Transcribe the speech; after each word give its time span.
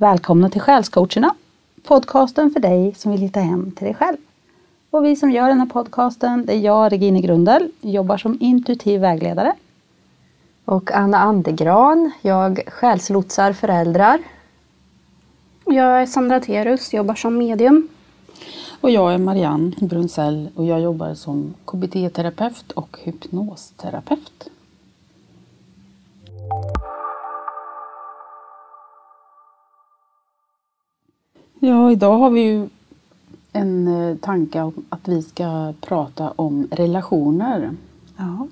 Välkomna 0.00 0.50
till 0.50 0.60
Själscoacherna, 0.60 1.34
podcasten 1.82 2.50
för 2.50 2.60
dig 2.60 2.94
som 2.94 3.12
vill 3.12 3.20
hitta 3.20 3.40
hem 3.40 3.70
till 3.70 3.84
dig 3.84 3.94
själv. 3.94 4.16
Och 4.90 5.04
vi 5.04 5.16
som 5.16 5.30
gör 5.30 5.48
den 5.48 5.58
här 5.58 5.66
podcasten, 5.66 6.46
det 6.46 6.52
är 6.52 6.58
jag, 6.58 6.92
Regine 6.92 7.20
Grundel, 7.20 7.70
jobbar 7.80 8.16
som 8.16 8.38
intuitiv 8.40 9.00
vägledare. 9.00 9.52
Och 10.64 10.92
Anna 10.92 11.18
Andegran, 11.18 12.10
jag 12.22 12.60
själslotsar 12.66 13.52
föräldrar. 13.52 14.18
Jag 15.64 16.02
är 16.02 16.06
Sandra 16.06 16.40
Terus, 16.40 16.94
jobbar 16.94 17.14
som 17.14 17.38
medium. 17.38 17.88
Och 18.80 18.90
jag 18.90 19.14
är 19.14 19.18
Marianne 19.18 19.72
Brunsell 19.80 20.48
och 20.54 20.64
jag 20.64 20.80
jobbar 20.80 21.14
som 21.14 21.54
KBT-terapeut 21.64 22.72
och 22.72 22.98
hypnosterapeut. 23.02 24.48
Ja, 31.60 31.92
idag 31.92 32.18
har 32.18 32.30
vi 32.30 32.40
ju 32.40 32.68
en 33.52 33.88
eh, 34.10 34.16
tanke 34.16 34.60
om 34.60 34.72
att 34.88 35.08
vi 35.08 35.22
ska 35.22 35.72
prata 35.80 36.30
om 36.36 36.68
relationer. 36.70 37.70
Ja. 38.16 38.46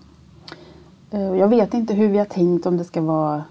Eh, 1.10 1.20
Jag 1.38 1.48
vet 1.48 1.74
inte 1.74 1.94
hur 1.94 2.08
vi 2.08 2.18
har 2.18 2.24
tänkt 2.24 2.66
om 2.66 2.76
det 2.76 2.84
ska 2.84 3.00
vara 3.00 3.44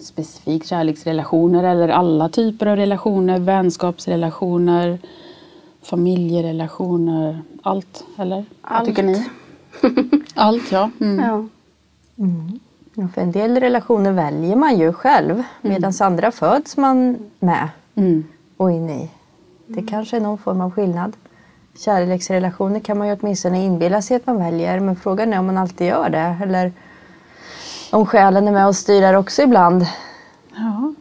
specifikt 0.00 0.66
kärleksrelationer 0.66 1.64
eller 1.64 1.88
alla 1.88 2.28
typer 2.28 2.66
av 2.66 2.76
relationer, 2.76 3.38
vänskapsrelationer, 3.38 4.98
familjerelationer, 5.82 7.38
allt 7.62 8.04
eller? 8.16 8.36
Vad 8.36 8.44
Allt. 8.62 8.86
tycker 8.88 9.02
ni? 9.02 9.26
Allt 10.34 10.72
ja. 10.72 10.90
Mm. 11.00 11.18
Ja. 11.24 11.44
Ja, 12.94 13.08
för 13.14 13.20
en 13.20 13.32
del 13.32 13.60
relationer 13.60 14.12
väljer 14.12 14.56
man 14.56 14.78
ju 14.78 14.92
själv 14.92 15.42
medan 15.62 15.92
andra 16.00 16.30
föds 16.30 16.76
man 16.76 17.18
med 17.38 17.68
Mm. 17.94 18.24
Och 18.60 18.70
in 18.70 18.90
i. 18.90 19.10
Det 19.66 19.82
kanske 19.82 20.16
är 20.16 20.20
någon 20.20 20.38
form 20.38 20.60
av 20.60 20.70
skillnad. 20.70 21.16
Kärleksrelationer 21.78 22.80
kan 22.80 22.98
man 22.98 23.08
ju 23.08 23.16
åtminstone 23.20 23.64
inbilla 23.64 24.02
sig 24.02 24.16
att 24.16 24.26
man 24.26 24.38
väljer 24.38 24.80
men 24.80 24.96
frågan 24.96 25.32
är 25.32 25.38
om 25.38 25.46
man 25.46 25.58
alltid 25.58 25.86
gör 25.86 26.08
det 26.08 26.36
eller 26.42 26.72
om 27.90 28.06
själen 28.06 28.48
är 28.48 28.52
med 28.52 28.66
och 28.66 28.76
styr 28.76 29.00
där 29.00 29.14
också 29.14 29.42
ibland. 29.42 29.86
Ja. 30.54 30.94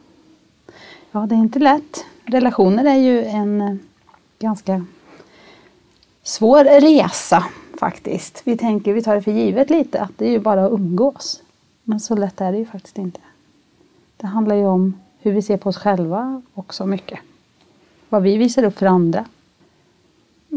ja, 1.11 1.19
det 1.19 1.35
är 1.35 1.39
inte 1.39 1.59
lätt. 1.59 2.05
Relationer 2.25 2.85
är 2.85 2.97
ju 2.97 3.25
en 3.25 3.61
eh, 3.61 3.75
ganska 4.39 4.85
svår 6.23 6.63
resa 6.63 7.45
faktiskt. 7.80 8.41
Vi 8.43 8.57
tänker, 8.57 8.93
vi 8.93 9.03
tar 9.03 9.15
det 9.15 9.21
för 9.21 9.31
givet 9.31 9.69
lite, 9.69 10.02
att 10.02 10.17
det 10.17 10.25
är 10.25 10.31
ju 10.31 10.39
bara 10.39 10.65
att 10.65 10.71
umgås. 10.71 11.41
Men 11.83 11.99
så 11.99 12.15
lätt 12.15 12.41
är 12.41 12.52
det 12.52 12.57
ju 12.57 12.65
faktiskt 12.65 12.97
inte. 12.97 13.19
Det 14.17 14.27
handlar 14.27 14.55
ju 14.55 14.65
om 14.65 14.99
hur 15.19 15.31
vi 15.31 15.41
ser 15.41 15.57
på 15.57 15.69
oss 15.69 15.77
själva 15.77 16.41
också 16.53 16.85
mycket. 16.85 17.19
Vad 18.09 18.23
vi 18.23 18.38
visar 18.38 18.63
upp 18.63 18.77
för 18.77 18.85
andra. 18.85 19.25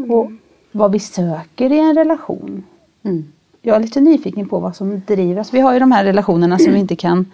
Och 0.09 0.31
vad 0.71 0.91
vi 0.91 0.99
söker 0.99 1.71
i 1.71 1.79
en 1.79 1.95
relation. 1.95 2.63
Mm. 3.03 3.25
Jag 3.61 3.75
är 3.75 3.79
lite 3.79 4.01
nyfiken 4.01 4.49
på 4.49 4.59
vad 4.59 4.75
som 4.75 5.01
driver 5.07 5.41
oss. 5.41 5.53
Vi 5.53 5.59
har 5.59 5.73
ju 5.73 5.79
de 5.79 5.91
här 5.91 6.03
relationerna 6.03 6.59
som 6.59 6.73
vi 6.73 6.79
inte 6.79 6.95
kan 6.95 7.25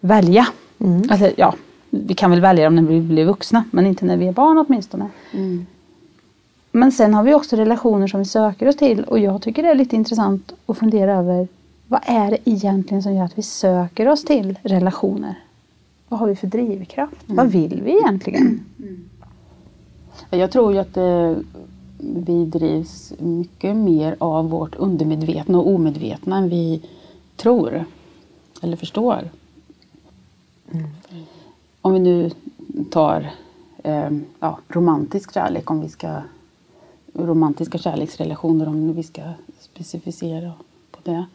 välja. 0.00 0.46
Alltså, 1.10 1.30
ja, 1.36 1.54
vi 1.90 2.14
kan 2.14 2.30
väl 2.30 2.40
välja 2.40 2.64
dem 2.64 2.74
när 2.74 2.82
vi 2.82 3.00
blir 3.00 3.24
vuxna, 3.24 3.64
men 3.70 3.86
inte 3.86 4.04
när 4.04 4.16
vi 4.16 4.26
är 4.26 4.32
barn 4.32 4.64
åtminstone. 4.68 5.08
Mm. 5.32 5.66
Men 6.72 6.92
sen 6.92 7.14
har 7.14 7.22
vi 7.22 7.34
också 7.34 7.56
relationer 7.56 8.06
som 8.06 8.20
vi 8.20 8.26
söker 8.26 8.68
oss 8.68 8.76
till 8.76 9.04
och 9.04 9.18
jag 9.18 9.42
tycker 9.42 9.62
det 9.62 9.68
är 9.68 9.74
lite 9.74 9.96
intressant 9.96 10.52
att 10.66 10.78
fundera 10.78 11.14
över 11.14 11.48
vad 11.86 12.00
är 12.04 12.30
det 12.30 12.38
egentligen 12.44 13.02
som 13.02 13.14
gör 13.14 13.24
att 13.24 13.38
vi 13.38 13.42
söker 13.42 14.08
oss 14.08 14.24
till 14.24 14.58
relationer? 14.62 15.34
Vad 16.08 16.20
har 16.20 16.26
vi 16.26 16.36
för 16.36 16.46
drivkraft? 16.46 17.16
Vad 17.26 17.46
vill 17.46 17.82
vi 17.84 17.98
egentligen? 17.98 18.64
Jag 20.30 20.50
tror 20.50 20.72
ju 20.72 20.78
att 20.78 20.96
eh, 20.96 21.36
vi 21.98 22.44
drivs 22.44 23.12
mycket 23.18 23.76
mer 23.76 24.16
av 24.18 24.50
vårt 24.50 24.74
undermedvetna 24.74 25.58
och 25.58 25.68
omedvetna 25.68 26.36
än 26.36 26.48
vi 26.48 26.82
tror 27.36 27.84
eller 28.62 28.76
förstår. 28.76 29.30
Om 31.80 31.92
vi 31.92 31.98
nu 31.98 32.30
tar 32.90 33.30
eh, 33.82 34.10
ja, 34.40 34.58
romantisk 34.68 35.34
kärlek, 35.34 35.70
om 35.70 35.80
vi 35.80 35.88
ska 35.88 36.22
romantiska 37.12 37.78
kärleksrelationer, 37.78 38.68
om 38.68 38.92
vi 38.92 39.02
ska 39.02 39.22
specificera 39.60 40.52
på 40.90 40.98
det, 41.02 41.26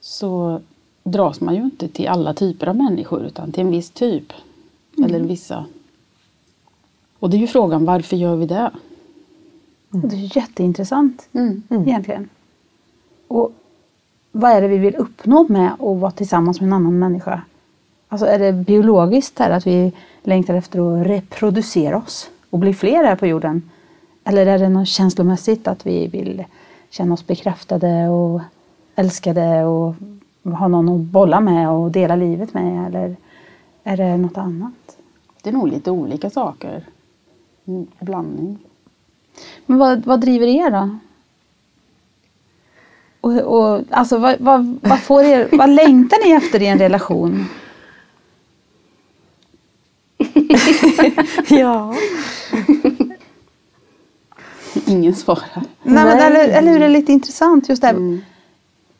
så 0.00 0.60
dras 1.04 1.40
man 1.40 1.54
ju 1.54 1.62
inte 1.62 1.88
till 1.88 2.08
alla 2.08 2.34
typer 2.34 2.66
av 2.66 2.76
människor 2.76 3.22
utan 3.22 3.52
till 3.52 3.60
en 3.60 3.70
viss 3.70 3.90
typ. 3.90 4.32
Eller 5.04 5.20
vissa. 5.20 5.64
Och 7.22 7.30
det 7.30 7.36
är 7.36 7.38
ju 7.38 7.46
frågan, 7.46 7.84
varför 7.84 8.16
gör 8.16 8.36
vi 8.36 8.46
det? 8.46 8.70
Och 9.90 9.98
det 9.98 10.16
är 10.16 10.36
jätteintressant 10.36 11.28
Mm. 11.32 11.62
egentligen. 11.68 12.28
Och 13.28 13.52
vad 14.32 14.50
är 14.50 14.60
det 14.62 14.68
vi 14.68 14.78
vill 14.78 14.96
uppnå 14.96 15.46
med 15.48 15.72
att 15.72 15.78
vara 16.00 16.10
tillsammans 16.10 16.60
med 16.60 16.66
en 16.66 16.72
annan 16.72 16.98
människa? 16.98 17.42
Alltså 18.08 18.26
är 18.26 18.38
det 18.38 18.52
biologiskt 18.52 19.38
här 19.38 19.50
att 19.50 19.66
vi 19.66 19.92
längtar 20.22 20.54
efter 20.54 21.00
att 21.00 21.06
reproducera 21.06 21.96
oss 21.96 22.30
och 22.50 22.58
bli 22.58 22.74
fler 22.74 23.04
här 23.04 23.16
på 23.16 23.26
jorden? 23.26 23.70
Eller 24.24 24.46
är 24.46 24.58
det 24.58 24.68
något 24.68 24.88
känslomässigt 24.88 25.68
att 25.68 25.86
vi 25.86 26.06
vill 26.06 26.44
känna 26.90 27.14
oss 27.14 27.26
bekräftade 27.26 28.08
och 28.08 28.40
älskade 28.94 29.64
och 29.64 29.94
ha 30.42 30.68
någon 30.68 30.88
att 30.88 31.00
bolla 31.00 31.40
med 31.40 31.70
och 31.70 31.90
dela 31.90 32.16
livet 32.16 32.54
med? 32.54 32.86
Eller 32.86 33.16
är 33.84 33.96
det 33.96 34.16
något 34.16 34.38
annat? 34.38 34.96
Det 35.42 35.50
är 35.50 35.54
nog 35.54 35.68
lite 35.68 35.90
olika 35.90 36.30
saker. 36.30 36.84
Blandning. 38.00 38.58
Men 39.66 39.78
vad, 39.78 40.06
vad 40.06 40.20
driver 40.20 40.46
er 40.46 40.70
då? 40.70 40.98
Och, 43.20 43.40
och, 43.40 43.82
alltså, 43.90 44.18
vad, 44.18 44.40
vad, 44.40 44.78
vad, 44.82 45.00
får 45.00 45.22
er, 45.22 45.48
vad 45.52 45.70
längtar 45.70 46.24
ni 46.24 46.32
efter 46.32 46.62
i 46.62 46.66
en 46.66 46.78
relation? 46.78 47.46
Ja. 51.48 51.94
Ingen 54.86 55.14
svarar. 55.14 55.62
Nej, 55.82 56.04
men, 56.04 56.18
eller, 56.18 56.48
eller 56.48 56.72
hur 56.72 56.78
det 56.78 56.84
är 56.84 56.90
lite 56.90 57.12
intressant 57.12 57.68
just 57.68 57.82
det 57.82 57.88
här. 57.88 58.20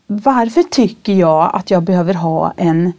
Varför 0.07 0.63
tycker 0.63 1.13
jag 1.13 1.51
att 1.55 1.71
jag 1.71 1.83
behöver 1.83 2.15
ha 2.15 2.53
en 2.57 2.93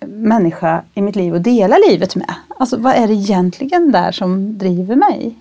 människa 0.00 0.82
i 0.94 1.02
mitt 1.02 1.16
liv 1.16 1.34
att 1.34 1.44
dela 1.44 1.76
livet 1.88 2.16
med? 2.16 2.34
Alltså 2.48 2.76
vad 2.76 2.94
är 2.94 3.08
det 3.08 3.14
egentligen 3.14 3.92
där 3.92 4.12
som 4.12 4.58
driver 4.58 4.96
mig? 4.96 5.34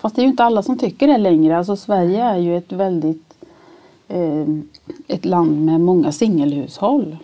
Fast 0.00 0.16
det 0.16 0.20
är 0.20 0.24
ju 0.24 0.30
inte 0.30 0.44
alla 0.44 0.62
som 0.62 0.78
tycker 0.78 1.06
det 1.06 1.18
längre. 1.18 1.58
Alltså 1.58 1.76
Sverige 1.76 2.22
är 2.22 2.36
ju 2.36 2.56
ett 2.56 2.72
väldigt 2.72 3.34
eh, 4.08 4.46
ett 5.06 5.24
land 5.24 5.64
med 5.64 5.80
många 5.80 6.12
singelhushåll. 6.12 7.16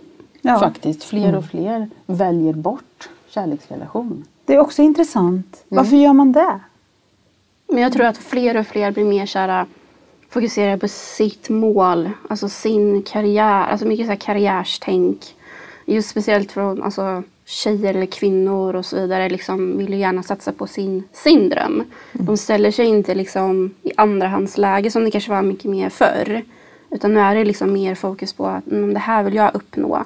Ja. 0.43 0.59
Faktiskt. 0.59 1.05
Fler 1.05 1.37
och 1.37 1.45
fler 1.45 1.91
väljer 2.07 2.53
bort 2.53 3.09
kärleksrelation. 3.29 4.25
Det 4.45 4.55
är 4.55 4.59
också 4.59 4.83
intressant. 4.83 5.65
Varför 5.69 5.97
gör 5.97 6.13
man 6.13 6.33
det? 6.33 6.61
Men 7.67 7.83
jag 7.83 7.93
tror 7.93 8.07
att 8.07 8.19
fler 8.19 8.57
och 8.57 8.67
fler 8.67 8.91
blir 8.91 9.05
mer 9.05 9.27
såhär 9.27 9.67
fokuserade 10.29 10.79
på 10.79 10.89
sitt 10.89 11.49
mål, 11.49 12.11
alltså 12.29 12.49
sin 12.49 13.03
karriär, 13.03 13.67
alltså 13.67 13.87
mycket 13.87 14.07
så 14.07 14.11
här 14.11 14.17
karriärstänk. 14.17 15.35
Just 15.91 16.09
speciellt 16.09 16.53
från 16.53 16.83
alltså, 16.83 17.23
tjejer 17.45 17.95
eller 17.95 18.07
kvinnor 18.07 18.77
och 18.77 18.87
så 18.87 18.97
vidare 18.97 19.29
liksom 19.29 19.79
vill 19.79 19.93
ju 19.93 19.99
gärna 19.99 20.23
satsa 20.23 20.53
på 20.53 20.67
sin, 20.67 21.05
sin 21.13 21.49
dröm. 21.49 21.85
De 22.13 22.37
ställer 22.37 22.71
sig 22.71 22.87
inte 22.87 23.15
liksom 23.15 23.75
i 23.83 23.93
andrahandsläge 23.97 24.91
som 24.91 25.05
det 25.05 25.11
kanske 25.11 25.31
var 25.31 25.43
mycket 25.43 25.71
mer 25.71 25.91
förr. 25.91 26.43
Utan 26.91 27.15
nu 27.15 27.21
är 27.21 27.35
det 27.35 27.45
liksom 27.45 27.73
mer 27.73 27.95
fokus 27.95 28.33
på 28.33 28.47
att 28.47 28.67
mm, 28.67 28.95
det 28.95 29.01
här 29.01 29.23
vill 29.23 29.35
jag 29.35 29.55
uppnå. 29.55 30.05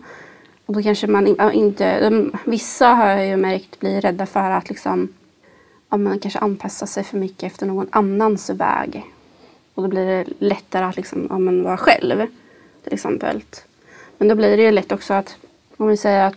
Och 0.67 0.75
då 0.75 0.83
kanske 0.83 1.07
man 1.07 1.27
in- 1.27 1.37
ja, 1.39 1.53
inte, 1.53 2.13
vissa 2.45 2.89
har 2.89 3.09
jag 3.09 3.27
ju 3.27 3.37
märkt 3.37 3.81
blir 3.81 4.01
rädda 4.01 4.27
för 4.27 4.51
att 4.51 4.69
liksom 4.69 5.09
om 5.89 6.05
man 6.05 6.19
kanske 6.19 6.39
anpassar 6.39 6.87
sig 6.87 7.05
för 7.05 7.19
mycket 7.19 7.43
efter 7.43 7.67
någon 7.67 7.89
annans 7.91 8.51
väg. 8.51 9.05
Och 9.75 9.83
då 9.83 9.89
blir 9.89 10.07
det 10.07 10.25
lättare 10.39 10.85
att 10.85 10.97
liksom, 10.97 11.27
ja, 11.31 11.63
vara 11.65 11.77
själv. 11.77 12.27
Till 12.85 12.93
exempel. 12.93 13.43
Men 14.19 14.29
då 14.29 14.35
blir 14.35 14.57
det 14.57 14.63
ju 14.63 14.71
lätt 14.71 14.93
också 14.93 15.15
att 15.15 15.37
om 15.85 15.91
vi 15.91 15.97
säger 15.97 16.27
att 16.27 16.35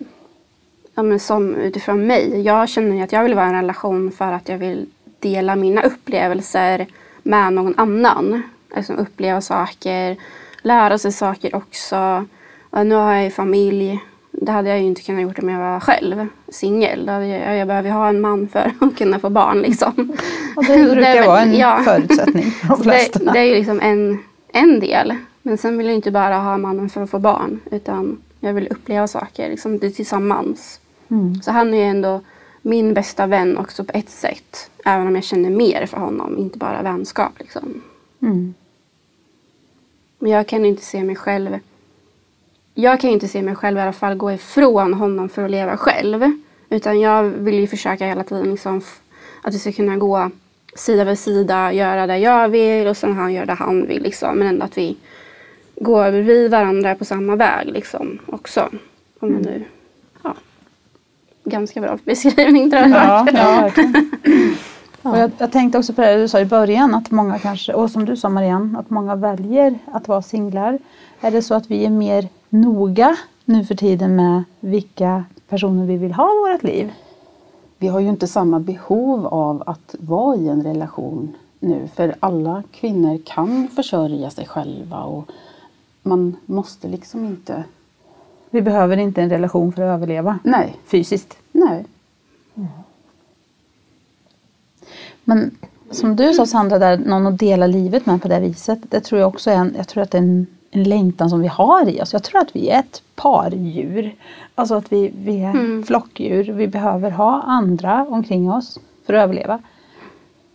ja, 0.96 1.04
men 1.04 1.20
som 1.20 1.56
utifrån 1.56 2.08
mig. 2.08 2.42
Jag 2.42 2.70
känner 2.70 2.96
ju 2.96 3.02
att 3.02 3.12
jag 3.12 3.24
vill 3.24 3.36
vara 3.36 3.46
i 3.46 3.50
en 3.50 3.56
relation 3.56 4.12
för 4.12 4.32
att 4.34 4.50
jag 4.50 4.58
vill 4.58 4.86
dela 5.20 5.56
mina 5.56 5.82
upplevelser 5.82 6.88
med 7.24 7.54
någon 7.54 7.74
annan. 7.78 8.42
Alltså 8.76 8.94
uppleva 8.94 9.42
saker, 9.42 10.18
lära 10.62 10.98
sig 10.98 11.12
saker 11.12 11.56
också. 11.56 12.26
Och 12.70 12.88
nu 12.88 12.96
har 12.96 13.14
jag 13.14 13.24
ju 13.24 13.30
familj. 13.30 14.00
Det 14.32 14.52
hade 14.52 14.70
jag 14.70 14.80
ju 14.80 14.86
inte 14.86 15.02
kunnat 15.02 15.22
gjort 15.22 15.40
om 15.40 15.50
jag 15.50 15.60
var 15.60 15.80
själv, 15.80 16.28
singel. 16.50 17.04
Jag, 17.08 17.58
jag 17.58 17.68
behöver 17.68 17.90
ju 17.90 17.96
ha 17.96 18.10
en 18.10 18.22
man 18.22 18.48
för 18.48 18.72
att 18.80 18.98
kunna 18.98 19.20
få 19.20 19.30
barn 19.30 19.62
liksom. 19.62 20.18
Och 20.56 20.66
det 20.66 20.78
brukar 20.78 21.02
är 21.02 21.16
väl- 21.16 21.28
vara 21.28 21.42
en 21.42 21.58
ja. 21.58 21.82
förutsättning 21.86 22.52
för 22.52 22.68
de 22.68 22.84
flesta. 22.84 23.20
Det, 23.20 23.32
det 23.32 23.40
är 23.40 23.44
ju 23.44 23.56
liksom 23.56 23.80
en, 23.80 24.20
en 24.54 24.80
del. 24.80 25.16
Men 25.42 25.58
sen 25.58 25.78
vill 25.78 25.88
jag 25.88 25.96
inte 25.96 26.12
bara 26.12 26.38
ha 26.38 26.58
mannen 26.58 26.90
för 26.90 27.04
att 27.04 27.10
få 27.10 27.20
barn. 27.20 27.60
Utan 27.72 28.22
jag 28.40 28.54
vill 28.54 28.68
uppleva 28.68 29.08
saker 29.08 29.50
liksom, 29.50 29.80
det 29.80 29.90
tillsammans. 29.90 30.80
Mm. 31.10 31.42
Så 31.42 31.52
han 31.52 31.74
är 31.74 31.78
ju 31.78 31.84
ändå 31.84 32.22
min 32.62 32.94
bästa 32.94 33.28
vän 33.28 33.58
också 33.58 33.84
på 33.84 33.92
ett 33.94 34.10
sätt. 34.10 34.72
Även 34.86 35.08
om 35.08 35.16
jag 35.16 35.24
känner 35.24 35.50
mer 35.50 35.86
för 35.86 35.98
honom, 35.98 36.38
inte 36.38 36.58
bara 36.58 36.82
vänskap. 36.82 37.32
Liksom. 37.40 37.82
Mm. 38.22 38.54
Men 40.20 40.32
jag 40.32 40.48
kan 40.48 40.66
inte 40.66 40.86
se 40.86 41.04
mig 41.04 41.16
själv 41.16 41.60
jag 42.80 43.00
kan 43.00 43.10
inte 43.10 43.28
se 43.28 43.42
mig 43.42 43.56
själv 43.56 43.78
i 43.78 43.82
alla 43.82 43.94
fall 43.94 44.16
gå 44.16 44.32
ifrån 44.32 44.94
honom 44.94 45.30
för 45.30 45.44
att 45.44 45.52
leva 45.52 45.78
själv. 45.78 46.32
Utan 46.70 47.00
jag 47.00 47.24
vill 47.24 47.60
ju 47.60 47.68
försöka 47.68 48.08
hela 48.08 48.24
tiden 48.24 48.52
liksom 48.52 48.82
att 49.42 49.54
vi 49.54 49.60
ska 49.60 49.72
kunna 49.72 49.98
gå 49.98 50.32
sida 50.76 51.04
vid 51.04 51.20
sida, 51.20 51.74
göra 51.74 52.08
det 52.08 52.18
jag 52.18 52.50
vill 52.50 52.88
och 52.88 52.98
sen 52.98 53.14
han 53.14 53.34
gör 53.34 53.46
det 53.46 53.54
han 53.54 53.88
vill. 53.88 54.04
Liksom. 54.04 54.38
Men 54.38 54.48
ändå 54.48 54.66
att 54.66 54.78
vi 54.78 54.98
går 55.80 56.12
vid 56.12 56.52
varandra 56.52 56.96
på 56.96 57.06
samma 57.06 57.36
väg 57.36 57.68
liksom 57.68 58.20
också. 58.26 58.70
Om 59.20 59.34
man 59.34 59.42
nu, 59.42 59.66
ja. 60.24 60.34
Ganska 61.44 61.82
bra 61.82 61.98
beskrivning 62.04 62.72
tror 62.72 62.82
jag. 62.82 62.90
Ja, 62.90 63.28
ja. 63.34 63.72
Och 65.02 65.18
jag, 65.18 65.32
jag 65.38 65.52
tänkte 65.52 65.78
också 65.78 65.94
på 65.94 66.02
det 66.02 66.18
du 66.18 66.28
sa 66.28 66.40
i 66.40 66.46
början, 66.46 66.96
att 66.96 67.12
många 67.12 67.40
kanske, 67.40 67.74
och 67.74 67.92
som 67.92 68.06
du 68.06 68.18
sa 68.18 68.30
Marianne, 68.30 68.80
att 68.80 68.90
många 68.90 69.16
väljer 69.16 69.80
att 69.86 70.08
vara 70.08 70.22
singlar. 70.22 70.80
Är 71.22 71.32
det 71.32 71.42
så 71.42 71.54
att 71.54 71.72
vi 71.72 71.86
är 71.86 71.90
mer 71.90 72.28
noga 72.50 73.18
nu 73.46 73.66
för 73.66 73.76
tiden 73.76 74.16
med 74.16 74.44
vilka 74.60 75.24
personer 75.50 75.86
vi 75.86 75.98
vill 75.98 76.14
ha 76.14 76.32
i 76.32 76.54
vårt 76.54 76.64
liv? 76.64 76.92
Vi 77.78 77.88
har 77.88 78.00
ju 78.00 78.10
inte 78.10 78.28
samma 78.28 78.60
behov 78.60 79.28
av 79.28 79.64
att 79.66 79.96
vara 80.00 80.36
i 80.36 80.48
en 80.48 80.64
relation 80.64 81.36
nu. 81.60 81.88
För 81.96 82.16
alla 82.20 82.64
kvinnor 82.72 83.20
kan 83.26 83.68
försörja 83.68 84.30
sig 84.30 84.46
själva 84.46 85.04
och 85.04 85.30
man 86.08 86.38
måste 86.46 86.88
liksom 86.88 87.26
inte... 87.26 87.64
Vi 88.50 88.62
behöver 88.62 88.98
inte 88.98 89.22
en 89.22 89.30
relation 89.30 89.74
för 89.74 89.82
att 89.82 89.96
överleva 89.96 90.40
Nej, 90.44 90.76
fysiskt. 90.86 91.38
nej. 91.52 91.86
Men 95.24 95.58
som 95.92 96.16
du 96.16 96.34
sa 96.34 96.46
Sandra, 96.46 96.80
där, 96.80 96.98
någon 96.98 97.28
att 97.28 97.40
dela 97.40 97.68
livet 97.68 98.06
med 98.06 98.22
på 98.22 98.28
det 98.28 98.40
viset. 98.40 98.80
Det 98.90 99.00
tror 99.00 99.22
jag 99.22 99.28
också 99.28 99.52
är 99.52 99.56
en, 99.56 99.74
jag 99.78 99.88
tror 99.88 100.04
att 100.04 100.12
det 100.12 100.18
är 100.18 100.22
en, 100.22 100.48
en 100.72 100.84
längtan 100.84 101.30
som 101.30 101.42
vi 101.42 101.48
har 101.48 101.90
i 101.90 102.02
oss. 102.02 102.14
Jag 102.14 102.24
tror 102.24 102.42
att 102.42 102.56
vi 102.56 102.70
är 102.70 102.80
ett 102.80 103.02
pardjur. 103.16 104.16
Alltså 104.56 104.76
att 104.76 104.92
vi, 104.92 105.12
vi 105.18 105.40
är 105.40 105.84
flockdjur. 105.84 106.44
Vi 106.44 106.68
behöver 106.68 107.12
ha 107.12 107.42
andra 107.42 108.06
omkring 108.10 108.52
oss 108.52 108.80
för 109.06 109.14
att 109.14 109.24
överleva. 109.24 109.60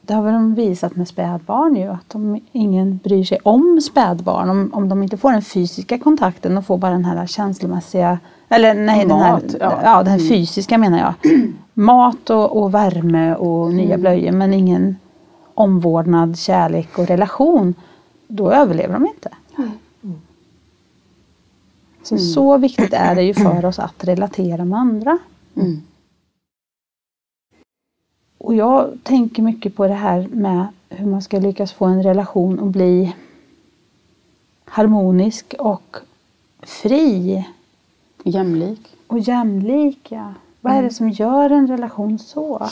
Det 0.06 0.14
har 0.14 0.22
väl 0.22 0.32
de 0.32 0.54
visat 0.54 0.96
med 0.96 1.08
spädbarn 1.08 1.76
ju. 1.76 1.88
Att 1.88 2.14
om 2.14 2.40
ingen 2.52 3.00
bryr 3.04 3.24
sig 3.24 3.38
om 3.42 3.80
spädbarn. 3.80 4.50
Om, 4.50 4.70
om 4.74 4.88
de 4.88 5.02
inte 5.02 5.16
får 5.16 5.32
den 5.32 5.42
fysiska 5.42 5.98
kontakten 5.98 6.58
och 6.58 6.66
får 6.66 6.78
bara 6.78 6.92
den 6.92 7.04
här 7.04 7.26
känslomässiga. 7.26 8.18
Eller 8.48 8.74
nej, 8.74 9.06
den 9.06 9.18
här, 9.18 9.32
Mat, 9.32 9.54
ja. 9.60 9.80
ja. 9.82 10.02
den 10.02 10.18
fysiska 10.18 10.78
menar 10.78 10.98
jag. 10.98 11.32
Mat 11.74 12.30
och, 12.30 12.62
och 12.62 12.74
värme 12.74 13.34
och 13.34 13.74
nya 13.74 13.98
blöjor. 13.98 14.32
Men 14.32 14.54
ingen 14.54 14.96
omvårdnad, 15.54 16.38
kärlek 16.38 16.98
och 16.98 17.06
relation. 17.06 17.74
Då 18.28 18.50
överlever 18.50 18.94
de 18.94 19.06
inte. 19.06 19.30
Så, 22.02 22.18
så 22.18 22.58
viktigt 22.58 22.92
är 22.92 23.14
det 23.14 23.22
ju 23.22 23.34
för 23.34 23.64
oss 23.64 23.78
att 23.78 24.04
relatera 24.04 24.64
med 24.64 24.78
andra. 24.78 25.18
Mm. 28.42 28.46
Och 28.46 28.54
jag 28.54 28.98
tänker 29.02 29.42
mycket 29.42 29.76
på 29.76 29.86
det 29.86 29.94
här 29.94 30.28
med 30.32 30.66
hur 30.88 31.06
man 31.06 31.22
ska 31.22 31.38
lyckas 31.38 31.72
få 31.72 31.84
en 31.84 32.02
relation 32.02 32.60
att 32.60 32.72
bli 32.72 33.14
harmonisk 34.64 35.54
och 35.58 35.96
fri 36.62 37.44
Jämlik. 38.24 38.96
och 39.06 39.18
jämlik. 39.18 40.06
Ja. 40.08 40.34
Vad 40.60 40.72
är 40.72 40.82
det 40.82 40.90
som 40.90 41.10
gör 41.10 41.50
en 41.50 41.66
relation 41.66 42.18
så? 42.18 42.68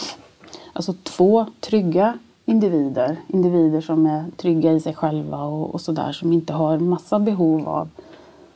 Alltså 0.72 0.94
två 1.02 1.46
trygga 1.60 2.18
individer. 2.44 3.16
Individer 3.26 3.80
som 3.80 4.06
är 4.06 4.24
trygga 4.36 4.72
i 4.72 4.80
sig 4.80 4.94
själva 4.94 5.42
och, 5.42 5.74
och 5.74 5.80
sådär. 5.80 6.12
Som 6.12 6.32
inte 6.32 6.52
har 6.52 6.78
massa 6.78 7.18
behov 7.18 7.68
av 7.68 7.88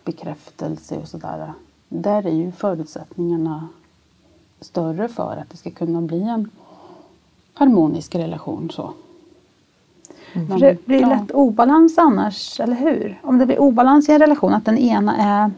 bekräftelse 0.05 0.99
och 0.99 1.09
sådär. 1.09 1.53
Där 1.89 2.27
är 2.27 2.33
ju 2.33 2.53
förutsättningarna 2.53 3.69
större 4.61 5.09
för 5.09 5.37
att 5.37 5.51
det 5.51 5.57
ska 5.57 5.71
kunna 5.71 6.01
bli 6.01 6.23
en 6.23 6.51
harmonisk 7.55 8.15
relation. 8.15 8.71
Så. 8.73 8.93
För 10.33 10.59
det 10.59 10.87
blir 10.87 11.01
Ja. 11.01 11.09
lätt 11.09 11.31
obalans 11.31 11.99
annars, 11.99 12.61
eller 12.61 12.77
hur? 12.77 13.21
Om 13.23 13.39
det 13.39 13.47
blir 13.47 13.59
obalans 13.59 14.09
i 14.09 14.13
en 14.13 14.19
relation, 14.19 14.55
att 14.55 14.65
den 14.65 14.79
ena 14.79 15.17
är 15.17 15.51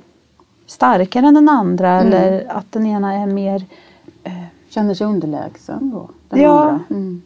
starkare 0.67 1.27
än 1.27 1.35
den 1.35 1.49
andra 1.49 2.01
eller 2.01 2.47
att 2.53 2.73
den 2.73 2.87
ena 2.87 3.15
är 3.15 3.27
mer 3.27 3.65
Känner 4.69 4.95
sig 4.95 5.07
underlägsen 5.07 5.91
då. 5.91 6.09
Den 6.29 6.43
Ja. 6.43 6.61
andra. 6.63 6.85
Mm. 6.91 7.23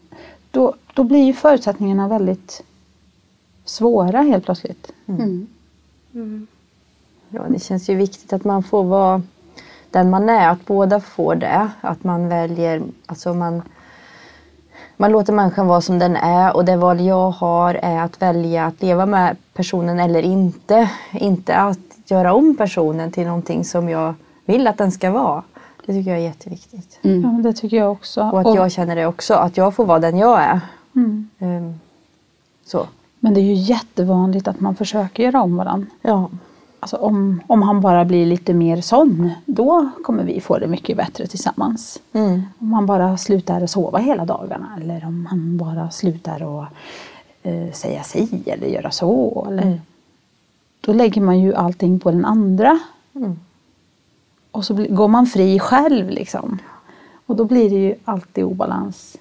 då, 0.51 0.75
då 0.95 1.05
blir 1.05 1.25
ju 1.25 1.33
förutsättningarna 1.33 2.09
väldigt 2.09 2.63
svåra 3.65 4.21
helt 4.21 4.45
plötsligt. 4.45 4.93
Mm. 5.07 6.47
Ja, 7.29 7.43
det 7.49 7.59
känns 7.63 7.91
ju 7.91 7.95
viktigt 7.95 8.33
att 8.33 8.45
man 8.45 8.63
får 8.63 8.85
vara 8.85 9.23
den 9.91 10.11
man 10.11 10.29
är, 10.29 10.49
att 10.49 10.67
båda 10.67 11.01
får 11.01 11.35
det. 11.35 11.71
Att 11.81 12.05
man 12.05 12.29
väljer, 12.29 12.83
alltså 13.07 13.35
man, 13.35 13.63
man 15.01 15.13
låter 15.13 15.33
människan 15.33 15.67
vara 15.67 15.81
som 15.81 15.99
den 15.99 16.17
är 16.17 16.57
och 16.57 16.65
det 16.65 16.77
val 16.77 17.01
jag 17.01 17.31
har 17.31 17.75
är 17.75 18.01
att 18.01 18.23
välja 18.23 18.67
att 18.67 18.83
leva 18.83 19.07
med 19.07 19.37
personen 19.55 20.01
eller 20.01 20.23
inte. 20.23 20.91
Inte 21.13 21.57
att 21.57 21.79
göra 22.07 22.35
om 22.35 22.57
personen 22.57 23.13
till 23.13 23.27
någonting 23.27 23.65
som 23.65 23.89
jag 23.89 24.15
vill 24.45 24.67
att 24.67 24.79
den 24.79 24.93
ska 24.93 25.11
vara. 25.11 25.43
Det 25.87 25.93
tycker 25.93 26.11
jag 26.11 26.21
är 26.21 26.25
jätteviktigt. 26.25 26.99
Ja, 27.03 27.11
men 27.11 27.43
det 27.43 27.53
tycker 27.53 27.77
jag 27.77 27.93
också. 27.93 28.21
Och 28.23 28.41
att 28.41 28.47
Och- 28.47 28.57
jag 28.57 28.73
känner 28.73 28.97
det 28.97 29.07
också, 29.07 29.35
att 29.35 29.57
jag 29.57 29.75
får 29.75 29.85
vara 29.85 29.99
den 29.99 30.19
jag 30.19 30.41
är. 30.43 30.61
Mm. 30.95 31.29
Ehm, 31.39 31.81
så. 32.67 32.87
Men 33.21 33.35
det 33.35 33.41
är 33.41 33.45
ju 33.45 33.55
jättevanligt 33.55 34.49
att 34.49 34.61
man 34.61 34.75
försöker 34.75 35.23
göra 35.23 35.43
om 35.43 35.57
varandra. 35.57 35.87
Ja. 36.03 36.29
Alltså 36.81 36.97
om, 36.97 37.41
om 37.47 37.63
han 37.63 37.81
bara 37.81 38.05
blir 38.05 38.27
lite 38.27 38.55
mer 38.55 38.81
sån, 38.81 39.31
då 39.47 39.89
kommer 40.05 40.25
vi 40.25 40.41
få 40.41 40.59
det 40.59 40.67
mycket 40.67 40.97
bättre 40.97 41.27
tillsammans. 41.27 42.01
Mm. 42.13 42.43
Om 42.59 42.73
han 42.73 42.87
bara 42.87 43.17
slutar 43.17 43.67
sova 43.67 43.99
hela 43.99 44.25
dagarna 44.25 44.79
eller 44.81 45.05
om 45.07 45.27
han 45.27 45.57
bara 45.57 45.91
slutar 45.91 46.63
att 46.63 46.69
eh, 47.43 47.73
säga 47.73 48.03
si 48.03 48.43
eller 48.47 48.67
göra 48.67 48.91
så. 48.91 49.47
Eller, 49.51 49.81
Då 50.81 50.93
lägger 50.93 51.21
man 51.21 51.41
ju 51.41 51.55
allting 51.55 52.01
på 52.01 52.11
den 52.11 52.25
andra. 52.25 52.79
Mm. 53.15 53.39
Och 54.51 54.65
så 54.65 54.87
går 54.91 55.09
man 55.09 55.27
fri 55.27 55.59
själv 55.59 56.11
liksom. 56.11 56.59
Och 57.27 57.37
då 57.37 57.45
blir 57.45 57.71
det 57.71 57.77
ju 57.77 57.95
alltid 58.05 58.45
obalans. 58.45 59.17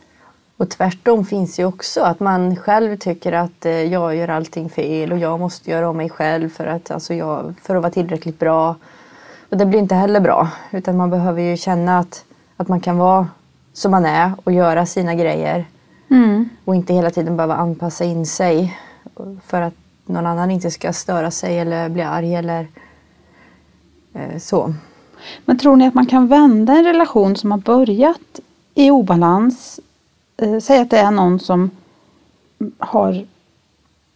Och 0.59 0.69
tvärtom 0.69 1.25
finns 1.25 1.59
ju 1.59 1.65
också 1.65 2.01
att 2.01 2.19
man 2.19 2.55
själv 2.55 2.97
tycker 2.97 3.31
att 3.33 3.65
eh, 3.65 3.71
jag 3.71 4.15
gör 4.15 4.27
allting 4.27 4.69
fel 4.69 5.11
och 5.11 5.19
jag 5.19 5.39
måste 5.39 5.71
göra 5.71 5.89
om 5.89 5.97
mig 5.97 6.09
själv 6.09 6.49
för 6.49 6.67
att, 6.67 6.91
alltså 6.91 7.13
jag, 7.13 7.53
för 7.61 7.75
att 7.75 7.81
vara 7.81 7.91
tillräckligt 7.91 8.39
bra. 8.39 8.75
Och 9.49 9.57
det 9.57 9.65
blir 9.65 9.79
inte 9.79 9.95
heller 9.95 10.19
bra. 10.19 10.49
Utan 10.71 10.97
man 10.97 11.09
behöver 11.09 11.41
ju 11.41 11.57
känna 11.57 11.99
att, 11.99 12.25
att 12.57 12.67
man 12.67 12.79
kan 12.79 12.97
vara 12.97 13.27
som 13.73 13.91
man 13.91 14.05
är 14.05 14.31
och 14.43 14.51
göra 14.51 14.85
sina 14.85 15.15
grejer. 15.15 15.65
Och 16.65 16.75
inte 16.75 16.93
hela 16.93 17.11
tiden 17.11 17.37
behöva 17.37 17.55
anpassa 17.55 18.03
in 18.03 18.25
sig 18.25 18.79
för 19.45 19.61
att 19.61 19.73
någon 20.05 20.25
annan 20.25 20.51
inte 20.51 20.71
ska 20.71 20.93
störa 20.93 21.31
sig 21.31 21.59
eller 21.59 21.89
bli 21.89 22.01
arg 22.01 22.35
eller 22.35 22.67
eh, 24.13 24.37
så. 24.39 24.73
Men 25.45 25.57
tror 25.57 25.75
ni 25.75 25.87
att 25.87 25.93
man 25.93 26.05
kan 26.05 26.27
vända 26.27 26.73
en 26.73 26.83
relation 26.83 27.35
som 27.35 27.51
har 27.51 27.57
börjat 27.57 28.39
i 28.75 28.91
obalans? 28.91 29.79
Eh, 30.41 30.60
säg 30.60 30.79
att 30.79 30.89
det 30.89 30.98
är 30.98 31.12
någon 31.12 31.39
som 31.39 31.72
har 32.77 33.25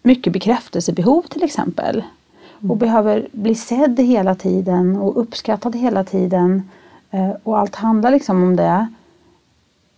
mycket 0.01 0.33
bekräftelsebehov 0.33 1.21
till 1.21 1.43
exempel. 1.43 2.03
Och 2.69 2.77
behöver 2.77 3.27
bli 3.31 3.55
sedd 3.55 3.99
hela 3.99 4.35
tiden 4.35 4.95
och 4.95 5.21
uppskattad 5.21 5.75
hela 5.75 6.03
tiden. 6.03 6.69
Eh, 7.11 7.31
och 7.43 7.59
allt 7.59 7.75
handlar 7.75 8.11
liksom 8.11 8.43
om 8.43 8.55
det. 8.55 8.87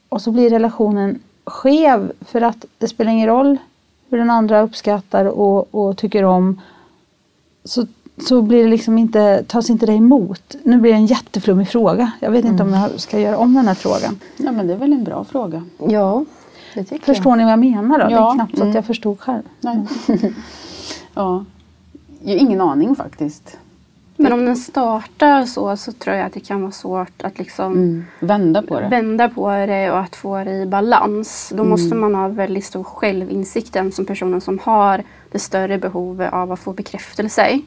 Och 0.10 0.22
så 0.22 0.32
blir 0.32 0.50
relationen 0.50 1.20
skev 1.46 2.12
för 2.22 2.42
att 2.42 2.66
det 2.78 2.88
spelar 2.88 3.12
ingen 3.12 3.28
roll 3.28 3.58
hur 4.10 4.18
den 4.18 4.30
andra 4.30 4.62
uppskattar 4.62 5.26
och, 5.26 5.76
och 5.76 5.98
tycker 5.98 6.24
om. 6.24 6.62
Så, 7.64 7.88
så 8.18 8.42
blir 8.42 8.64
det 8.64 8.70
liksom 8.70 8.98
inte, 8.98 9.44
tas 9.48 9.70
inte 9.70 9.86
det 9.86 9.94
emot. 9.94 10.56
Nu 10.64 10.78
blir 10.78 10.92
det 10.92 10.98
en 10.98 11.06
jätteflummig 11.06 11.68
fråga. 11.68 12.12
Jag 12.20 12.32
vet 12.32 12.46
inte 12.46 12.64
om 12.64 12.74
jag 12.74 13.00
ska 13.00 13.20
göra 13.20 13.38
om 13.38 13.54
den 13.54 13.68
här 13.68 13.76
frågan. 13.76 14.20
Ja, 14.38 14.52
men 14.52 14.68
det 14.68 14.74
är 14.74 14.78
väl 14.78 14.94
en 14.94 15.04
bra 15.04 15.24
fråga. 15.24 15.64
Ja, 15.78 16.26
det 16.74 16.84
tycker 16.84 17.06
Förstår 17.06 17.36
ni 17.36 17.44
vad 17.44 17.52
jag 17.52 17.60
menar 17.60 18.00
då? 18.00 18.06
Det 18.06 18.12
är 18.14 18.18
Ja, 18.18 18.34
knappt 18.34 18.52
så 18.52 18.58
att 18.58 18.62
mm. 18.62 18.76
jag 18.76 18.86
förstod 18.86 19.20
själv. 19.20 19.44
Nej. 19.62 19.86
ja. 21.14 21.46
Jag 22.24 22.34
har 22.34 22.40
ingen 22.42 22.62
aning 22.62 22.96
faktiskt. 22.96 23.58
Men 24.18 24.34
om 24.34 24.46
den 24.46 24.56
startar 24.56 25.46
så, 25.46 25.78
så 25.78 25.92
tror 25.92 26.16
jag 26.16 26.26
att 26.26 26.34
det 26.34 26.40
kan 26.40 26.62
vara 26.62 26.72
svårt 26.72 27.22
att 27.24 27.38
liksom 27.38 27.74
Mm. 27.74 28.06
Vända 28.20 28.62
på 28.62 28.80
det. 28.80 28.88
vända 28.88 29.30
på 29.30 29.50
det 29.50 29.92
och 29.92 30.00
att 30.00 30.16
få 30.16 30.44
det 30.44 30.52
i 30.52 30.66
balans. 30.66 31.54
Då 31.56 31.64
måste 31.64 31.96
man 31.96 32.16
ha 32.16 32.28
väldigt 32.28 32.66
stor 32.66 32.84
självinsikt 32.84 33.74
den 33.74 33.92
som 33.92 34.06
personen 34.06 34.42
som 34.42 34.60
har 34.60 35.04
det 35.36 35.40
större 35.40 35.78
behovet 35.78 36.34
av 36.34 36.52
att 36.52 36.60
få 36.60 36.74
bekräftelse. 36.74 37.60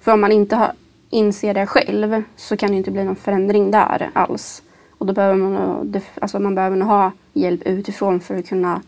För 0.00 0.12
om 0.12 0.20
man 0.20 0.32
inte 0.32 0.56
har, 0.56 0.72
inser 1.10 1.54
det 1.54 1.66
själv 1.66 2.22
så 2.36 2.56
kan 2.56 2.70
det 2.70 2.76
inte 2.76 2.90
bli 2.90 3.04
någon 3.04 3.16
förändring 3.16 3.70
där 3.70 4.10
alls. 4.12 4.62
Och 4.98 5.06
då 5.06 5.12
behöver 5.12 5.36
man, 5.36 6.00
alltså 6.20 6.38
man 6.38 6.54
behöver 6.54 6.80
ha 6.80 7.12
hjälp 7.32 7.62
utifrån 7.66 8.20
för 8.20 8.38
att 8.38 8.48
kunna 8.48 8.82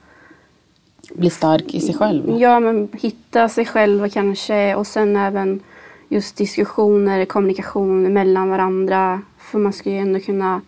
Bli 1.14 1.31
stark 1.31 1.75
i 1.75 1.81
sig 1.81 1.95
själv. 1.95 2.40
Ja, 2.40 2.61
men 2.61 2.88
hitta 2.92 3.49
sig 3.49 3.66
själva 3.66 4.09
kanske 4.09 4.75
och 4.75 4.87
sen 4.87 5.16
även 5.16 5.61
just 6.09 6.37
diskussioner, 6.37 7.25
kommunikation 7.25 8.12
mellan 8.12 8.50
varandra. 8.50 9.23
För 9.38 9.59
man 9.59 9.73
ska 9.73 9.90
ju 9.90 9.99
ändå 9.99 10.21
kunna 10.21 10.61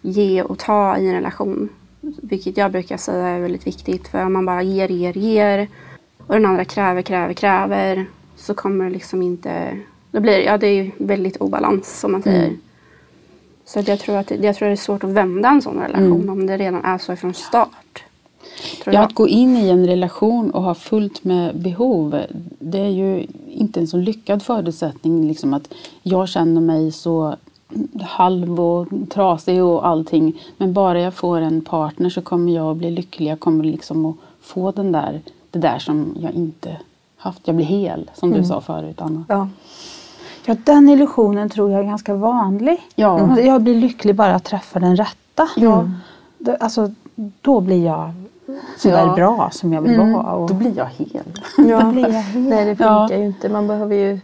ge 0.00 0.42
och 0.42 0.58
ta 0.58 0.98
i 0.98 1.08
en 1.08 1.14
relation. 1.14 1.68
Vilket 2.00 2.56
jag 2.56 2.72
brukar 2.72 2.96
säga 2.96 3.26
är 3.26 3.40
väldigt 3.40 3.66
viktigt. 3.66 4.08
För 4.08 4.26
om 4.26 4.32
man 4.32 4.46
bara 4.46 4.62
ger, 4.62 4.88
ger, 4.88 5.12
ger 5.12 5.68
och 6.26 6.34
den 6.34 6.46
andra 6.46 6.64
kräver, 6.64 7.02
kräver, 7.02 7.34
kräver 7.34 8.06
så 8.36 8.54
kommer 8.54 8.84
det 8.84 8.90
liksom 8.90 9.22
inte... 9.22 9.78
Då 10.10 10.20
blir 10.20 10.38
ja, 10.38 10.58
det 10.58 10.66
är 10.66 10.90
väldigt 10.98 11.36
obalans 11.36 12.00
som 12.00 12.12
man 12.12 12.22
säger. 12.22 12.56
Så 13.64 13.78
att 13.78 13.88
jag, 13.88 13.98
tror 13.98 14.16
att 14.16 14.26
det, 14.26 14.36
jag 14.36 14.56
tror 14.56 14.68
det 14.68 14.74
är 14.74 14.76
svårt 14.76 15.04
att 15.04 15.10
vända 15.10 15.48
en 15.48 15.62
sån 15.62 15.80
relation 15.80 16.28
om 16.28 16.46
det 16.46 16.56
redan 16.56 16.84
är 16.84 16.98
så 16.98 17.16
från 17.16 17.34
start. 17.34 18.04
Ja, 18.84 18.92
jag. 18.92 19.04
att 19.04 19.14
gå 19.14 19.28
in 19.28 19.56
i 19.56 19.68
en 19.68 19.86
relation 19.86 20.50
och 20.50 20.62
ha 20.62 20.74
fullt 20.74 21.24
med 21.24 21.56
behov, 21.56 22.22
det 22.58 22.78
är 22.78 22.88
ju 22.88 23.26
inte 23.48 23.80
en 23.80 23.86
så 23.86 23.96
lyckad 23.96 24.42
förutsättning. 24.42 25.28
Liksom 25.28 25.54
att 25.54 25.74
jag 26.02 26.28
känner 26.28 26.60
mig 26.60 26.92
så 26.92 27.36
halv 28.00 28.60
och 28.60 28.88
trasig 29.10 29.62
och 29.62 29.86
allting. 29.86 30.42
Men 30.56 30.72
bara 30.72 31.00
jag 31.00 31.14
får 31.14 31.38
en 31.38 31.60
partner 31.60 32.10
så 32.10 32.22
kommer 32.22 32.52
jag 32.52 32.70
att 32.70 32.76
bli 32.76 32.90
lycklig. 32.90 33.30
Jag 33.30 33.40
kommer 33.40 33.64
liksom 33.64 34.06
att 34.06 34.16
få 34.40 34.70
den 34.70 34.92
där, 34.92 35.20
det 35.52 35.58
där 35.58 35.78
som 35.78 36.16
jag 36.20 36.32
inte 36.32 36.76
haft. 37.16 37.40
Jag 37.44 37.56
blir 37.56 37.66
hel, 37.66 38.10
som 38.14 38.30
du 38.30 38.44
sa 38.44 38.60
förut 38.60 39.00
Anna. 39.00 39.24
Ja. 39.28 39.48
Ja, 40.44 40.56
den 40.64 40.88
illusionen 40.88 41.48
tror 41.50 41.70
jag 41.70 41.80
är 41.80 41.84
ganska 41.84 42.14
vanlig. 42.14 42.80
Ja. 42.94 43.40
Jag 43.40 43.62
blir 43.62 43.74
lycklig 43.74 44.14
bara 44.14 44.34
att 44.34 44.44
träffa 44.44 44.78
den 44.80 44.96
rätta. 44.96 45.48
Ja. 45.56 45.84
Alltså, 46.60 46.90
då 47.40 47.60
blir 47.60 47.84
jag 47.86 48.12
så 48.76 48.88
där 48.88 49.06
Ja. 49.06 49.14
bra 49.14 49.50
som 49.52 49.72
jag 49.72 49.82
vill 49.82 49.98
vara. 49.98 50.32
Och 50.32 50.48
Då 50.48 50.54
blir 50.54 50.76
jag 50.76 50.86
hel. 50.86 51.24
Ja. 51.68 51.80
då 51.80 51.90
blir 51.92 52.02
jag 52.02 52.10
helt... 52.10 52.48
Nej, 52.48 52.64
det 52.64 52.76
funkar 52.76 53.08
Ja. 53.10 53.18
ju 53.18 53.24
inte. 53.26 53.48
Man 53.48 53.66
behöver 53.66 53.96
ju 53.96 54.20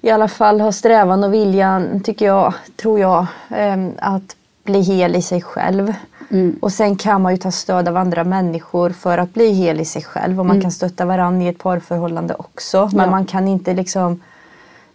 i 0.00 0.10
alla 0.10 0.28
fall 0.28 0.60
ha 0.60 0.72
strävan 0.72 1.24
och 1.24 1.34
viljan, 1.34 2.00
tycker 2.00 2.26
jag, 2.26 2.54
tror 2.76 3.00
jag, 3.00 3.26
ehm, 3.50 3.92
att 3.98 4.36
bli 4.64 4.80
hel 4.80 5.16
i 5.16 5.22
sig 5.22 5.42
själv. 5.42 5.94
Mm. 6.30 6.56
Och 6.60 6.72
sen 6.72 6.96
kan 6.96 7.22
man 7.22 7.32
ju 7.32 7.38
ta 7.38 7.50
stöd 7.50 7.88
av 7.88 7.96
andra 7.96 8.24
människor 8.24 8.90
för 8.90 9.18
att 9.18 9.34
bli 9.34 9.52
hel 9.52 9.80
i 9.80 9.84
sig 9.84 10.02
själv. 10.02 10.40
Och 10.40 10.46
man 10.46 10.60
kan 10.60 10.72
stötta 10.72 11.04
varandra 11.04 11.44
i 11.44 11.48
ett 11.48 11.58
parförhållande 11.58 12.34
också. 12.34 12.90
Men 12.92 13.04
Ja. 13.04 13.10
man 13.10 13.24
kan 13.26 13.48
inte 13.48 13.74
liksom 13.74 14.20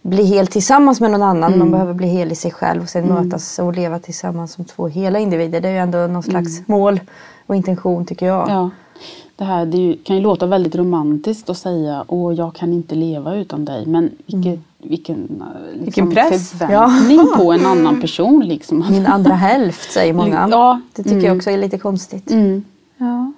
bli 0.02 0.22
hel 0.22 0.46
tillsammans 0.46 1.00
med 1.00 1.10
någon 1.10 1.22
annan. 1.22 1.58
Man 1.58 1.70
behöver 1.70 1.94
bli 1.94 2.06
hel 2.06 2.32
i 2.32 2.34
sig 2.34 2.50
själv 2.50 2.82
och 2.82 2.88
sen 2.88 3.06
mötas 3.08 3.58
och 3.58 3.72
leva 3.72 3.98
tillsammans 3.98 4.52
som 4.52 4.64
två 4.64 4.88
hela 4.88 5.18
individer. 5.18 5.60
Det 5.60 5.68
är 5.68 5.72
ju 5.72 5.78
ändå 5.78 5.98
någon 5.98 6.22
slags 6.22 6.68
mål 6.68 7.00
och 7.46 7.56
intention 7.56 8.06
tycker 8.06 8.26
jag. 8.26 8.48
Ja. 8.48 8.70
Det 9.36 9.44
här 9.44 9.66
det 9.66 9.76
ju, 9.76 9.96
kan 9.96 10.16
ju 10.16 10.22
låta 10.22 10.46
väldigt 10.46 10.74
romantiskt 10.76 11.50
att 11.50 11.58
säga 11.58 12.04
åh 12.08 12.34
jag 12.34 12.54
kan 12.54 12.72
inte 12.72 12.94
leva 12.94 13.34
utan 13.34 13.64
dig. 13.64 13.86
Men 13.86 14.10
vilket, 14.26 14.60
vilken, 14.78 15.16
eh, 15.40 15.72
liksom 15.72 15.84
Vilken 15.84 16.10
press. 16.10 16.50
förväntning 16.50 17.20
på 17.36 17.52
en 17.52 17.66
annan 17.66 18.00
person. 18.00 18.40
Liksom. 18.46 18.84
Min 18.90 19.06
andra 19.06 19.34
hälft 19.34 19.92
säger 19.92 20.12
många. 20.12 20.48
Ja. 20.50 20.80
Det 20.94 21.02
tycker 21.02 21.16
jag 21.16 21.24
Mm. 21.24 21.36
också 21.36 21.50
är 21.50 21.58
lite 21.58 21.78
konstigt. 21.78 22.30
Mm. 22.30 22.64
Ja. 22.96 23.32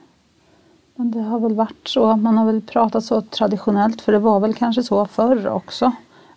Men 0.97 1.11
det 1.11 1.21
har 1.21 1.41
väl 1.41 1.55
varit 1.55 1.88
så. 1.88 2.17
Man 2.17 2.38
har 2.38 2.47
väl 2.47 2.61
pratat 2.61 3.05
så 3.05 3.21
traditionellt. 3.21 4.00
För 4.00 4.12
det 4.12 4.19
var 4.19 4.41
väl 4.41 4.55
kanske 4.55 4.83
så 4.83 5.07
förr 5.07 5.49
också. 5.49 5.93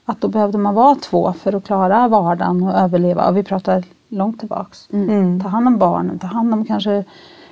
Att 0.06 0.22
då 0.22 0.28
behövde 0.28 0.58
man 0.58 0.75
vara 0.75 0.96
två 0.96 1.34
för 1.34 1.56
att 1.56 1.63
klara 1.63 2.08
vardagen 2.08 2.63
och 2.63 2.74
överleva. 2.74 3.30
Och 3.30 3.38
vi 3.38 3.44
pratar 3.44 3.84
långt 4.10 4.40
tillbaks. 4.40 4.88
Mm. 4.94 5.42
Ta 5.42 5.50
hand 5.50 5.68
om 5.68 5.78
barnen, 5.78 6.20
ta 6.20 6.28
hand 6.28 6.54
om 6.54 6.66
kanske 6.66 7.04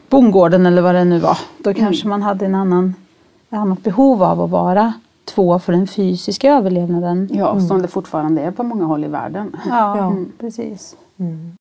bondgården 0.09 0.65
eller 0.65 0.81
vad 0.81 0.95
det 0.95 1.05
nu 1.05 1.19
var. 1.19 1.37
Då 1.57 1.73
kanske 1.73 2.07
man 2.07 2.21
hade 2.21 2.45
en 2.45 2.55
annan, 2.55 2.93
ett 3.49 3.57
annat 3.57 3.83
behov 3.83 4.23
av 4.23 4.41
att 4.41 4.49
vara 4.49 4.93
två 5.25 5.59
för 5.59 5.73
den 5.73 5.87
fysiska 5.87 6.53
överlevnaden. 6.53 7.29
Ja, 7.31 7.59
som 7.59 7.81
det 7.81 7.87
fortfarande 7.87 8.41
är 8.41 8.51
på 8.51 8.63
många 8.63 8.85
håll 8.85 9.03
i 9.03 9.07
världen. 9.07 9.55
Ja, 9.69 9.97
Ja. 9.97 10.15
precis. 10.39 10.95
Mm. 11.17 11.51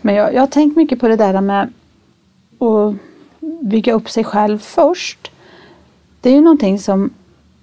Men 0.00 0.14
jag, 0.14 0.34
jag 0.34 0.42
har 0.42 0.46
tänkt 0.46 0.76
mycket 0.76 1.00
på 1.00 1.08
det 1.08 1.16
där 1.16 1.40
med 1.40 1.72
att 2.58 2.94
bygga 3.60 3.92
upp 3.92 4.10
sig 4.10 4.24
själv 4.24 4.58
först. 4.58 5.30
Det 6.20 6.30
är 6.30 6.34
ju 6.34 6.40
någonting 6.40 6.78
som, 6.78 7.10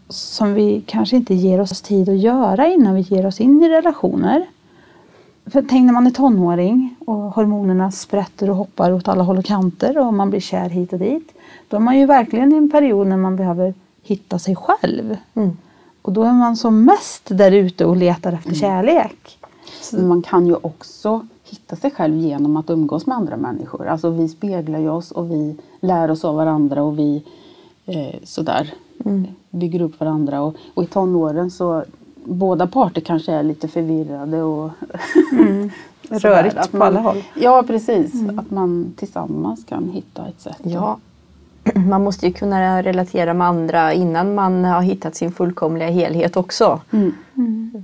som 0.10 0.54
vi 0.54 0.84
kanske 0.86 1.16
inte 1.16 1.34
ger 1.34 1.62
oss 1.62 1.82
tid 1.82 2.10
att 2.10 2.18
göra 2.18 2.68
innan 2.68 2.96
vi 2.96 3.02
ger 3.02 3.26
oss 3.26 3.42
in 3.42 3.64
i 3.64 3.70
relationer. 3.70 4.46
För 5.46 5.66
tänk 5.70 5.86
när 5.86 5.94
man 5.94 6.08
är 6.08 6.12
tonåring 6.12 6.96
och 7.06 7.16
hormonerna 7.16 7.92
sprätter 7.92 8.50
och 8.50 8.56
hoppar 8.56 8.92
åt 8.92 9.08
alla 9.08 9.24
håll 9.24 9.38
och 9.38 9.46
kanter 9.46 9.98
och 9.98 10.14
man 10.14 10.30
blir 10.30 10.40
kär 10.40 10.70
hit 10.70 10.94
och 10.94 11.00
dit. 11.00 11.34
Då 11.68 11.78
är 11.78 11.82
man 11.82 12.00
ju 12.00 12.06
verkligen 12.06 12.54
i 12.54 12.56
en 12.56 12.72
period 12.72 13.08
när 13.08 13.18
man 13.18 13.36
behöver 13.36 13.74
hitta 14.04 14.40
sig 14.40 14.56
själv. 14.56 15.18
Mm. 15.34 15.58
Och 16.02 16.12
då 16.12 16.24
är 16.24 16.34
man 16.34 16.58
som 16.58 16.86
mest 16.86 17.24
där 17.26 17.52
ute 17.52 17.86
och 17.86 17.98
letar 17.98 18.34
efter 18.34 18.54
kärlek. 18.54 19.38
Men 19.94 20.08
man 20.08 20.22
kan 20.22 20.48
ju 20.48 20.56
också 20.62 21.28
hitta 21.44 21.76
sig 21.76 21.92
själv 21.92 22.16
genom 22.16 22.58
att 22.58 22.70
umgås 22.70 23.06
med 23.06 23.18
andra 23.18 23.38
människor. 23.38 23.88
Alltså 23.88 24.10
vi 24.10 24.28
speglar 24.28 24.80
ju 24.80 24.90
oss 24.90 25.12
och 25.12 25.32
vi 25.32 25.58
lär 25.80 26.12
oss 26.12 26.26
av 26.26 26.36
varandra 26.36 26.84
och 26.84 27.00
vi 27.00 27.24
eh, 27.86 28.16
sådär 28.24 28.74
bygger 29.50 29.82
upp 29.82 30.00
varandra. 30.00 30.42
Och, 30.42 30.56
och 30.74 30.84
i 30.84 30.88
tonåren 30.88 31.52
så 31.52 31.84
båda 32.26 32.68
parter 32.68 33.02
kanske 33.02 33.32
är 33.32 33.44
lite 33.44 33.68
förvirrade 33.68 34.44
och 34.44 34.72
sådär. 36.10 36.20
Rörigt 36.20 36.58
Att 36.58 36.72
på 36.72 36.78
man- 36.78 36.88
alla 36.88 37.00
håll. 37.00 37.24
Ja 37.36 37.64
precis, 37.68 38.14
att 38.38 38.52
man 38.52 38.94
tillsammans 38.98 39.64
kan 39.66 39.90
hitta 39.90 40.28
ett 40.28 40.42
sätt. 40.42 40.60
Ja. 40.64 40.98
Man 41.90 42.04
måste 42.04 42.28
ju 42.28 42.34
kunna 42.34 42.84
relatera 42.84 43.34
med 43.34 43.48
andra 43.48 43.94
innan 43.94 44.36
man 44.36 44.66
har 44.66 44.82
hittat 44.82 45.16
sin 45.16 45.32
fullkomliga 45.32 45.90
helhet 45.90 46.38
också. 46.38 46.82
Mm. 46.92 47.14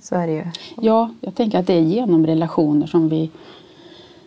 Så 0.04 0.16
är 0.16 0.28
det 0.28 0.34
ju. 0.34 0.46
Ja, 0.78 1.10
jag 1.22 1.36
tänker 1.36 1.60
att 1.60 1.68
det 1.68 1.74
är 1.74 1.80
genom 1.82 2.26
relationer 2.26 2.88
som 2.88 3.10
vi 3.10 3.32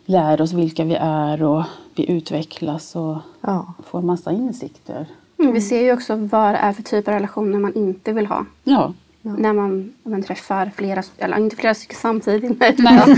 lär 0.07 0.41
oss 0.41 0.53
vilka 0.53 0.85
vi 0.85 0.95
är 1.01 1.43
och 1.43 1.63
vi 1.97 2.11
utvecklas 2.11 2.97
och 2.97 3.17
Ja. 3.41 3.75
får 3.85 4.03
massa 4.03 4.33
insikter. 4.33 5.07
Mm, 5.39 5.53
Vi 5.53 5.61
ser 5.61 5.83
ju 5.83 5.93
också 5.93 6.17
vad 6.17 6.55
det 6.55 6.59
är 6.59 6.73
för 6.73 6.83
typ 6.83 7.09
av 7.09 7.15
relationer 7.15 7.59
man 7.59 7.75
inte 7.75 8.13
vill 8.13 8.27
ha. 8.27 8.45
Ja, 8.65 8.93
När 9.23 9.53
man, 9.53 9.93
man 10.03 10.23
träffar 10.23 10.71
flera, 10.77 11.03
eller 11.19 11.37
inte 11.37 11.57
flera 11.57 11.75
stycken 11.75 11.97
samtidigt. 11.97 12.61
Nej, 12.61 12.75
men 12.79 12.95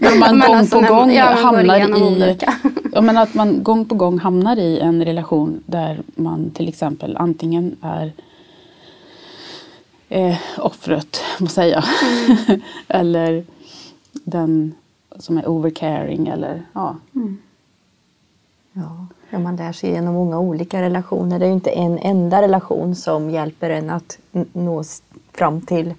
när 0.00 0.18
man 0.18 0.40
gång 0.40 0.54
alltså 0.56 0.82
på 0.82 0.94
gång 0.94 1.12
ja, 1.12 1.24
man 1.24 1.44
hamnar 1.44 1.76
i 1.78 2.38
ja, 2.92 3.00
men 3.00 3.16
att 3.16 3.34
man 3.34 3.62
gång 3.62 3.84
på 3.84 3.94
gång 3.94 4.18
hamnar 4.18 4.56
i 4.56 4.78
en 4.80 5.04
relation 5.04 5.62
där 5.66 6.02
man 6.14 6.50
till 6.50 6.68
exempel 6.68 7.16
antingen 7.16 7.76
är 7.80 8.12
eh, 10.08 10.38
offret, 10.58 11.20
må 11.40 11.46
säga. 11.46 11.84
eller 12.88 13.44
den 14.12 14.74
som 15.18 15.38
är 15.38 15.48
overcaring 15.48 16.28
eller 16.28 16.62
ja. 16.72 16.96
Ja. 18.72 19.06
Ja, 19.32 19.38
man 19.38 19.56
lär 19.56 19.72
sig 19.72 19.90
genom 19.90 20.14
många 20.14 20.38
olika 20.38 20.82
relationer. 20.82 21.38
Det 21.38 21.44
är 21.44 21.48
ju 21.48 21.54
inte 21.54 21.70
en 21.70 21.98
enda 21.98 22.42
relation 22.42 22.94
som 22.94 23.30
hjälper 23.30 23.70
en 23.70 23.90
att 23.90 24.18
nå 24.52 24.84
fram 25.32 25.60
till 25.60 25.94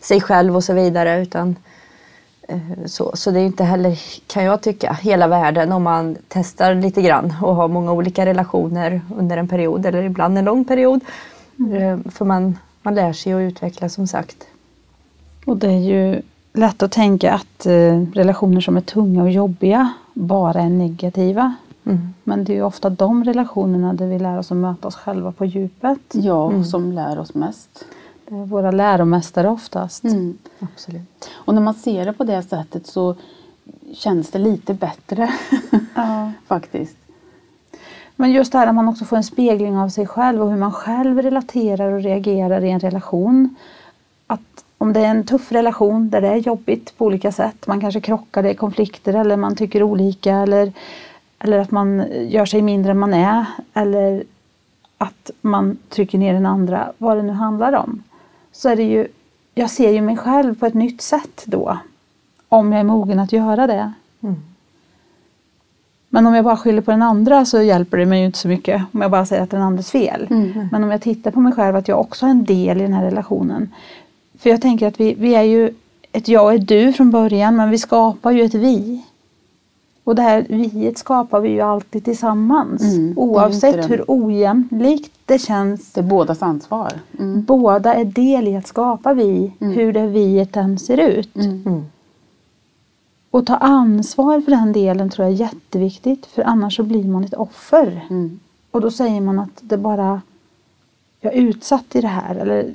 sig 0.00 0.20
själv 0.20 0.56
och 0.56 0.64
så 0.64 0.72
vidare. 0.72 1.22
Utan, 1.22 1.56
eh, 2.48 2.58
så, 2.86 3.10
så 3.14 3.30
det 3.30 3.40
är 3.40 3.46
inte 3.46 3.64
heller, 3.64 3.98
kan 4.26 4.44
jag 4.44 4.60
tycka, 4.60 4.92
hela 4.92 5.26
världen 5.28 5.72
om 5.72 5.82
man 5.82 6.16
testar 6.28 6.74
lite 6.74 7.02
grann 7.02 7.34
och 7.42 7.54
har 7.56 7.68
många 7.68 7.92
olika 7.92 8.26
relationer 8.26 9.00
under 9.16 9.36
en 9.36 9.48
period 9.48 9.86
eller 9.86 10.02
ibland 10.02 10.38
en 10.38 10.44
lång 10.44 10.64
period. 10.64 11.00
Eh, 11.58 11.98
För 12.10 12.24
man, 12.24 12.58
man 12.82 12.94
lär 12.94 13.12
sig 13.12 13.32
att 13.32 13.40
utveckla 13.40 13.88
som 13.88 14.06
sagt. 14.06 14.36
Och 15.46 15.56
det 15.56 15.66
är 15.68 15.80
ju 15.80 16.22
lätt 16.52 16.82
att 16.82 16.92
tänka 16.92 17.32
att 17.32 17.66
eh, 17.66 18.00
relationer 18.14 18.60
som 18.60 18.76
är 18.76 18.80
tunga 18.80 19.22
och 19.22 19.30
jobbiga 19.30 19.92
bara 20.14 20.60
är 20.60 20.68
negativa. 20.68 21.54
Mm. 21.86 22.14
Men 22.24 22.44
det 22.44 22.52
är 22.52 22.54
ju 22.54 22.62
ofta 22.62 22.90
de 22.90 23.24
relationerna 23.24 23.92
där 23.92 24.06
vi 24.06 24.18
lär 24.18 24.38
oss 24.38 24.50
att 24.50 24.56
möta 24.56 24.88
oss 24.88 24.96
själva 24.96 25.32
på 25.32 25.44
djupet. 25.44 26.00
ja 26.12 26.64
som 26.64 26.92
lär 26.92 27.18
oss 27.18 27.34
mest. 27.34 27.84
Det 28.28 28.34
är 28.34 28.44
våra 28.44 28.70
läromästare 28.70 29.48
oftast. 29.48 30.04
Absolut. 30.60 31.30
Och 31.32 31.54
när 31.54 31.62
man 31.62 31.74
ser 31.74 32.04
det 32.04 32.12
på 32.12 32.24
det 32.24 32.42
sättet 32.42 32.86
så 32.86 33.14
känns 33.94 34.30
det 34.30 34.38
lite 34.38 34.74
bättre 34.74 35.32
Ja. 35.94 36.32
faktiskt. 36.46 36.96
Men 38.16 38.32
just 38.32 38.52
det 38.52 38.58
här 38.58 38.66
att 38.66 38.74
man 38.74 38.88
också 38.88 39.04
får 39.04 39.16
en 39.16 39.24
spegling 39.24 39.76
av 39.78 39.88
sig 39.88 40.06
själv 40.06 40.42
och 40.42 40.50
hur 40.50 40.56
man 40.56 40.72
själv 40.72 41.22
relaterar 41.22 41.92
och 41.92 42.02
reagerar 42.02 42.64
i 42.64 42.70
en 42.70 42.80
relation. 42.80 43.54
Att 44.26 44.64
om 44.78 44.92
det 44.92 45.00
är 45.00 45.10
en 45.10 45.24
tuff 45.26 45.52
relation 45.52 46.10
där 46.10 46.20
det 46.20 46.28
är 46.28 46.36
jobbigt 46.36 46.98
på 46.98 47.04
olika 47.04 47.32
sätt, 47.32 47.66
man 47.66 47.80
kanske 47.80 48.00
krockar, 48.00 48.42
det 48.42 48.50
är 48.50 48.54
konflikter 48.54 49.14
eller 49.14 49.36
man 49.36 49.56
tycker 49.56 49.82
olika 49.82 50.36
eller 50.36 50.72
eller 51.38 51.58
att 51.58 51.70
man 51.70 52.04
gör 52.28 52.46
sig 52.46 52.62
mindre 52.62 52.90
än 52.90 52.98
man 52.98 53.14
är 53.14 53.44
eller 53.74 54.24
att 54.98 55.30
man 55.40 55.78
trycker 55.88 56.18
ner 56.18 56.32
den 56.32 56.46
andra, 56.46 56.92
vad 56.98 57.16
det 57.16 57.22
nu 57.22 57.32
handlar 57.32 57.72
om. 57.72 58.02
Så 58.52 58.68
är 58.68 58.76
det 58.76 58.82
ju, 58.82 59.08
jag 59.54 59.70
ser 59.70 59.90
ju 59.90 60.00
mig 60.00 60.16
själv 60.16 60.58
på 60.58 60.66
ett 60.66 60.74
nytt 60.74 61.02
sätt 61.02 61.42
då. 61.46 61.78
Om 62.48 62.72
jag 62.72 62.80
är 62.80 62.84
mogen 62.84 63.18
att 63.18 63.32
göra 63.32 63.66
det. 63.66 63.92
Mm. 64.20 64.36
Men 66.08 66.26
om 66.26 66.34
jag 66.34 66.44
bara 66.44 66.56
skyller 66.56 66.82
på 66.82 66.90
den 66.90 67.02
andra 67.02 67.44
så 67.44 67.62
hjälper 67.62 67.96
det 67.96 68.06
mig 68.06 68.20
ju 68.20 68.26
inte 68.26 68.38
så 68.38 68.48
mycket. 68.48 68.82
Om 68.92 69.02
jag 69.02 69.10
bara 69.10 69.26
säger 69.26 69.42
att 69.42 69.50
den 69.50 69.62
andras 69.62 69.90
fel. 69.90 70.26
Mm. 70.30 70.68
Men 70.72 70.84
om 70.84 70.90
jag 70.90 71.02
tittar 71.02 71.30
på 71.30 71.40
mig 71.40 71.52
själv 71.52 71.76
att 71.76 71.88
jag 71.88 72.00
också 72.00 72.26
har 72.26 72.30
en 72.30 72.44
del 72.44 72.78
i 72.78 72.82
den 72.82 72.92
här 72.92 73.04
relationen. 73.04 73.74
För 74.38 74.50
jag 74.50 74.62
tänker 74.62 74.86
att 74.86 75.00
vi, 75.00 75.14
vi 75.14 75.34
är 75.34 75.42
ju 75.42 75.70
ett 76.12 76.28
jag 76.28 76.44
och 76.44 76.54
ett 76.54 76.68
du 76.68 76.92
från 76.92 77.10
början 77.10 77.56
men 77.56 77.70
vi 77.70 77.78
skapar 77.78 78.30
ju 78.30 78.42
ett 78.42 78.54
vi. 78.54 79.04
Och 80.06 80.14
det 80.14 80.22
här 80.22 80.46
viet 80.48 80.98
skapar 80.98 81.40
vi 81.40 81.48
ju 81.48 81.60
alltid 81.60 82.04
tillsammans. 82.04 82.82
Mm, 82.82 83.12
Oavsett 83.18 83.90
hur 83.90 84.04
ojämlikt 84.08 85.12
det 85.24 85.38
känns. 85.38 85.92
Det 85.92 86.00
är 86.00 86.04
bådas 86.04 86.42
ansvar. 86.42 86.92
Mm. 87.18 87.42
Båda 87.44 87.94
är 87.94 88.04
del 88.04 88.48
i 88.48 88.56
att 88.56 88.66
skapa 88.66 89.14
vi, 89.14 89.52
Mm. 89.60 89.72
hur 89.74 89.92
det 89.92 90.06
viet 90.06 90.56
än 90.56 90.78
ser 90.78 90.96
ut. 91.00 91.36
Mm. 91.36 91.62
Mm. 91.66 91.84
Och 93.30 93.46
ta 93.46 93.56
ansvar 93.56 94.40
för 94.40 94.50
den 94.50 94.72
delen 94.72 95.10
tror 95.10 95.26
jag 95.28 95.34
är 95.34 95.38
jätteviktigt. 95.40 96.26
För 96.26 96.42
annars 96.42 96.76
så 96.76 96.82
blir 96.82 97.04
man 97.04 97.24
ett 97.24 97.34
offer. 97.34 98.06
Mm. 98.10 98.40
Och 98.70 98.80
då 98.80 98.90
säger 98.90 99.20
man 99.20 99.38
att 99.38 99.60
det 99.60 99.76
bara 99.78 100.20
jag 101.20 101.34
är 101.34 101.38
utsatt 101.38 101.96
i 101.96 102.00
det 102.00 102.08
här 102.08 102.34
eller 102.34 102.72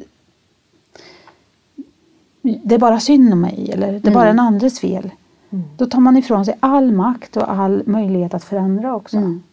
det 2.41 2.75
är 2.75 2.79
bara 2.79 2.99
synd 2.99 3.33
om 3.33 3.41
mig 3.41 3.69
eller 3.73 3.99
det 3.99 4.09
är 4.09 4.13
bara 4.13 4.29
en 4.29 4.39
andres 4.39 4.79
fel. 4.79 5.11
Mm. 5.53 5.65
Då 5.77 5.85
tar 5.85 5.99
man 5.99 6.17
ifrån 6.17 6.45
sig 6.45 6.57
all 6.59 6.91
makt 6.91 7.37
och 7.37 7.51
all 7.51 7.83
möjlighet 7.85 8.33
att 8.33 8.43
förändra 8.43 8.95
också. 8.95 9.17
Mm. 9.17 9.43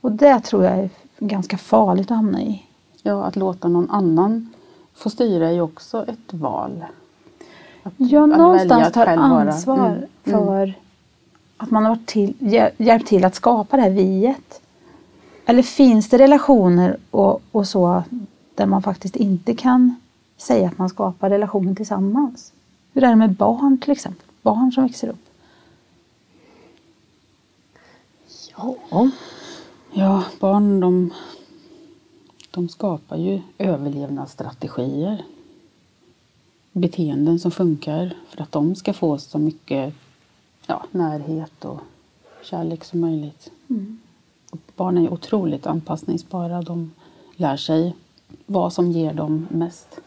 Och 0.00 0.12
det 0.12 0.40
tror 0.40 0.64
jag 0.64 0.78
är 0.78 0.90
ganska 1.18 1.58
farligt 1.58 2.10
att 2.10 2.16
hamna 2.16 2.42
i. 2.42 2.62
Ja, 3.02 3.24
att 3.24 3.36
låta 3.36 3.68
någon 3.68 3.90
annan 3.90 4.48
få 4.94 5.10
styra 5.10 5.48
är 5.48 5.52
ju 5.52 5.60
också 5.60 6.04
ett 6.08 6.32
val. 6.34 6.84
Att, 7.82 7.92
Ja, 7.96 8.22
att 8.22 8.38
någonstans 8.38 8.92
tar 8.92 9.06
vara- 9.06 9.20
ansvar 9.20 9.86
Mm. 9.88 9.98
Mm. 10.24 10.46
för 10.46 10.74
att 11.56 11.70
man 11.70 11.84
har 11.84 11.98
till, 12.06 12.34
hjä- 12.38 12.70
hjälpt 12.76 13.08
till 13.08 13.24
att 13.24 13.34
skapa 13.34 13.76
det 13.76 13.82
här 13.82 13.90
viet. 13.90 14.60
Eller 15.46 15.62
finns 15.62 16.08
det 16.08 16.18
relationer 16.18 16.96
och, 17.10 17.40
och 17.52 17.66
så 17.68 18.02
där 18.54 18.66
man 18.66 18.82
faktiskt 18.82 19.16
inte 19.16 19.54
kan 19.54 19.94
säga 20.36 20.68
att 20.68 20.78
man 20.78 20.88
skapar 20.88 21.30
relationen 21.30 21.76
tillsammans? 21.76 22.52
Hur 22.92 23.04
är 23.04 23.08
det 23.08 23.16
med 23.16 23.32
barn 23.32 23.78
till 23.78 23.90
exempel? 23.92 24.26
Barn 24.42 24.72
som 24.72 24.82
växer 24.82 25.08
upp. 25.08 25.24
Ja. 28.58 29.10
Ja, 29.92 30.24
barn 30.40 30.80
de, 30.80 31.10
de 32.50 32.68
skapar 32.68 33.16
ju 33.16 33.40
överlevnadsstrategier. 33.58 35.24
Beteenden 36.72 37.38
som 37.38 37.50
funkar 37.50 38.16
för 38.28 38.42
att 38.42 38.52
de 38.52 38.74
ska 38.74 38.92
få 38.92 39.18
så 39.18 39.38
mycket 39.38 39.94
ja, 40.66 40.84
närhet 40.90 41.64
och 41.64 41.80
kärlek 42.42 42.84
som 42.84 43.00
möjligt. 43.00 43.50
Och 44.50 44.58
barn 44.76 44.98
är 44.98 45.12
otroligt 45.12 45.66
anpassningsbara. 45.66 46.62
De 46.62 46.92
lär 47.36 47.56
sig 47.56 47.96
vad 48.46 48.72
som 48.72 48.92
ger 48.92 49.12
dem 49.14 49.46
mest. 49.50 50.00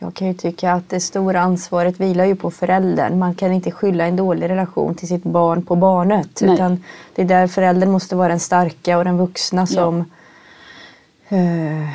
Jag 0.00 0.14
kan 0.14 0.28
ju 0.28 0.34
tycka 0.34 0.72
att 0.72 0.88
det 0.88 1.00
stora 1.00 1.40
ansvaret 1.40 2.00
vilar 2.00 2.24
ju 2.24 2.36
på 2.36 2.50
föräldern. 2.50 3.18
Man 3.18 3.34
kan 3.34 3.52
inte 3.52 3.70
skylla 3.70 4.06
en 4.06 4.16
dålig 4.16 4.48
relation 4.48 4.94
till 4.94 5.08
sitt 5.08 5.22
barn 5.22 5.62
på 5.62 5.76
barnet. 5.76 6.40
Nej. 6.40 6.54
Utan 6.54 6.84
det 7.14 7.22
är 7.22 7.26
där 7.26 7.46
föräldern 7.46 7.90
måste 7.90 8.16
vara 8.16 8.28
den 8.28 8.40
starka 8.40 8.98
och 8.98 9.04
den 9.04 9.18
vuxna 9.18 9.66
som, 9.66 10.04
eh, 11.28 11.88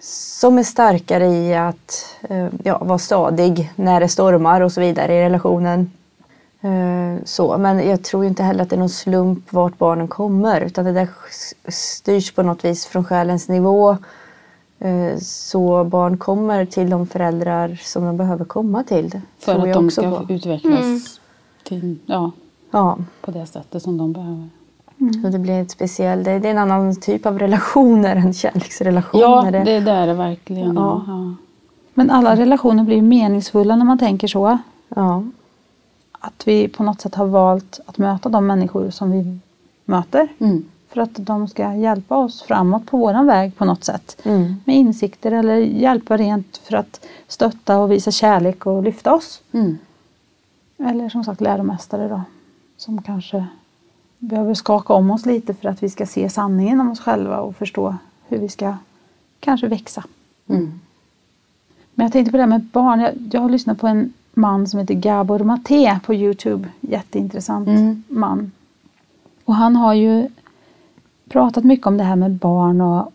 som 0.00 0.58
är 0.58 0.62
starkare 0.62 1.26
i 1.26 1.54
att 1.54 2.16
eh, 2.28 2.48
ja, 2.64 2.78
vara 2.78 2.98
stadig 2.98 3.72
när 3.76 4.00
det 4.00 4.08
stormar 4.08 4.60
och 4.60 4.72
så 4.72 4.80
vidare 4.80 5.14
i 5.14 5.24
relationen. 5.24 5.90
Eh, 6.60 7.24
så. 7.24 7.58
Men 7.58 7.88
jag 7.88 8.02
tror 8.04 8.24
inte 8.24 8.42
heller 8.42 8.62
att 8.62 8.70
det 8.70 8.76
är 8.76 8.80
någon 8.80 8.88
slump 8.88 9.52
vart 9.52 9.78
barnen 9.78 10.08
kommer. 10.08 10.60
Utan 10.60 10.84
det 10.84 10.92
där 10.92 11.08
styrs 11.68 12.32
på 12.32 12.42
något 12.42 12.64
vis 12.64 12.86
från 12.86 13.04
själens 13.04 13.48
nivå. 13.48 13.96
Eh, 14.78 15.18
Så 15.18 15.84
barn 15.84 16.18
kommer 16.18 16.64
till 16.66 16.90
de 16.90 17.06
föräldrar 17.06 17.80
som 17.84 18.04
de 18.04 18.16
behöver 18.16 18.44
komma 18.44 18.82
till. 18.84 19.20
För 19.38 19.54
att 19.54 19.72
de 19.72 19.86
också 19.86 20.00
ska 20.02 20.10
på. 20.26 20.32
utvecklas 20.32 20.80
Mm. 20.80 21.00
till, 21.64 21.98
ja, 22.06 22.30
Ja, 22.70 22.98
på 23.20 23.30
det 23.30 23.46
sättet 23.46 23.82
som 23.82 23.98
de 23.98 24.12
behöver. 24.12 24.48
och 25.24 25.30
det 25.30 25.38
blir 25.38 25.62
ett 25.62 25.70
speciell, 25.70 26.24
det 26.24 26.38
det 26.38 26.48
är 26.48 26.50
en 26.52 26.58
annan 26.58 26.96
typ 27.00 27.26
av 27.26 27.38
relationer 27.38 28.16
än 28.16 28.32
kärleksrelationer. 28.34 29.22
Ja, 29.24 29.50
Det- 29.50 29.80
det, 29.80 29.90
är 29.90 30.06
det 30.06 30.14
verkligen. 30.14 30.74
Ja. 30.74 31.02
Ja. 31.06 31.34
Men 31.94 32.10
alla 32.10 32.36
relationer 32.36 32.84
blir 32.84 33.02
meningsfulla 33.02 33.76
när 33.76 33.84
man 33.84 33.98
tänker 33.98 34.28
så. 34.28 34.58
ja. 34.88 35.24
Att 36.20 36.42
vi 36.48 36.68
på 36.68 36.82
något 36.82 37.00
sätt 37.00 37.14
har 37.14 37.26
valt 37.26 37.80
att 37.86 37.98
möta 37.98 38.28
de 38.28 38.46
människor 38.46 38.90
som 38.90 39.10
vi 39.10 39.38
möter. 39.84 40.28
Mm. 40.38 40.64
För 40.88 41.00
att 41.00 41.14
de 41.14 41.48
ska 41.48 41.74
hjälpa 41.74 42.16
oss 42.16 42.42
framåt 42.42 42.86
på 42.86 42.96
våran 42.96 43.26
väg 43.26 43.56
på 43.56 43.64
något 43.64 43.84
sätt. 43.84 44.20
Mm. 44.24 44.54
Med 44.64 44.76
insikter 44.76 45.32
eller 45.32 45.56
hjälpa 45.56 46.16
rent 46.16 46.56
för 46.56 46.76
att 46.76 47.06
stötta 47.28 47.78
och 47.78 47.92
visa 47.92 48.10
kärlek 48.10 48.66
och 48.66 48.82
lyfta 48.82 49.14
oss. 49.14 49.42
Mm. 49.52 49.78
Eller 50.78 51.08
som 51.08 51.24
sagt 51.24 51.40
läromästare 51.40 52.08
då. 52.08 52.22
Som 52.76 53.02
kanske 53.02 53.46
behöver 54.18 54.54
skaka 54.54 54.92
om 54.92 55.10
oss 55.10 55.26
lite 55.26 55.54
för 55.54 55.68
att 55.68 55.82
vi 55.82 55.90
ska 55.90 56.06
se 56.06 56.28
sanningen 56.30 56.80
om 56.80 56.90
oss 56.90 57.00
själva 57.00 57.38
och 57.40 57.56
förstå 57.56 57.96
hur 58.28 58.38
vi 58.38 58.48
ska 58.48 58.74
kanske 59.40 59.66
växa. 59.66 60.04
Mm. 60.48 60.80
Men 61.94 62.04
jag 62.04 62.12
tänkte 62.12 62.30
på 62.30 62.36
det 62.36 62.42
här 62.42 62.48
med 62.50 62.64
barn. 62.64 63.00
Jag, 63.00 63.12
jag 63.32 63.40
har 63.40 63.48
lyssnat 63.48 63.78
på 63.80 63.86
en 63.86 64.12
man 64.34 64.66
som 64.66 64.80
heter 64.80 64.94
Gabor 64.94 65.38
Maté 65.38 65.98
på 66.04 66.14
Youtube. 66.14 66.68
Jätteintressant 66.80 67.68
Mm. 67.68 68.02
man. 68.08 68.52
Och 69.44 69.54
han 69.54 69.76
har 69.76 69.94
ju 69.94 70.28
pratat 71.30 71.64
mycket 71.64 71.86
om 71.86 71.96
det 71.96 72.04
här 72.04 72.16
med 72.16 72.30
barn 72.30 72.80
och 72.80 73.12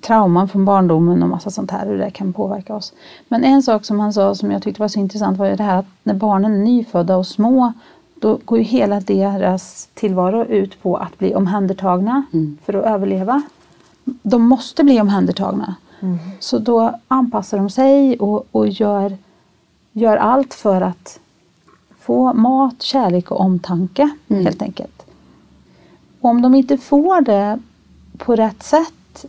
trauman 0.00 0.48
från 0.48 0.64
barndomen 0.64 1.22
och 1.22 1.28
massa 1.28 1.50
sånt 1.50 1.70
här, 1.70 1.86
hur 1.86 1.98
det 1.98 2.10
kan 2.10 2.32
påverka 2.32 2.74
oss. 2.74 2.92
Men 3.28 3.44
en 3.44 3.62
sak 3.62 3.84
som 3.84 4.00
han 4.00 4.12
sa 4.12 4.34
som 4.34 4.50
jag 4.50 4.62
tyckte 4.62 4.80
var 4.80 4.88
så 4.88 5.00
intressant 5.00 5.38
var 5.38 5.46
ju 5.46 5.56
det 5.56 5.62
här 5.62 5.78
att 5.78 5.86
när 6.02 6.14
barnen 6.14 6.54
är 6.54 6.58
nyfödda 6.64 7.16
och 7.16 7.26
små 7.26 7.72
då 8.14 8.38
går 8.44 8.58
ju 8.58 8.64
hela 8.64 9.00
deras 9.00 9.88
tillvaro 9.94 10.44
ut 10.44 10.82
på 10.82 10.96
att 10.96 11.18
bli 11.18 11.34
omhändertagna 11.34 12.22
Mm. 12.32 12.58
för 12.64 12.74
att 12.74 12.84
överleva. 12.84 13.42
De 14.04 14.42
måste 14.42 14.84
bli 14.84 15.00
omhändertagna. 15.00 15.74
Så 16.40 16.58
då 16.58 16.94
anpassar 17.08 17.58
de 17.58 17.70
sig 17.70 18.18
och, 18.18 18.46
och 18.52 18.68
gör, 18.68 19.16
gör 19.92 20.16
allt 20.16 20.54
för 20.54 20.80
att 20.80 21.20
få 22.00 22.32
mat, 22.32 22.82
kärlek 22.82 23.30
och 23.30 23.40
omtanke 23.40 24.10
Mm. 24.28 24.44
helt 24.44 24.62
enkelt. 24.62 24.99
Och 26.20 26.30
om 26.30 26.42
de 26.42 26.54
inte 26.54 26.78
får 26.78 27.20
det 27.20 27.58
på 28.18 28.34
rätt 28.36 28.62
sätt 28.62 29.26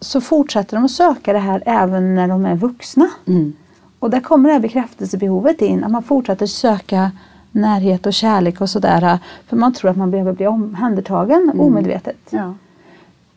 så 0.00 0.20
fortsätter 0.20 0.76
de 0.76 0.84
att 0.84 0.90
söka 0.90 1.32
det 1.32 1.38
här 1.38 1.62
även 1.66 2.14
när 2.14 2.28
de 2.28 2.46
är 2.46 2.56
vuxna. 2.56 3.10
Mm. 3.26 3.52
Och 3.98 4.10
där 4.10 4.20
kommer 4.20 4.48
det 4.48 4.52
här 4.52 4.60
bekräftelsebehovet 4.60 5.62
in, 5.62 5.84
att 5.84 5.90
man 5.90 6.02
fortsätter 6.02 6.46
söka 6.46 7.10
närhet 7.52 8.06
och 8.06 8.12
kärlek 8.14 8.60
och 8.60 8.70
sådär. 8.70 9.18
För 9.46 9.56
man 9.56 9.72
tror 9.72 9.90
att 9.90 9.96
man 9.96 10.10
behöver 10.10 10.32
bli 10.32 10.46
omhändertagen 10.46 11.52
omedvetet. 11.58 12.18
Ja. 12.30 12.54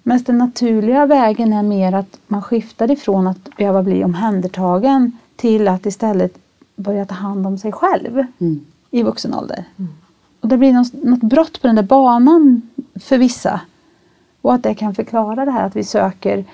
Men 0.04 0.24
den 0.24 0.38
naturliga 0.38 1.06
vägen 1.06 1.54
är 1.54 1.64
mer 1.64 1.94
att 1.94 2.18
man 2.28 2.42
skiftar 2.42 2.92
ifrån 2.92 3.28
att 3.28 3.56
behöva 3.58 3.84
bli 3.84 4.04
omhändertagen 4.04 5.18
till 5.36 5.68
att 5.68 5.86
istället 5.86 6.38
börja 6.76 7.06
ta 7.06 7.16
hand 7.16 7.48
om 7.48 7.58
sig 7.58 7.72
själv 7.72 8.26
Mm. 8.40 8.66
i 8.92 9.04
vuxen 9.04 9.34
ålder. 9.34 9.66
Och 10.41 10.47
det 10.47 10.58
blir 10.58 10.73
något, 10.73 10.93
något 10.93 11.21
brott 11.21 11.62
på 11.62 11.67
den 11.67 11.75
där 11.75 11.84
banan 11.84 12.62
för 12.95 13.17
vissa. 13.17 13.62
Och 14.41 14.54
att 14.54 14.63
det 14.63 14.73
kan 14.73 14.95
förklara 14.95 15.45
det 15.45 15.51
här 15.51 15.65
att 15.65 15.75
vi 15.75 15.84
söker, 15.84 16.45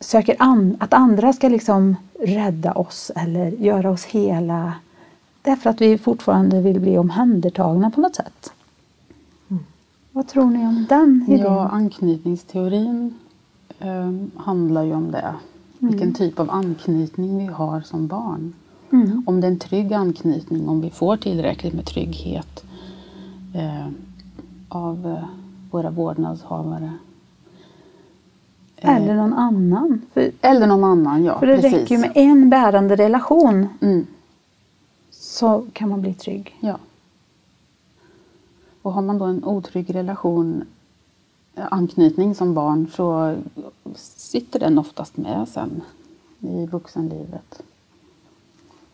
söker 0.00 0.36
an, 0.38 0.76
att 0.80 0.92
andra 0.92 1.32
ska 1.32 1.48
liksom 1.48 1.96
rädda 2.20 2.72
oss 2.72 3.10
eller 3.16 3.50
göra 3.50 3.90
oss 3.90 4.04
hela. 4.04 4.72
Därför 5.42 5.70
att 5.70 5.80
vi 5.80 5.98
fortfarande 5.98 6.60
vill 6.60 6.80
bli 6.80 6.98
omhändertagna 6.98 7.90
på 7.90 8.00
något 8.00 8.14
sätt. 8.14 8.52
Vad 10.12 10.28
tror 10.28 10.50
ni 10.50 10.66
om 10.66 10.86
den 10.88 11.24
idén? 11.28 11.40
Ja, 11.40 11.68
anknytningsteorin 11.68 13.14
eh, 13.78 14.12
handlar 14.36 14.82
ju 14.82 14.94
om 14.94 15.10
det. 15.10 15.34
Vilken 15.78 16.14
typ 16.14 16.40
av 16.40 16.50
anknytning 16.50 17.38
vi 17.38 17.46
har 17.46 17.80
som 17.80 18.06
barn. 18.06 18.52
Mm. 18.94 19.22
Om 19.26 19.40
det 19.40 19.46
är 19.46 19.50
en 19.50 19.58
trygg 19.58 19.92
anknytning, 19.92 20.68
om 20.68 20.80
vi 20.80 20.90
får 20.90 21.16
tillräckligt 21.16 21.74
med 21.74 21.86
trygghet 21.86 22.64
eh, 23.54 23.88
av 24.68 25.06
eh, 25.06 25.28
våra 25.70 25.90
vårdnadshavare. 25.90 26.92
Eh, 28.76 28.96
Eller 28.96 29.14
någon 29.14 29.32
annan. 29.32 30.02
För, 30.12 30.30
eller 30.40 30.66
någon 30.66 30.84
annan, 30.84 31.24
ja. 31.24 31.38
för 31.38 31.46
det 31.46 31.56
precis. 31.56 31.72
räcker 31.72 31.98
med 31.98 32.12
en 32.14 32.50
bärande 32.50 32.96
relation 32.96 33.68
Mm, 33.80 34.06
så 35.10 35.66
kan 35.72 35.88
man 35.88 36.00
bli 36.00 36.14
trygg. 36.14 36.56
ja. 36.60 36.78
Och 38.82 38.92
har 38.92 39.02
man 39.02 39.18
då 39.18 39.24
en 39.24 39.44
otrygg 39.44 39.94
relation, 39.94 40.64
eh, 41.54 41.64
anknytning 41.70 42.34
som 42.34 42.54
barn 42.54 42.86
så 42.94 43.36
sitter 43.96 44.60
den 44.60 44.78
oftast 44.78 45.16
med 45.16 45.48
sen 45.48 45.82
i 46.40 46.66
vuxenlivet. 46.66 47.62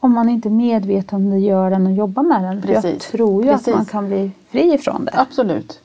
Om 0.01 0.13
man 0.13 0.29
inte 0.29 0.49
är 0.49 0.51
medveten 0.51 1.33
om 1.33 1.39
gör 1.39 1.71
den 1.71 1.87
och 1.87 1.93
jobbar 1.93 2.23
med 2.23 2.43
den. 2.43 2.63
För 2.63 2.69
jag 2.69 3.01
tror 3.01 3.45
ju 3.45 3.51
Precis. 3.51 3.69
att 3.69 3.75
man 3.75 3.85
kan 3.87 4.07
bli 4.09 4.31
fri 4.51 4.75
ifrån 4.75 5.05
det. 5.05 5.13
Absolut. 5.15 5.81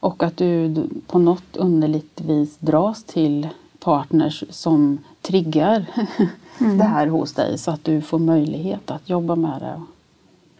Och 0.00 0.22
att 0.22 0.36
du 0.36 0.74
på 1.06 1.18
något 1.18 1.56
underligt 1.56 2.20
vis 2.20 2.56
dras 2.58 3.04
till 3.04 3.48
partners 3.80 4.44
som 4.50 4.98
triggar 5.22 5.86
det 6.58 6.84
här 6.84 7.06
hos 7.06 7.32
dig 7.32 7.58
så 7.58 7.70
att 7.70 7.84
du 7.84 8.00
får 8.00 8.18
möjlighet 8.18 8.90
att 8.90 9.10
jobba 9.10 9.34
med 9.34 9.60
det. 9.60 9.82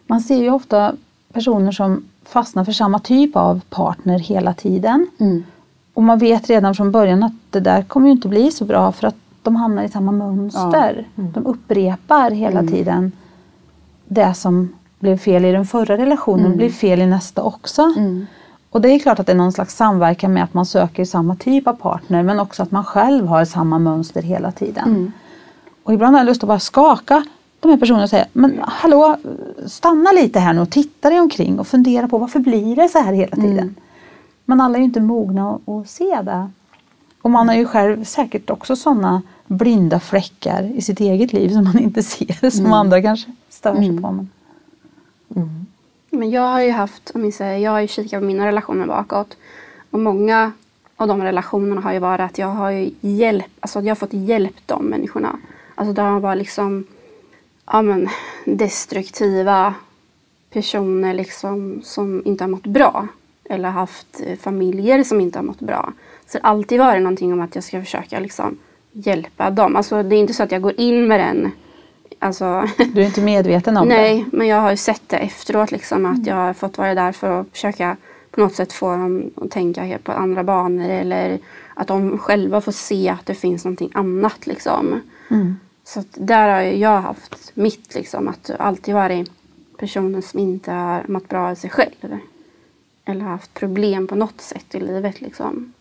Man 0.07 0.21
ser 0.21 0.37
ju 0.37 0.51
ofta 0.51 0.95
personer 1.33 1.71
som 1.71 2.03
fastnar 2.23 2.65
för 2.65 2.71
samma 2.71 2.99
typ 2.99 3.35
av 3.35 3.61
partner 3.69 4.19
hela 4.19 4.53
tiden. 4.53 5.07
Och 5.93 6.03
man 6.03 6.19
vet 6.19 6.49
redan 6.49 6.75
från 6.75 6.91
början 6.91 7.23
att 7.23 7.33
det 7.49 7.59
där 7.59 7.83
kommer 7.83 8.07
ju 8.07 8.11
inte 8.11 8.27
bli 8.27 8.51
så 8.51 8.65
bra 8.65 8.91
för 8.91 9.07
att 9.07 9.18
de 9.43 9.55
hamnar 9.55 9.83
i 9.83 9.89
samma 9.89 10.11
mönster. 10.11 11.07
De 11.15 11.45
upprepar 11.45 12.31
hela 12.31 12.63
tiden 12.63 13.11
det 14.07 14.33
som 14.33 14.73
blev 14.99 15.17
fel 15.17 15.45
i 15.45 15.51
den 15.51 15.65
förra 15.65 15.97
relationen 15.97 16.57
blir 16.57 16.69
fel 16.69 17.01
i 17.01 17.05
nästa 17.05 17.41
också. 17.43 17.93
Och 18.69 18.81
det 18.81 18.89
är 18.89 18.99
klart 18.99 19.19
att 19.19 19.25
det 19.25 19.31
är 19.31 19.35
någon 19.35 19.51
slags 19.51 19.75
samverkan 19.75 20.33
med 20.33 20.43
att 20.43 20.53
man 20.53 20.65
söker 20.65 21.05
samma 21.05 21.35
typ 21.35 21.67
av 21.67 21.73
partner 21.73 22.23
men 22.23 22.39
också 22.39 22.63
att 22.63 22.71
man 22.71 22.83
själv 22.83 23.27
har 23.27 23.45
samma 23.45 23.79
mönster 23.79 24.21
hela 24.21 24.51
tiden. 24.51 25.11
Och 25.83 25.93
ibland 25.93 26.15
har 26.15 26.19
jag 26.19 26.25
lust 26.25 26.43
att 26.43 26.47
bara 26.47 26.59
skaka 26.59 27.23
de 27.59 27.71
här 27.71 27.77
personerna 27.77 28.03
och 28.03 28.09
säga 28.09 28.25
Men 28.33 28.59
hallå, 28.67 29.17
stanna 29.65 30.11
lite 30.11 30.39
här 30.39 30.53
nu 30.53 30.61
och 30.61 30.69
titta 30.69 31.09
dig 31.09 31.19
omkring 31.19 31.59
och 31.59 31.67
fundera 31.67 32.07
på 32.07 32.17
varför 32.17 32.39
blir 32.39 32.75
det 32.75 32.89
så 32.89 32.99
här 32.99 33.13
hela 33.13 33.35
tiden? 33.35 33.75
Men 34.45 34.61
alla 34.61 34.75
är 34.75 34.79
ju 34.79 34.85
inte 34.85 35.01
mogna 35.01 35.59
att 35.65 35.89
se 35.89 36.21
det. 36.21 36.49
Och 37.21 37.31
man 37.31 37.49
har 37.49 37.55
ju 37.55 37.65
själv 37.65 38.03
säkert 38.03 38.49
också 38.49 38.75
sådana 38.75 39.21
blinda 39.47 39.99
fläckar 39.99 40.63
i 40.75 40.81
sitt 40.81 40.99
eget 40.99 41.33
liv 41.33 41.49
som 41.49 41.63
man 41.63 41.79
inte 41.79 42.03
ser, 42.03 42.49
som 42.51 42.73
andra 42.73 43.01
kanske 43.01 43.31
stör 43.49 43.75
sig 43.75 44.01
på. 44.01 44.11
Men, 44.11 44.29
Men 46.09 46.29
jag 46.29 46.41
har 46.41 46.61
ju 46.61 46.71
haft, 46.71 47.11
om 47.13 47.25
jag 47.25 47.33
säger, 47.33 47.57
jag 47.57 47.71
har 47.71 47.79
ju 47.79 47.87
kikat 47.87 48.21
på 48.21 48.25
mina 48.25 48.47
relationer 48.47 48.85
bakåt. 48.85 49.37
Och 49.91 49.99
många 49.99 50.51
av 50.95 51.07
de 51.07 51.23
relationerna 51.23 51.81
har 51.81 51.93
ju 51.93 51.99
varit 51.99 52.31
att 52.31 52.37
jag 52.37 52.47
har 52.47 52.69
ju 52.69 52.91
hjälp, 53.01 53.45
alltså 53.59 53.79
jag 53.79 53.89
har 53.89 53.95
fått 53.95 54.13
hjälp 54.13 54.55
de 54.65 54.85
människorna. 54.85 55.39
Alltså 55.75 55.93
de 55.93 56.01
har 56.01 56.19
varit 56.19 56.37
liksom, 56.37 56.85
ja 57.65 57.81
men 57.81 58.09
destruktiva 58.45 59.73
personer 60.49 61.13
liksom 61.13 61.81
som 61.83 62.21
inte 62.25 62.43
har 62.43 62.49
mått 62.49 62.67
bra. 62.67 63.07
Eller 63.49 63.69
haft 63.69 64.21
eh, 64.23 64.37
familjer 64.37 65.03
som 65.03 65.21
inte 65.21 65.39
har 65.39 65.43
mått 65.43 65.59
bra. 65.59 65.93
Så 66.29 66.37
det 66.37 66.43
har 66.43 66.51
alltid 66.51 66.79
varit 66.79 67.01
någonting 67.01 67.33
om 67.33 67.41
att 67.41 67.55
jag 67.55 67.63
ska 67.63 67.81
försöka 67.81 68.19
liksom 68.19 68.57
hjälpa 68.91 69.49
dem. 69.49 69.75
Alltså 69.75 70.03
det 70.03 70.15
är 70.15 70.19
inte 70.19 70.33
så 70.33 70.43
att 70.43 70.51
jag 70.51 70.61
går 70.61 70.79
in 70.79 71.07
med 71.07 71.19
den, 71.19 71.51
alltså 72.19 72.67
du 72.93 73.01
är 73.01 73.05
inte 73.05 73.21
medveten 73.21 73.77
om 73.77 73.87
Nej, 73.87 74.25
men 74.31 74.47
jag 74.47 74.61
har 74.61 74.71
ju 74.71 74.77
sett 74.77 75.01
det 75.07 75.17
efteråt 75.17 75.71
liksom 75.71 76.05
att 76.05 76.27
jag 76.27 76.35
har 76.35 76.53
fått 76.53 76.77
vara 76.77 76.95
där 76.95 77.11
för 77.11 77.41
att 77.41 77.47
försöka 77.51 77.97
på 78.31 78.41
något 78.41 78.55
sätt 78.55 78.73
få 78.73 78.91
dem 78.91 79.31
att 79.35 79.51
tänka 79.51 79.97
på 80.03 80.11
andra 80.11 80.43
banor 80.43 80.89
eller 80.89 81.39
att 81.73 81.87
de 81.87 82.17
själva 82.17 82.61
får 82.61 82.71
se 82.71 83.09
att 83.09 83.25
det 83.25 83.35
finns 83.35 83.65
någonting 83.65 83.91
annat 83.93 84.47
liksom. 84.47 85.01
det. 85.29 85.35
Mm. 85.35 85.59
Så 85.83 86.03
där 86.13 86.49
har 86.49 86.61
jag 86.61 87.01
haft 87.01 87.51
mitt 87.53 87.95
liksom 87.95 88.27
att 88.27 88.51
alltid 88.59 88.93
varit 88.93 89.31
personen 89.77 90.21
som 90.21 90.39
inte 90.39 90.71
har 90.71 91.05
mått 91.07 91.29
bra 91.29 91.49
av 91.49 91.55
sig 91.55 91.69
själv. 91.69 92.17
Eller 93.05 93.25
haft 93.25 93.53
problem 93.53 94.07
på 94.07 94.15
något 94.15 94.41
sätt 94.41 94.75
i 94.75 94.79
livet 94.79 95.21
liksom. 95.21 95.73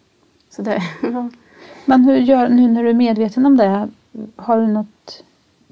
Så 0.58 0.62
det, 0.62 0.82
ja. 1.02 1.30
Men 1.84 2.04
hur 2.04 2.16
gör, 2.16 2.48
nu 2.48 2.68
när 2.68 2.82
du 2.82 2.90
är 2.90 2.94
medveten 2.94 3.46
om 3.46 3.56
det, 3.56 3.88
har 4.36 4.60
du 4.60 4.66
något 4.66 5.24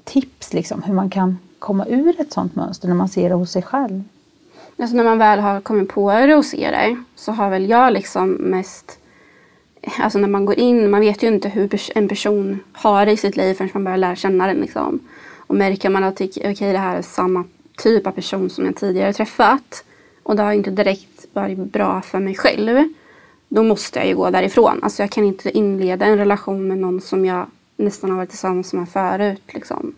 tips 0.03 0.53
liksom 0.53 0.83
hur 0.83 0.93
man 0.93 1.09
kan 1.09 1.37
komma 1.59 1.85
ur 1.85 2.21
ett 2.21 2.33
sånt 2.33 2.55
mönster 2.55 2.87
när 2.87 2.95
man 2.95 3.09
ser 3.09 3.29
det 3.29 3.35
hos 3.35 3.51
sig 3.51 3.61
själv? 3.61 4.03
Alltså 4.77 4.95
när 4.95 5.03
man 5.03 5.17
väl 5.17 5.39
har 5.39 5.61
kommit 5.61 5.89
på 5.89 6.11
det 6.11 6.35
och 6.35 6.45
ser 6.45 6.71
det 6.71 7.03
så 7.15 7.31
har 7.31 7.49
väl 7.49 7.69
jag 7.69 7.93
liksom 7.93 8.29
mest 8.29 8.99
Alltså 9.99 10.19
när 10.19 10.27
man 10.27 10.45
går 10.45 10.59
in, 10.59 10.89
man 10.89 10.99
vet 10.99 11.23
ju 11.23 11.27
inte 11.27 11.49
hur 11.49 11.69
en 11.95 12.07
person 12.07 12.59
har 12.73 13.05
det 13.05 13.11
i 13.11 13.17
sitt 13.17 13.37
liv 13.37 13.53
förrän 13.53 13.69
man 13.73 13.83
börjar 13.83 13.97
lära 13.97 14.15
känna 14.15 14.47
den. 14.47 14.57
Liksom. 14.57 14.99
Och 15.37 15.55
märker 15.55 15.89
man 15.89 16.03
att 16.03 16.21
okej 16.21 16.71
det 16.71 16.77
här 16.77 16.97
är 16.97 17.01
samma 17.01 17.43
typ 17.77 18.07
av 18.07 18.11
person 18.11 18.49
som 18.49 18.65
jag 18.65 18.75
tidigare 18.75 19.13
träffat 19.13 19.83
och 20.23 20.35
det 20.35 20.43
har 20.43 20.53
inte 20.53 20.71
direkt 20.71 21.25
varit 21.33 21.57
bra 21.57 22.01
för 22.01 22.19
mig 22.19 22.35
själv. 22.35 22.93
Då 23.49 23.63
måste 23.63 23.99
jag 23.99 24.07
ju 24.07 24.15
gå 24.15 24.29
därifrån. 24.29 24.79
Alltså 24.83 25.03
jag 25.03 25.09
kan 25.09 25.23
inte 25.23 25.57
inleda 25.57 26.05
en 26.05 26.17
relation 26.17 26.67
med 26.67 26.77
någon 26.77 27.01
som 27.01 27.25
jag 27.25 27.45
nästan 27.77 28.09
har 28.09 28.17
varit 28.17 28.29
tillsammans 28.29 28.73
med 28.73 28.89
förut. 28.89 29.41
Liksom. 29.47 29.95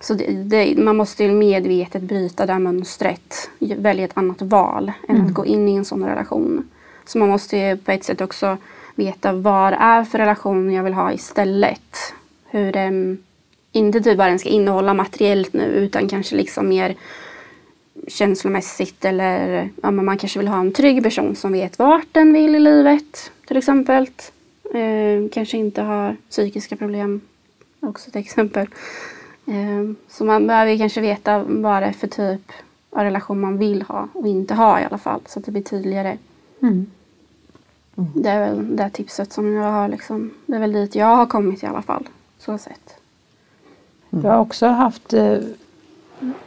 Så 0.00 0.14
det, 0.14 0.26
det, 0.26 0.76
man 0.76 0.96
måste 0.96 1.24
ju 1.24 1.32
medvetet 1.32 2.02
bryta 2.02 2.46
det 2.46 2.58
mönstret. 2.58 3.50
Välja 3.58 4.04
ett 4.04 4.16
annat 4.18 4.42
val 4.42 4.92
än 5.08 5.26
att 5.26 5.34
gå 5.34 5.46
in 5.46 5.68
i 5.68 5.74
en 5.74 5.84
sån 5.84 6.04
relation. 6.04 6.68
Så 7.04 7.18
man 7.18 7.28
måste 7.28 7.56
ju 7.56 7.76
på 7.76 7.90
ett 7.92 8.04
sätt 8.04 8.20
också 8.20 8.56
veta 8.94 9.32
vad 9.32 9.72
det 9.72 9.76
är 9.76 10.04
för 10.04 10.18
relation 10.18 10.72
jag 10.72 10.82
vill 10.82 10.94
ha 10.94 11.12
istället. 11.12 12.14
Hur 12.50 12.72
den, 12.72 13.22
inte 13.72 14.00
typ 14.00 14.18
vad 14.18 14.26
den 14.26 14.38
ska 14.38 14.48
innehålla 14.48 14.94
materiellt 14.94 15.52
nu 15.52 15.64
utan 15.64 16.08
kanske 16.08 16.36
liksom 16.36 16.68
mer 16.68 16.94
känslomässigt 18.08 19.04
eller 19.04 19.70
ja, 19.82 19.90
men 19.90 20.04
man 20.04 20.18
kanske 20.18 20.38
vill 20.38 20.48
ha 20.48 20.60
en 20.60 20.72
trygg 20.72 21.02
person 21.02 21.36
som 21.36 21.52
vet 21.52 21.78
vart 21.78 22.06
den 22.12 22.32
vill 22.32 22.54
i 22.54 22.60
livet 22.60 23.30
till 23.46 23.56
exempel. 23.56 24.10
Eh, 24.74 25.30
kanske 25.32 25.56
inte 25.56 25.82
har 25.82 26.16
psykiska 26.30 26.76
problem 26.76 27.20
också 27.80 28.10
till 28.10 28.20
exempel. 28.20 28.66
Eh, 29.46 29.94
så 30.08 30.24
man 30.24 30.46
behöver 30.46 30.78
kanske 30.78 31.00
veta 31.00 31.44
vad 31.48 31.82
det 31.82 31.86
är 31.86 31.92
för 31.92 32.06
typ 32.06 32.52
av 32.90 33.02
relation 33.02 33.40
man 33.40 33.58
vill 33.58 33.82
ha 33.82 34.08
och 34.12 34.26
inte 34.26 34.54
ha 34.54 34.80
i 34.80 34.84
alla 34.84 34.98
fall 34.98 35.20
så 35.26 35.38
att 35.38 35.44
det 35.44 35.52
blir 35.52 35.62
tydligare. 35.62 36.18
Mm. 36.62 36.86
Det 37.94 38.28
är 38.28 38.40
väl 38.40 38.76
det 38.76 38.90
tipset 38.90 39.32
som 39.32 39.52
jag 39.52 39.72
har 39.72 39.88
liksom. 39.88 40.30
Det 40.46 40.56
är 40.56 40.60
väl 40.60 40.72
dit 40.72 40.94
jag 40.94 41.16
har 41.16 41.26
kommit 41.26 41.62
i 41.62 41.66
alla 41.66 41.82
fall. 41.82 42.08
Så 42.38 42.58
sett. 42.58 42.94
Jag 44.10 44.30
har 44.30 44.38
också 44.38 44.66
haft 44.66 45.12
eh, 45.12 45.38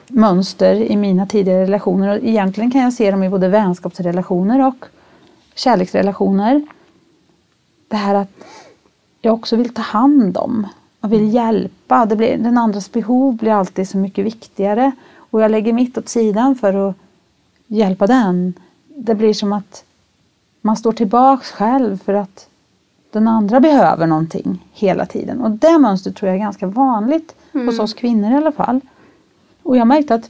mönster 0.07 0.75
i 0.75 0.95
mina 0.95 1.25
tidigare 1.25 1.61
relationer 1.61 2.09
och 2.09 2.23
egentligen 2.23 2.71
kan 2.71 2.81
jag 2.81 2.93
se 2.93 3.11
dem 3.11 3.23
i 3.23 3.29
både 3.29 3.47
vänskapsrelationer 3.47 4.67
och 4.67 4.85
kärleksrelationer. 5.55 6.65
Det 7.87 7.95
här 7.95 8.15
att 8.15 8.29
jag 9.21 9.33
också 9.33 9.55
vill 9.55 9.73
ta 9.73 9.81
hand 9.81 10.37
om. 10.37 10.67
Jag 11.01 11.09
vill 11.09 11.33
hjälpa. 11.33 12.05
Det 12.05 12.15
blir, 12.15 12.37
den 12.37 12.57
andras 12.57 12.91
behov 12.91 13.35
blir 13.35 13.51
alltid 13.51 13.89
så 13.89 13.97
mycket 13.97 14.25
viktigare. 14.25 14.91
Och 15.17 15.41
jag 15.41 15.51
lägger 15.51 15.73
mitt 15.73 15.97
åt 15.97 16.09
sidan 16.09 16.55
för 16.55 16.89
att 16.89 16.95
hjälpa 17.67 18.07
den. 18.07 18.53
Det 18.87 19.15
blir 19.15 19.33
som 19.33 19.53
att 19.53 19.83
man 20.61 20.77
står 20.77 20.91
tillbaks 20.91 21.51
själv 21.51 22.03
för 22.03 22.13
att 22.13 22.47
den 23.11 23.27
andra 23.27 23.59
behöver 23.59 24.07
någonting 24.07 24.65
hela 24.73 25.05
tiden. 25.05 25.41
Och 25.41 25.51
det 25.51 25.77
mönstret 25.79 26.15
tror 26.15 26.29
jag 26.29 26.35
är 26.35 26.39
ganska 26.39 26.67
vanligt 26.67 27.35
hos 27.53 27.79
oss 27.79 27.93
kvinnor 27.93 28.31
i 28.31 28.35
alla 28.35 28.51
fall. 28.51 28.81
Och 29.65 29.77
jag 29.77 29.87
märkte 29.87 30.15
att 30.15 30.29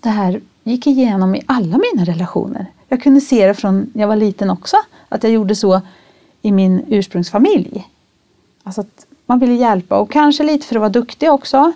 det 0.00 0.08
här 0.08 0.40
gick 0.64 0.86
igenom 0.86 1.34
i 1.34 1.42
alla 1.46 1.78
mina 1.78 2.04
relationer. 2.04 2.66
Jag 2.88 3.02
kunde 3.02 3.20
se 3.20 3.46
det 3.46 3.54
från 3.54 3.90
jag 3.94 4.08
var 4.08 4.16
liten 4.16 4.50
också, 4.50 4.76
att 5.08 5.22
jag 5.22 5.32
gjorde 5.32 5.56
så 5.56 5.80
i 6.42 6.52
min 6.52 6.84
ursprungsfamilj. 6.88 7.88
Alltså 8.62 8.80
att 8.80 9.06
man 9.26 9.38
ville 9.38 9.54
hjälpa 9.54 9.98
och 9.98 10.10
kanske 10.10 10.44
lite 10.44 10.66
för 10.66 10.76
att 10.76 10.80
vara 10.80 10.90
duktig 10.90 11.30
också. 11.30 11.72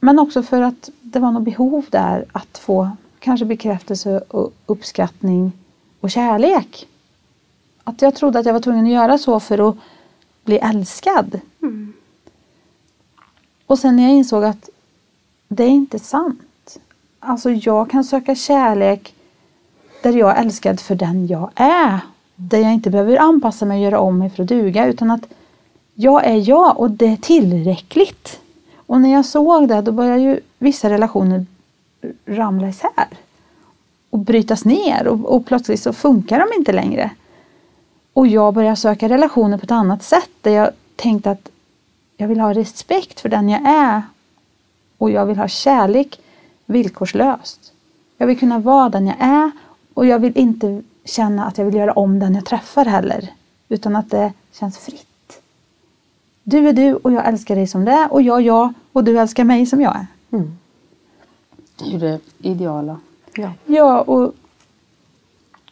Men 0.00 0.18
också 0.18 0.42
för 0.42 0.62
att 0.62 0.90
det 1.00 1.18
var 1.18 1.30
något 1.30 1.42
behov 1.42 1.86
där 1.90 2.24
att 2.32 2.58
få 2.58 2.90
kanske 3.18 3.46
bekräftelse 3.46 4.18
och 4.28 4.52
uppskattning 4.66 5.52
och 6.00 6.10
kärlek. 6.10 6.86
Att 7.84 8.02
jag 8.02 8.14
trodde 8.14 8.38
att 8.38 8.46
jag 8.46 8.52
var 8.52 8.60
tvungen 8.60 8.86
att 8.86 8.92
göra 8.92 9.18
så 9.18 9.40
för 9.40 9.68
att 9.68 9.76
bli 10.44 10.58
älskad. 10.58 11.40
Och 13.66 13.78
sen 13.78 13.96
när 13.96 14.02
jag 14.02 14.12
insåg 14.12 14.44
att 14.44 14.68
det 15.54 15.64
är 15.64 15.68
inte 15.68 15.98
sant. 15.98 16.78
Alltså 17.20 17.50
jag 17.50 17.90
kan 17.90 18.04
söka 18.04 18.34
kärlek 18.34 19.14
där 20.02 20.12
jag 20.12 20.30
är 20.36 20.42
älskad 20.42 20.80
för 20.80 20.94
den 20.94 21.26
jag 21.26 21.50
är. 21.54 22.00
Där 22.36 22.58
jag 22.58 22.72
inte 22.72 22.90
behöver 22.90 23.16
anpassa 23.16 23.66
mig 23.66 23.76
och 23.78 23.84
göra 23.84 24.00
om 24.00 24.18
mig 24.18 24.30
för 24.30 24.42
att 24.42 24.48
duga 24.48 24.86
utan 24.86 25.10
att 25.10 25.22
jag 25.94 26.24
är 26.24 26.48
jag 26.48 26.80
och 26.80 26.90
det 26.90 27.06
är 27.06 27.16
tillräckligt. 27.16 28.40
Och 28.86 29.00
när 29.00 29.12
jag 29.12 29.24
såg 29.24 29.68
det 29.68 29.82
då 29.82 29.92
började 29.92 30.22
ju 30.22 30.40
vissa 30.58 30.90
relationer 30.90 31.46
ramla 32.26 32.68
isär. 32.68 33.08
Och 34.10 34.18
brytas 34.18 34.64
ner 34.64 35.06
och, 35.06 35.34
och 35.34 35.46
plötsligt 35.46 35.82
så 35.82 35.92
funkar 35.92 36.38
de 36.38 36.58
inte 36.58 36.72
längre. 36.72 37.10
Och 38.12 38.26
jag 38.26 38.54
började 38.54 38.76
söka 38.76 39.08
relationer 39.08 39.58
på 39.58 39.64
ett 39.64 39.70
annat 39.70 40.02
sätt 40.02 40.30
där 40.40 40.50
jag 40.50 40.70
tänkte 40.96 41.30
att 41.30 41.48
jag 42.16 42.28
vill 42.28 42.40
ha 42.40 42.54
respekt 42.54 43.20
för 43.20 43.28
den 43.28 43.48
jag 43.48 43.60
är. 43.66 44.02
Och 45.04 45.10
jag 45.10 45.26
vill 45.26 45.36
ha 45.38 45.48
kärlek 45.48 46.20
villkorslöst. 46.66 47.72
Jag 48.18 48.26
vill 48.26 48.38
kunna 48.38 48.58
vara 48.58 48.88
den 48.88 49.06
jag 49.06 49.16
är 49.20 49.50
Och 49.94 50.06
jag 50.06 50.18
vill 50.18 50.38
inte 50.38 50.82
känna 51.04 51.44
att 51.44 51.58
jag 51.58 51.64
vill 51.64 51.74
göra 51.74 51.92
om 51.92 52.18
den 52.18 52.34
jag 52.34 52.44
träffar 52.44 52.84
heller. 52.84 53.28
Utan 53.68 53.96
att 53.96 54.10
det 54.10 54.32
känns 54.52 54.78
fritt. 54.78 55.42
Du 56.42 56.68
är 56.68 56.72
du 56.72 56.94
och 56.94 57.12
jag 57.12 57.26
älskar 57.28 57.56
dig 57.56 57.66
som 57.66 57.84
det 57.84 57.92
är 57.92 58.12
och 58.12 58.22
jag 58.22 58.42
jag 58.42 58.72
och 58.92 59.04
du 59.04 59.18
älskar 59.18 59.44
mig 59.44 59.66
som 59.66 59.80
jag 59.80 59.96
är. 59.96 60.06
Mm. 60.30 60.56
Det 61.78 61.84
är 61.84 61.90
ju 61.90 61.98
det 61.98 62.20
ideala. 62.38 63.00
Ja. 63.34 63.52
Ja, 63.66 64.00
och 64.00 64.34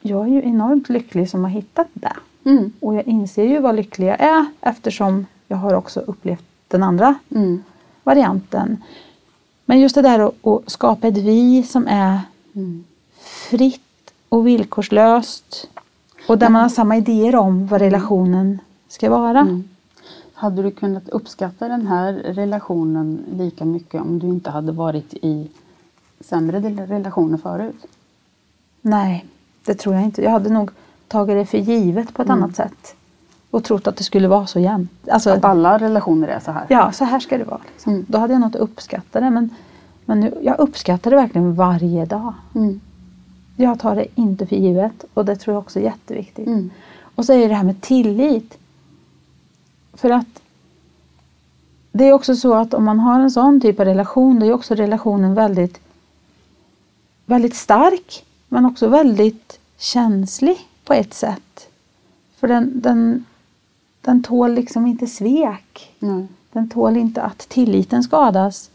jag 0.00 0.24
är 0.28 0.30
ju 0.32 0.42
enormt 0.42 0.88
lycklig 0.88 1.30
som 1.30 1.42
har 1.44 1.50
hittat 1.50 1.88
det. 1.92 2.16
Mm. 2.44 2.72
Och 2.80 2.94
jag 2.94 3.06
inser 3.06 3.44
ju 3.44 3.58
vad 3.58 3.76
lycklig 3.76 4.08
jag 4.08 4.20
är 4.20 4.46
eftersom 4.60 5.26
jag 5.48 5.56
har 5.56 5.74
också 5.74 6.00
upplevt 6.00 6.44
den 6.68 6.82
andra 6.82 7.14
Mm. 7.30 7.62
varianten. 8.04 8.82
Men 9.64 9.80
just 9.80 9.94
det 9.94 10.02
där 10.02 10.18
att, 10.18 10.46
att 10.46 10.70
skapa 10.70 11.08
ett 11.08 11.16
vi 11.16 11.62
som 11.62 11.86
är 11.86 12.20
Mm. 12.54 12.84
fritt 13.50 14.12
och 14.28 14.46
villkorslöst. 14.46 15.68
Och 16.28 16.38
där 16.38 16.48
man 16.48 16.62
har 16.62 16.68
samma 16.68 16.96
idéer 16.96 17.36
om 17.36 17.66
vad 17.66 17.80
relationen 17.80 18.58
ska 18.88 19.10
vara. 19.10 19.40
Mm. 19.40 19.64
Hade 20.34 20.62
du 20.62 20.70
kunnat 20.70 21.08
uppskatta 21.08 21.68
den 21.68 21.86
här 21.86 22.12
relationen 22.12 23.24
lika 23.32 23.64
mycket 23.64 24.00
om 24.00 24.18
du 24.18 24.26
inte 24.26 24.50
hade 24.50 24.72
varit 24.72 25.14
i 25.14 25.48
sämre 26.20 26.60
relationer 26.86 27.38
förut? 27.38 27.86
Nej, 28.80 29.26
det 29.64 29.74
tror 29.74 29.94
jag 29.94 30.04
inte. 30.04 30.22
Jag 30.22 30.30
hade 30.30 30.50
nog 30.50 30.70
tagit 31.08 31.36
det 31.36 31.46
för 31.46 31.58
givet 31.58 32.14
på 32.14 32.22
ett 32.22 32.30
annat 32.30 32.56
sätt. 32.56 32.94
Och 33.52 33.64
trott 33.64 33.86
att 33.86 33.96
det 33.96 34.04
skulle 34.04 34.28
vara 34.28 34.46
så 34.46 34.60
jämnt. 34.60 34.90
Alltså, 35.10 35.30
Att 35.30 35.44
alla 35.44 35.78
relationer 35.78 36.28
är 36.28 36.40
så 36.40 36.50
här? 36.52 36.66
ja, 36.68 36.92
så 36.92 37.04
här 37.04 37.20
ska 37.20 37.38
det 37.38 37.44
vara. 37.44 37.60
Liksom. 37.72 37.92
Mm. 37.92 38.06
Då 38.08 38.18
hade 38.18 38.32
jag 38.32 38.40
nog 38.40 38.48
inte 38.48 38.58
uppskattat 38.58 39.22
det. 39.22 39.30
Men, 39.30 39.50
men 40.04 40.20
nu, 40.20 40.38
jag 40.42 40.58
uppskattar 40.58 41.10
det 41.10 41.16
verkligen 41.16 41.54
varje 41.54 42.04
dag. 42.04 42.34
Mm. 42.54 42.80
Jag 43.56 43.78
tar 43.78 43.96
det 43.96 44.06
inte 44.14 44.46
för 44.46 44.56
givet 44.56 45.04
och 45.14 45.24
det 45.24 45.36
tror 45.36 45.54
jag 45.54 45.62
också 45.62 45.78
är 45.78 45.82
jätteviktigt. 45.82 46.46
Mm. 46.46 46.70
Och 47.14 47.24
så 47.24 47.32
är 47.32 47.38
det 47.38 47.48
det 47.48 47.54
här 47.54 47.64
med 47.64 47.80
tillit. 47.80 48.58
För 49.94 50.10
att 50.10 50.42
det 51.92 52.08
är 52.08 52.12
också 52.12 52.36
så 52.36 52.54
att 52.54 52.74
om 52.74 52.84
man 52.84 53.00
har 53.00 53.20
en 53.20 53.30
sån 53.30 53.60
typ 53.60 53.80
av 53.80 53.86
relation 53.86 54.40
då 54.40 54.46
är 54.46 54.52
också 54.52 54.74
relationen 54.74 55.34
väldigt, 55.34 55.80
väldigt 57.26 57.56
stark 57.56 58.24
men 58.48 58.66
också 58.66 58.88
väldigt 58.88 59.58
känslig 59.78 60.58
på 60.84 60.94
ett 60.94 61.14
sätt. 61.14 61.68
För 62.36 62.48
den, 62.48 62.80
den, 62.80 63.24
den 64.02 64.22
tål 64.22 64.52
liksom 64.54 64.86
inte 64.86 65.06
svek. 65.06 65.94
Nej. 65.98 66.26
Den 66.52 66.68
tål 66.68 66.96
inte 66.96 67.22
att 67.22 67.38
tilliten 67.38 68.02
skadas. 68.02 68.70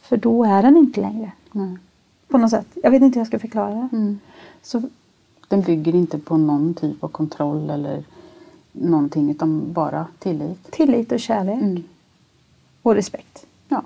För 0.00 0.16
då 0.16 0.44
är 0.44 0.62
den 0.62 0.76
inte 0.76 1.00
längre. 1.00 1.32
Nej. 1.52 1.76
På 2.28 2.38
något 2.38 2.50
sätt. 2.50 2.66
Jag 2.82 2.90
vet 2.90 3.02
inte 3.02 3.16
hur 3.18 3.20
jag 3.20 3.26
ska 3.26 3.38
förklara. 3.38 3.88
Mm. 3.92 4.18
Så 4.62 4.82
Den 5.48 5.60
bygger 5.62 5.94
inte 5.94 6.18
på 6.18 6.36
någon 6.36 6.74
typ 6.74 7.04
av 7.04 7.08
kontroll 7.08 7.70
eller 7.70 8.04
någonting 8.72 9.30
utan 9.30 9.72
bara 9.72 10.06
tillit. 10.18 10.70
tillit 10.72 11.12
och 11.12 11.20
kärlek 11.20 11.62
Mm. 11.62 11.82
och 12.82 12.94
respekt. 12.94 13.46
Ja. 13.68 13.82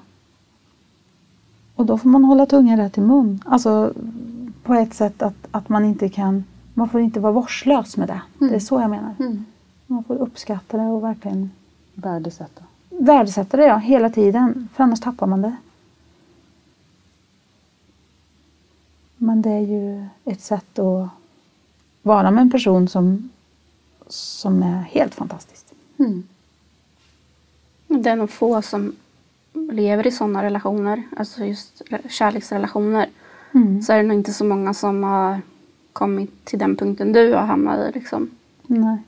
Och 1.75 1.87
då 1.87 1.99
får 1.99 2.09
man 2.09 2.25
hålla 2.25 2.47
tungan 2.47 2.77
rätt 2.77 2.99
i 2.99 3.01
mun. 3.01 3.43
Alltså 3.47 3.93
på 4.63 4.75
ett 4.75 4.95
sätt 4.95 5.23
att, 5.23 5.47
att 5.51 5.69
man 5.69 5.85
inte 5.85 6.09
kan, 6.09 6.45
man 6.75 6.89
får 6.89 7.01
inte 7.01 7.21
vara 7.21 7.33
vårdslös 7.33 7.97
med 7.97 8.09
det. 8.09 8.21
Mm. 8.41 8.51
Det 8.51 8.57
är 8.57 8.61
så 8.61 8.81
jag 8.81 8.91
menar. 8.91 9.15
Mm. 9.19 9.45
Man 9.87 10.05
får 10.05 10.15
uppskatta 10.17 10.77
det 10.77 10.83
och 10.83 11.05
verkligen 11.05 11.51
Värdesätta. 11.95 12.63
värdesätta 12.89 13.57
det 13.57 13.65
ja, 13.67 13.77
hela 13.77 14.11
tiden. 14.11 14.69
För 14.75 14.85
annars 14.85 15.01
tappar 15.01 15.27
man 15.27 15.43
det. 15.43 15.57
Men 19.17 19.43
det 19.43 19.51
är 19.51 19.61
ju 19.61 20.07
ett 20.25 20.41
sätt 20.41 20.79
att 20.79 21.09
vara 22.03 22.31
med 22.31 22.43
en 22.43 22.51
person 22.51 22.89
som, 22.89 23.31
som 24.07 24.63
är 24.63 24.81
helt 24.83 25.15
fantastiskt. 25.15 25.73
Mm. 25.99 26.23
Det 27.89 28.11
är 28.11 28.17
nog 28.17 28.31
få 28.31 28.63
som 28.63 28.97
lever 29.71 30.07
i 30.07 30.11
sådana 30.11 30.43
relationer, 30.43 31.03
alltså 31.17 31.45
just 31.45 31.83
kärleksrelationer. 32.09 33.09
Mm. 33.55 33.83
Så 33.83 33.93
är 33.93 33.97
det 33.97 34.03
nog 34.03 34.17
inte 34.17 34.33
så 34.33 34.45
många 34.45 34.75
som 34.75 35.03
har 35.03 35.41
kommit 35.93 36.45
till 36.45 36.59
den 36.59 36.77
punkten 36.77 37.13
du 37.13 37.35
har 37.35 37.47
hamnat 37.47 37.79
i. 37.79 37.99
Liksom. 37.99 38.31
Nej. 38.63 38.99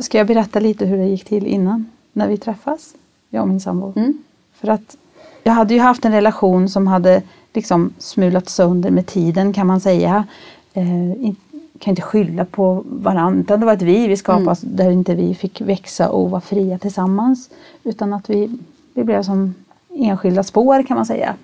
Ska 0.00 0.18
jag 0.18 0.26
berätta 0.26 0.60
lite 0.60 0.86
hur 0.86 0.98
det 0.98 1.04
gick 1.04 1.24
till 1.24 1.46
innan, 1.46 1.90
när 2.12 2.28
vi 2.28 2.36
träffas? 2.36 2.94
Jag 3.30 3.42
och 3.42 3.48
min 3.48 3.60
sambo. 3.60 3.92
Mm. 3.96 4.18
För 4.54 4.68
att 4.68 4.96
jag 5.42 5.52
hade 5.52 5.74
ju 5.74 5.80
haft 5.80 6.04
en 6.04 6.12
relation 6.12 6.68
som 6.68 6.86
hade 6.86 7.22
liksom 7.52 7.92
smulat 7.98 8.48
sönder 8.48 8.90
med 8.90 9.06
tiden 9.06 9.52
kan 9.52 9.66
man 9.66 9.80
säga. 9.80 10.24
Eh, 10.72 11.32
kan 11.78 11.92
inte 11.92 12.02
skylla 12.02 12.44
på 12.44 12.84
varandra, 12.86 13.40
utan 13.40 13.60
det 13.60 13.66
var 13.66 13.72
ett 13.72 13.82
vi 13.82 14.08
vi 14.08 14.16
skapade 14.16 14.60
där 14.62 14.90
inte 14.90 15.14
vi 15.14 15.34
fick 15.34 15.60
växa 15.60 16.08
och 16.10 16.30
vara 16.30 16.40
fria 16.40 16.78
tillsammans. 16.78 17.50
Utan 17.82 18.12
att 18.12 18.30
vi, 18.30 18.58
vi 18.94 19.04
blev 19.04 19.22
som 19.22 19.54
enskilda 19.88 20.42
spår 20.42 20.82
kan 20.82 20.96
man 20.96 21.06
säga. 21.06 21.34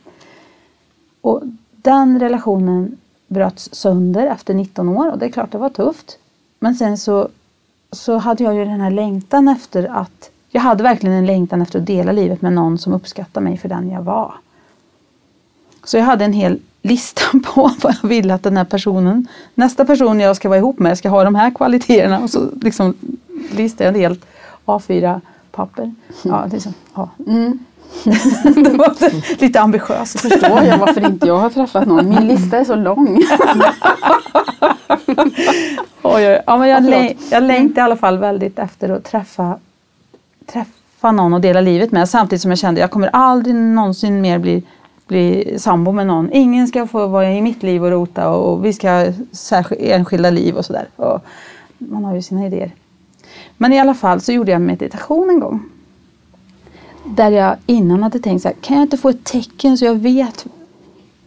Och 1.20 1.42
den 1.76 2.20
relationen 2.20 2.96
bröts 3.26 3.74
sönder 3.74 4.26
efter 4.26 4.54
19 4.54 4.88
år 4.88 5.12
och 5.12 5.18
det 5.18 5.26
är 5.26 5.30
klart 5.30 5.52
det 5.52 5.58
var 5.58 5.68
tufft. 5.68 6.18
Men 6.58 6.74
sen 6.74 6.98
så, 6.98 7.28
så 7.92 8.18
hade 8.18 8.44
jag 8.44 8.54
ju 8.54 8.64
den 8.64 8.80
här 8.80 8.90
längtan 8.90 9.48
efter 9.48 9.90
att 9.92 10.30
jag 10.50 10.60
hade 10.60 10.82
verkligen 10.82 11.16
en 11.16 11.26
längtan 11.26 11.62
efter 11.62 11.78
att 11.78 11.86
dela 11.86 12.12
livet 12.12 12.42
med 12.42 12.52
någon 12.52 12.78
som 12.78 12.92
uppskattar 12.92 13.40
mig 13.40 13.58
för 13.58 13.68
den 13.68 13.90
jag 13.90 14.02
var. 14.02 14.34
Så 15.84 15.96
jag 15.96 16.04
hade 16.04 16.24
en 16.24 16.32
hel 16.32 16.60
lista 16.82 17.22
på 17.44 17.70
vad 17.82 17.94
jag 18.02 18.08
ville 18.08 18.34
att 18.34 18.42
den 18.42 18.56
här 18.56 18.64
personen, 18.64 19.28
nästa 19.54 19.84
person 19.84 20.20
jag 20.20 20.36
ska 20.36 20.48
vara 20.48 20.58
ihop 20.58 20.78
med 20.78 20.98
ska 20.98 21.08
ha 21.08 21.24
de 21.24 21.34
här 21.34 21.50
kvaliteterna 21.50 22.20
och 22.20 22.30
så 22.30 22.48
liksom 22.62 22.94
listade 23.50 23.84
jag 23.84 23.94
ett 23.94 24.00
helt 24.00 24.26
A4-papper. 24.64 25.94
Ja, 26.22 26.46
liksom, 26.52 26.74
ja. 26.94 27.08
Mm. 27.26 27.58
det 28.44 28.70
var 28.72 28.94
lite 29.40 29.60
ambitiöst. 29.60 30.20
Förstår 30.20 30.62
jag 30.64 30.78
varför 30.78 31.06
inte 31.06 31.26
jag 31.26 31.38
har 31.38 31.50
träffat 31.50 31.86
någon. 31.86 32.08
Min 32.08 32.26
lista 32.28 32.58
är 32.58 32.64
så 32.64 32.74
lång. 32.74 33.20
Oj, 36.02 36.28
oj. 36.28 36.42
Ja, 36.46 36.58
men 36.58 36.68
jag, 36.68 36.82
läng- 36.82 37.16
jag 37.30 37.42
längtar 37.42 37.82
i 37.82 37.84
alla 37.84 37.96
fall 37.96 38.18
väldigt 38.18 38.58
efter 38.58 38.88
att 38.88 39.04
träffa, 39.04 39.58
träffa 40.52 41.12
någon 41.12 41.34
och 41.34 41.40
dela 41.40 41.60
livet 41.60 41.92
med. 41.92 42.08
Samtidigt 42.08 42.42
som 42.42 42.50
jag 42.50 42.58
kände 42.58 42.80
att 42.80 42.82
jag 42.82 42.90
kommer 42.90 43.10
aldrig 43.12 43.54
någonsin 43.54 44.20
mer 44.20 44.38
bli, 44.38 44.62
bli 45.08 45.54
sambo 45.58 45.92
med 45.92 46.06
någon. 46.06 46.32
Ingen 46.32 46.68
ska 46.68 46.86
få 46.86 47.06
vara 47.06 47.30
i 47.32 47.40
mitt 47.42 47.62
liv 47.62 47.84
och 47.84 47.90
rota 47.90 48.28
och 48.30 48.64
vi 48.64 48.72
ska 48.72 48.90
ha 49.50 49.62
enskilda 49.78 50.30
liv 50.30 50.56
och 50.56 50.64
sådär. 50.64 50.88
Man 51.78 52.04
har 52.04 52.14
ju 52.14 52.22
sina 52.22 52.46
idéer. 52.46 52.70
Men 53.56 53.72
i 53.72 53.80
alla 53.80 53.94
fall 53.94 54.20
så 54.20 54.32
gjorde 54.32 54.52
jag 54.52 54.60
meditation 54.60 55.30
en 55.30 55.40
gång. 55.40 55.62
Där 57.04 57.30
jag 57.30 57.56
innan 57.66 58.02
hade 58.02 58.18
tänkt 58.18 58.42
så 58.42 58.48
här, 58.48 58.56
kan 58.60 58.76
jag 58.76 58.84
inte 58.84 58.96
få 58.96 59.08
ett 59.08 59.24
tecken 59.24 59.78
så 59.78 59.84
jag 59.84 59.94
vet 59.94 60.46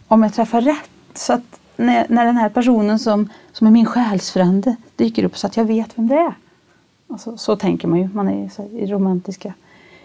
om 0.08 0.22
jag 0.22 0.34
träffar 0.34 0.60
rätt? 0.60 0.90
Så 1.14 1.32
att 1.32 1.60
när, 1.76 2.06
när 2.08 2.24
den 2.24 2.36
här 2.36 2.48
personen 2.48 2.98
som, 2.98 3.28
som 3.52 3.66
är 3.66 3.70
min 3.70 3.86
själsfrände 3.86 4.76
dyker 4.96 5.24
upp 5.24 5.38
så 5.38 5.46
att 5.46 5.56
jag 5.56 5.64
vet 5.64 5.98
vem 5.98 6.08
det 6.08 6.14
är. 6.14 6.34
Alltså, 7.08 7.36
så 7.36 7.56
tänker 7.56 7.88
man 7.88 7.98
ju, 7.98 8.08
man 8.12 8.28
är 8.28 8.42
ju 8.42 8.50
så 8.50 8.62
här 8.62 8.68
i 8.68 8.86
romantiska 8.86 9.54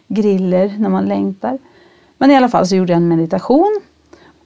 griller 0.07 0.75
när 0.79 0.89
man 0.89 1.05
längtar. 1.05 1.57
Men 2.17 2.31
i 2.31 2.35
alla 2.35 2.49
fall 2.49 2.67
så 2.67 2.75
gjorde 2.75 2.93
jag 2.93 2.97
en 2.97 3.07
meditation. 3.07 3.81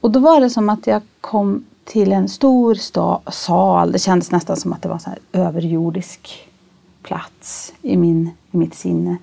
Och 0.00 0.10
då 0.10 0.20
var 0.20 0.40
det 0.40 0.50
som 0.50 0.68
att 0.68 0.86
jag 0.86 1.02
kom 1.20 1.64
till 1.84 2.12
en 2.12 2.28
stor 2.28 2.74
sta- 2.74 3.30
sal. 3.30 3.92
Det 3.92 3.98
kändes 3.98 4.30
nästan 4.30 4.56
som 4.56 4.72
att 4.72 4.82
det 4.82 4.88
var 4.88 5.00
en 5.06 5.40
överjordisk 5.40 6.48
plats 7.02 7.72
i, 7.82 7.96
min, 7.96 8.30
i 8.50 8.56
mitt 8.56 8.74
sinne. 8.74 9.16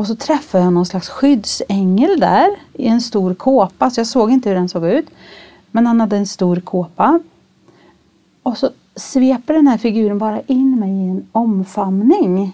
Och 0.00 0.06
så 0.06 0.16
träffade 0.16 0.64
jag 0.64 0.72
någon 0.72 0.86
slags 0.86 1.08
skyddsängel 1.08 2.20
där 2.20 2.56
i 2.72 2.86
en 2.86 3.00
stor 3.00 3.34
kåpa. 3.34 3.90
Så 3.90 4.00
jag 4.00 4.06
såg 4.06 4.30
inte 4.30 4.48
hur 4.48 4.56
den 4.56 4.68
såg 4.68 4.86
ut. 4.86 5.06
Men 5.70 5.86
han 5.86 6.00
hade 6.00 6.16
en 6.16 6.26
stor 6.26 6.60
kåpa. 6.60 7.20
Och 8.42 8.58
så 8.58 8.70
sveper 8.96 9.54
den 9.54 9.66
här 9.66 9.78
figuren 9.78 10.18
bara 10.18 10.40
in 10.40 10.78
mig 10.78 10.90
i 10.90 11.08
en 11.08 11.26
omfamning. 11.32 12.52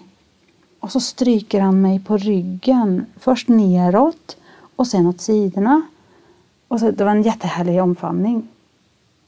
Och 0.79 0.91
så 0.91 0.99
stryker 0.99 1.61
han 1.61 1.81
mig 1.81 1.99
på 1.99 2.17
ryggen. 2.17 3.05
Först 3.19 3.47
neråt 3.47 4.37
och 4.75 4.87
sen 4.87 5.07
åt 5.07 5.21
sidorna. 5.21 5.81
Och 6.67 6.79
så, 6.79 6.91
det 6.91 7.03
var 7.03 7.11
en 7.11 7.23
jättehärlig 7.23 7.81
omfamning. 7.81 8.47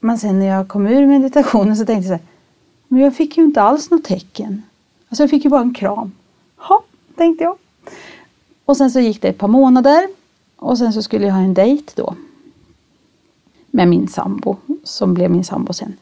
Men 0.00 0.18
sen 0.18 0.38
när 0.38 0.46
jag 0.46 0.68
kom 0.68 0.86
ur 0.86 1.06
meditationen 1.06 1.76
så 1.76 1.86
tänkte 1.86 2.08
jag 2.08 2.18
så 2.18 2.24
här, 2.24 2.32
men 2.88 3.00
jag 3.00 3.14
fick 3.14 3.36
ju 3.36 3.44
inte 3.44 3.62
alls 3.62 3.90
något 3.90 4.04
tecken. 4.04 4.62
Alltså 5.08 5.22
jag 5.22 5.30
fick 5.30 5.44
ju 5.44 5.50
bara 5.50 5.60
en 5.60 5.74
kram. 5.74 6.12
Ja, 6.68 6.82
tänkte 7.16 7.44
jag. 7.44 7.56
Och 8.70 8.76
sen 8.76 8.90
så 8.90 9.00
gick 9.00 9.22
det 9.22 9.28
ett 9.28 9.38
par 9.38 9.48
månader 9.48 10.08
och 10.56 10.78
sen 10.78 10.92
så 10.92 11.02
skulle 11.02 11.26
jag 11.26 11.34
ha 11.34 11.40
en 11.40 11.54
dejt 11.54 11.92
då. 11.96 12.14
Med 13.70 13.88
min 13.88 14.08
sambo, 14.08 14.56
som 14.84 15.14
blev 15.14 15.30
min 15.30 15.44
sambo 15.44 15.72
sen. 15.72 15.96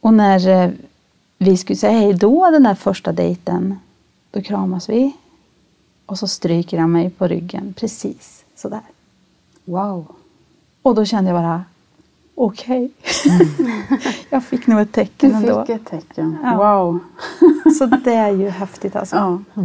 Och 0.00 0.14
när 0.14 0.48
eh, 0.48 0.70
vi 1.38 1.56
skulle 1.56 1.76
säga 1.76 1.92
hej 1.92 2.14
då 2.14 2.50
den 2.50 2.62
där 2.62 2.74
första 2.74 3.12
dejten, 3.12 3.78
då 4.30 4.42
kramas 4.42 4.88
vi. 4.88 5.12
Och 6.06 6.18
så 6.18 6.28
stryker 6.28 6.78
han 6.78 6.92
mig 6.92 7.10
på 7.10 7.26
ryggen 7.28 7.74
precis 7.76 8.44
sådär. 8.56 8.82
Wow. 9.64 10.06
Och 10.82 10.94
då 10.94 11.04
kände 11.04 11.30
jag 11.30 11.40
bara, 11.42 11.64
okej. 12.34 12.90
jag 14.30 14.44
fick 14.44 14.66
nog 14.66 14.80
ett 14.80 14.92
tecken 14.92 15.30
Du 15.30 15.36
ändå. 15.36 15.66
fick 15.66 15.76
ett 15.76 15.86
tecken. 15.86 16.38
Ja. 16.42 16.56
Wow. 16.56 16.98
Så 17.78 17.86
det 17.86 18.14
är 18.14 18.30
ju 18.30 18.48
häftigt 18.48 18.96
alltså. 18.96 19.16
Ja. 19.16 19.62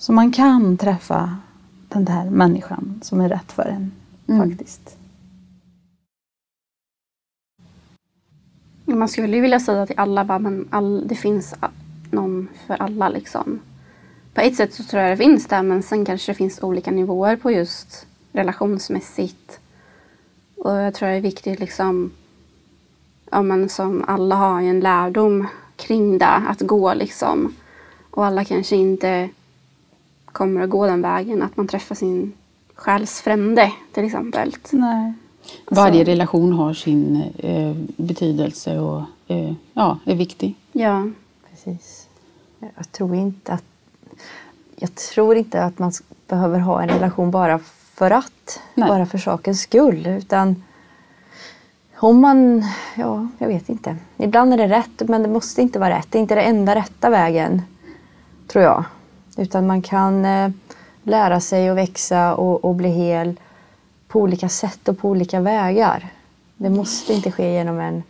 Så 0.00 0.12
man 0.12 0.32
kan 0.32 0.76
träffa 0.76 1.36
den 1.88 2.04
där 2.04 2.30
människan 2.30 3.00
som 3.02 3.20
är 3.20 3.28
rätt 3.28 3.52
för 3.52 3.62
en 3.62 3.92
Mm. 4.28 4.50
faktiskt. 4.50 4.96
Man 8.84 9.08
skulle 9.08 9.36
ju 9.36 9.42
vilja 9.42 9.60
säga 9.60 9.86
till 9.86 9.98
alla 9.98 10.24
bara, 10.24 10.38
men 10.38 10.68
all, 10.70 11.08
det 11.08 11.14
finns 11.14 11.54
någon 12.10 12.48
för 12.66 12.74
alla 12.74 13.08
liksom. 13.08 13.60
På 14.34 14.40
ett 14.40 14.56
sätt 14.56 14.74
så 14.74 14.82
tror 14.82 15.02
jag 15.02 15.12
det 15.12 15.24
finns 15.24 15.46
det, 15.46 15.62
men 15.62 15.82
sen 15.82 16.04
kanske 16.04 16.32
det 16.32 16.36
finns 16.36 16.62
olika 16.62 16.90
nivåer 16.90 17.36
på 17.36 17.50
just 17.50 18.06
relationsmässigt. 18.32 19.60
Och 20.56 20.72
jag 20.72 20.94
tror 20.94 21.08
det 21.08 21.14
är 21.14 21.20
viktigt 21.20 21.60
liksom, 21.60 22.10
ja 23.30 23.42
men 23.42 23.68
som 23.68 24.04
alla 24.08 24.34
har 24.36 24.60
en 24.60 24.80
lärdom 24.80 25.46
kring 25.76 26.18
det, 26.18 26.26
att 26.26 26.60
gå 26.60 26.94
liksom. 26.94 27.54
Och 28.10 28.26
alla 28.26 28.44
kanske 28.44 28.76
inte 28.76 29.28
kommer 30.32 30.60
att 30.60 30.70
gå 30.70 30.86
den 30.86 31.02
vägen, 31.02 31.42
att 31.42 31.56
man 31.56 31.68
träffar 31.68 31.94
sin 31.94 32.32
själsfrände 32.74 33.72
till 33.92 34.04
exempel. 34.04 34.56
Nej. 34.70 35.12
Varje 35.70 36.04
relation 36.04 36.52
har 36.52 36.74
sin 36.74 37.22
eh, 37.38 37.74
betydelse 37.96 38.78
och 38.78 39.02
eh, 39.26 39.52
ja, 39.74 39.98
är 40.04 40.14
viktig. 40.14 40.54
Ja, 40.72 41.06
Precis. 41.64 42.08
Jag 42.76 42.92
tror 42.92 43.14
inte 43.14 43.52
att, 43.52 43.64
jag 44.76 44.94
tror 44.94 45.36
inte 45.36 45.64
att 45.64 45.78
man 45.78 45.92
behöver 46.28 46.58
ha 46.58 46.82
en 46.82 46.88
relation 46.88 47.30
bara 47.30 47.58
för 47.94 48.10
att. 48.10 48.60
Nej. 48.74 48.88
Bara 48.88 49.06
för 49.06 49.18
sakens 49.18 49.60
skull. 49.60 50.06
Utan 50.06 50.62
om 51.96 52.20
man, 52.20 52.64
ja, 52.96 53.28
jag 53.38 53.48
vet 53.48 53.68
inte. 53.68 53.96
Ibland 54.16 54.52
är 54.52 54.56
det 54.56 54.68
rätt 54.68 55.08
men 55.08 55.22
det 55.22 55.28
måste 55.28 55.62
inte 55.62 55.78
vara 55.78 55.98
rätt. 55.98 56.06
Det 56.10 56.18
är 56.18 56.20
inte 56.20 56.34
den 56.34 56.44
enda 56.44 56.74
rätta 56.74 57.10
vägen. 57.10 57.62
Tror 58.46 58.64
jag. 58.64 58.84
Utan 59.40 59.66
man 59.66 59.82
kan 59.82 60.24
eh, 60.24 60.50
lära 61.02 61.40
sig 61.40 61.68
att 61.68 61.76
växa 61.76 62.34
och, 62.34 62.64
och 62.64 62.74
bli 62.74 62.88
hel 62.88 63.34
på 64.08 64.20
olika 64.20 64.48
sätt 64.48 64.88
och 64.88 64.98
på 64.98 65.08
olika 65.08 65.40
vägar. 65.40 66.08
Det 66.56 66.70
måste 66.70 67.12
inte 67.12 67.30
ske 67.30 67.52
genom 67.52 67.80
en 67.80 68.02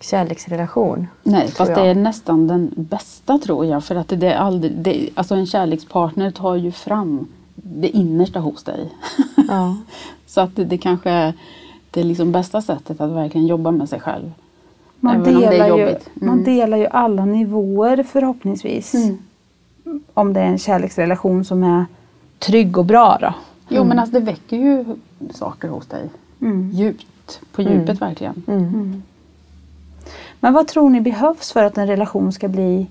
kärleksrelation. 0.00 1.06
Nej, 1.22 1.48
fast 1.48 1.70
jag. 1.70 1.78
det 1.78 1.90
är 1.90 1.94
nästan 1.94 2.46
den 2.46 2.70
bästa 2.76 3.38
tror 3.38 3.66
jag. 3.66 3.84
För 3.84 3.94
att 3.94 4.08
det 4.08 4.32
är 4.32 4.36
aldrig, 4.36 4.72
det, 4.72 5.10
alltså 5.14 5.34
en 5.34 5.46
kärlekspartner 5.46 6.30
tar 6.30 6.54
ju 6.54 6.72
fram 6.72 7.26
det 7.54 7.88
innersta 7.88 8.40
hos 8.40 8.62
dig. 8.62 8.90
Ja. 9.48 9.76
Så 10.26 10.40
att 10.40 10.56
det, 10.56 10.64
det 10.64 10.78
kanske 10.78 11.10
är 11.10 11.34
det 11.90 12.02
liksom 12.02 12.32
bästa 12.32 12.62
sättet 12.62 13.00
att 13.00 13.10
verkligen 13.10 13.46
jobba 13.46 13.70
med 13.70 13.88
sig 13.88 14.00
själv. 14.00 14.32
Man, 15.00 15.16
Även 15.16 15.36
om 15.36 15.40
det 15.40 15.46
är 15.46 15.50
delar 15.50 15.78
ju. 15.78 15.88
Mm. 15.88 15.98
man 16.14 16.44
delar 16.44 16.78
ju 16.78 16.86
alla 16.86 17.24
nivåer 17.24 18.02
förhoppningsvis. 18.02 18.94
Mm. 18.94 19.18
Om 20.14 20.32
det 20.32 20.40
är 20.40 20.46
en 20.46 20.58
kärleksrelation 20.58 21.44
som 21.44 21.62
är 21.64 21.86
trygg 22.38 22.78
och 22.78 22.84
bra 22.84 23.18
då. 23.20 23.34
Jo 23.68 23.84
men 23.84 23.98
alltså 23.98 24.20
det 24.20 24.26
väcker 24.26 24.56
ju 24.56 24.84
saker 25.30 25.68
hos 25.68 25.86
dig. 25.86 26.10
Mm. 26.40 26.70
Djupt, 26.70 27.40
på 27.52 27.62
djupet 27.62 28.02
verkligen. 28.02 28.42
Mm. 28.46 29.02
Men 30.40 30.52
vad 30.52 30.68
tror 30.68 30.90
ni 30.90 31.00
behövs 31.00 31.52
för 31.52 31.64
att 31.64 31.78
en 31.78 31.86
relation 31.86 32.32
ska 32.32 32.48
bli 32.48 32.86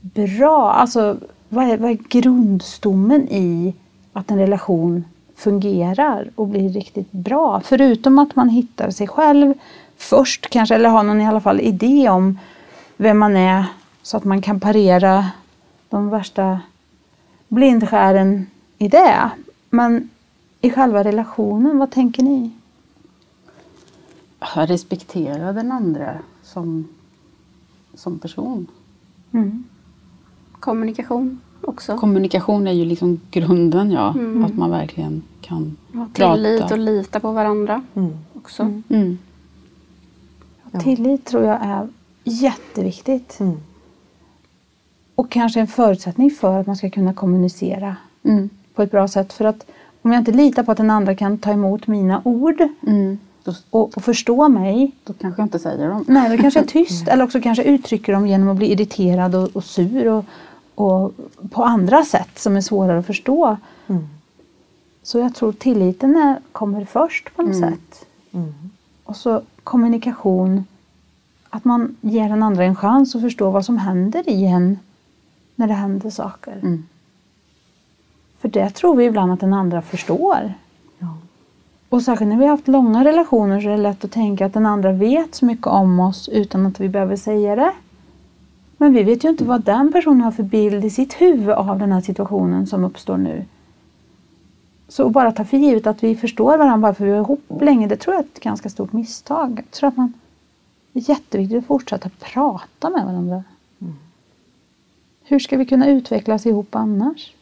bra? 0.00 0.72
Alltså 0.72 1.16
vad 1.48 1.70
är, 1.70 1.78
vad 1.78 1.90
är 1.90 1.98
grundstommen 2.08 3.28
i 3.28 3.74
att 4.12 4.30
en 4.30 4.38
relation 4.38 5.04
fungerar 5.36 6.30
och 6.34 6.48
blir 6.48 6.68
riktigt 6.68 7.12
bra? 7.12 7.60
Förutom 7.64 8.18
att 8.18 8.36
man 8.36 8.48
hittar 8.48 8.90
sig 8.90 9.08
själv 9.08 9.54
först 9.96 10.50
kanske, 10.50 10.74
eller 10.74 10.88
har 10.88 11.02
någon 11.02 11.20
i 11.20 11.26
alla 11.26 11.40
fall 11.40 11.60
idé 11.60 12.08
om 12.08 12.38
vem 12.96 13.18
man 13.18 13.36
är 13.36 13.64
så 14.02 14.16
att 14.16 14.24
man 14.24 14.42
kan 14.42 14.60
parera 14.60 15.26
de 15.94 16.10
värsta 16.10 16.60
blindskären 17.48 18.46
i 18.78 18.88
det. 18.88 19.30
Men 19.70 20.10
i 20.60 20.70
själva 20.70 21.04
relationen, 21.04 21.78
vad 21.78 21.90
tänker 21.90 22.22
ni? 22.22 22.50
Respektera 24.54 25.52
den 25.52 25.72
andra 25.72 26.18
som, 26.42 26.88
som 27.94 28.18
person. 28.18 28.66
Mm. 29.32 29.64
kommunikation 30.60 31.40
också. 31.60 31.96
Kommunikation 31.96 32.66
är 32.66 32.72
ju 32.72 32.84
liksom 32.84 33.20
grunden 33.30 33.90
ja. 33.90 34.08
Att 34.46 34.54
man 34.54 34.70
verkligen 34.70 35.22
kan 35.40 35.76
Ha 35.94 36.06
tillit 36.12 36.60
prata. 36.60 36.74
och 36.74 36.78
lita 36.80 37.20
på 37.20 37.32
varandra 37.32 37.82
Mm. 37.94 38.12
också. 38.34 38.62
Mm. 38.88 39.18
Tillit 40.80 41.24
tror 41.24 41.44
jag 41.44 41.58
är 41.62 41.88
jätteviktigt. 42.24 43.38
Mm. 45.16 45.26
Och 45.26 45.30
kanske 45.30 45.60
en 45.60 45.66
förutsättning 45.66 46.30
för 46.30 46.60
att 46.60 46.66
man 46.66 46.76
ska 46.76 46.90
kunna 46.90 47.14
kommunicera 47.14 47.96
Mm. 48.24 48.50
på 48.74 48.82
ett 48.82 48.90
bra 48.90 49.08
sätt. 49.08 49.32
För 49.32 49.44
att 49.44 49.66
om 50.02 50.12
jag 50.12 50.20
inte 50.20 50.32
litar 50.32 50.62
på 50.62 50.72
att 50.72 50.78
den 50.78 50.90
andra 50.90 51.14
kan 51.14 51.38
ta 51.38 51.50
emot 51.52 51.86
mina 51.86 52.20
ord 52.24 52.60
Mm. 52.86 53.18
Och, 53.70 53.96
och 53.96 54.04
förstå 54.04 54.48
mig. 54.48 54.92
då 55.04 55.12
kanske 55.12 55.40
jag 55.42 55.46
inte 55.46 55.58
säger 55.58 55.88
dem. 55.88 56.04
Nej, 56.08 56.36
då 56.36 56.42
kanske 56.42 56.60
jag 56.60 56.64
är 56.66 56.70
tyst. 56.70 57.08
Eller 57.08 57.24
också 57.24 57.40
kanske 57.40 57.64
uttrycker 57.64 58.12
dem 58.12 58.26
genom 58.26 58.48
att 58.48 58.56
bli 58.56 58.72
irriterad 58.72 59.34
och, 59.34 59.48
och 59.56 59.64
sur. 59.64 60.08
Och, 60.08 60.24
och 60.74 61.12
på 61.50 61.64
andra 61.64 62.04
sätt 62.04 62.38
som 62.38 62.56
är 62.56 62.60
svårare 62.60 62.98
att 62.98 63.06
förstå. 63.06 63.56
Mm. 63.86 64.06
Så 65.02 65.18
jag 65.18 65.34
tror 65.34 65.52
tilliten 65.52 66.16
är, 66.16 66.36
kommer 66.52 66.84
först 66.84 67.36
på 67.36 67.42
något 67.42 67.56
Mm. 67.56 67.70
sätt. 67.72 68.06
Mm. 68.32 68.54
Och 69.04 69.16
så 69.16 69.42
kommunikation. 69.64 70.64
Att 71.50 71.64
man 71.64 71.96
ger 72.00 72.28
den 72.28 72.42
andra 72.42 72.64
en 72.64 72.76
chans 72.76 73.14
att 73.14 73.20
förstå 73.22 73.50
vad 73.50 73.64
som 73.64 73.78
händer 73.78 74.28
i 74.28 74.44
en 74.46 74.78
när 75.54 75.66
det 75.66 75.74
händer 75.74 76.10
saker. 76.10 76.52
Mm. 76.52 76.84
För 78.38 78.48
det 78.48 78.70
tror 78.70 78.96
vi 78.96 79.04
ibland 79.04 79.32
att 79.32 79.40
den 79.40 79.54
andra 79.54 79.82
förstår. 79.82 80.54
Ja. 80.98 81.16
Och 81.88 82.02
särskilt 82.02 82.28
när 82.28 82.36
vi 82.36 82.44
har 82.44 82.50
haft 82.50 82.68
långa 82.68 83.04
relationer 83.04 83.60
så 83.60 83.68
är 83.68 83.72
det 83.72 83.78
lätt 83.78 84.04
att 84.04 84.10
tänka 84.10 84.46
att 84.46 84.52
den 84.52 84.66
andra 84.66 84.92
vet 84.92 85.34
så 85.34 85.44
mycket 85.44 85.66
om 85.66 86.00
oss 86.00 86.28
utan 86.28 86.66
att 86.66 86.80
vi 86.80 86.88
behöver 86.88 87.16
säga 87.16 87.56
det. 87.56 87.72
Men 88.76 88.92
vi 88.92 89.02
vet 89.02 89.24
ju 89.24 89.28
inte 89.28 89.44
vad 89.44 89.62
den 89.62 89.92
personen 89.92 90.20
har 90.20 90.32
för 90.32 90.42
bild 90.42 90.84
i 90.84 90.90
sitt 90.90 91.12
huvud 91.12 91.50
av 91.50 91.78
den 91.78 91.92
här 91.92 92.00
situationen 92.00 92.66
som 92.66 92.84
uppstår 92.84 93.16
nu. 93.16 93.44
Så 94.88 95.06
att 95.06 95.12
bara 95.12 95.32
ta 95.32 95.44
för 95.44 95.56
givet 95.56 95.86
att 95.86 96.02
vi 96.02 96.16
förstår 96.16 96.58
varandra 96.58 96.78
bara 96.78 96.94
för 96.94 97.04
att 97.04 97.08
vi 97.08 97.12
är 97.12 97.20
ihop 97.20 97.60
länge, 97.60 97.86
det 97.86 97.96
tror 97.96 98.14
jag 98.14 98.24
är 98.24 98.28
ett 98.28 98.40
ganska 98.40 98.68
stort 98.68 98.92
misstag. 98.92 99.58
Jag 99.58 99.70
tror 99.70 99.88
att 99.88 99.96
man 99.96 100.12
det 100.94 101.00
är 101.00 101.10
jätteviktigt 101.10 101.58
att 101.58 101.66
fortsätta 101.66 102.10
prata 102.20 102.90
med 102.90 103.04
varandra. 103.04 103.44
Hur 105.24 105.38
ska 105.38 105.56
vi 105.56 105.66
kunna 105.66 105.90
utvecklas 105.90 106.46
ihop 106.46 106.74
annars? 106.74 107.32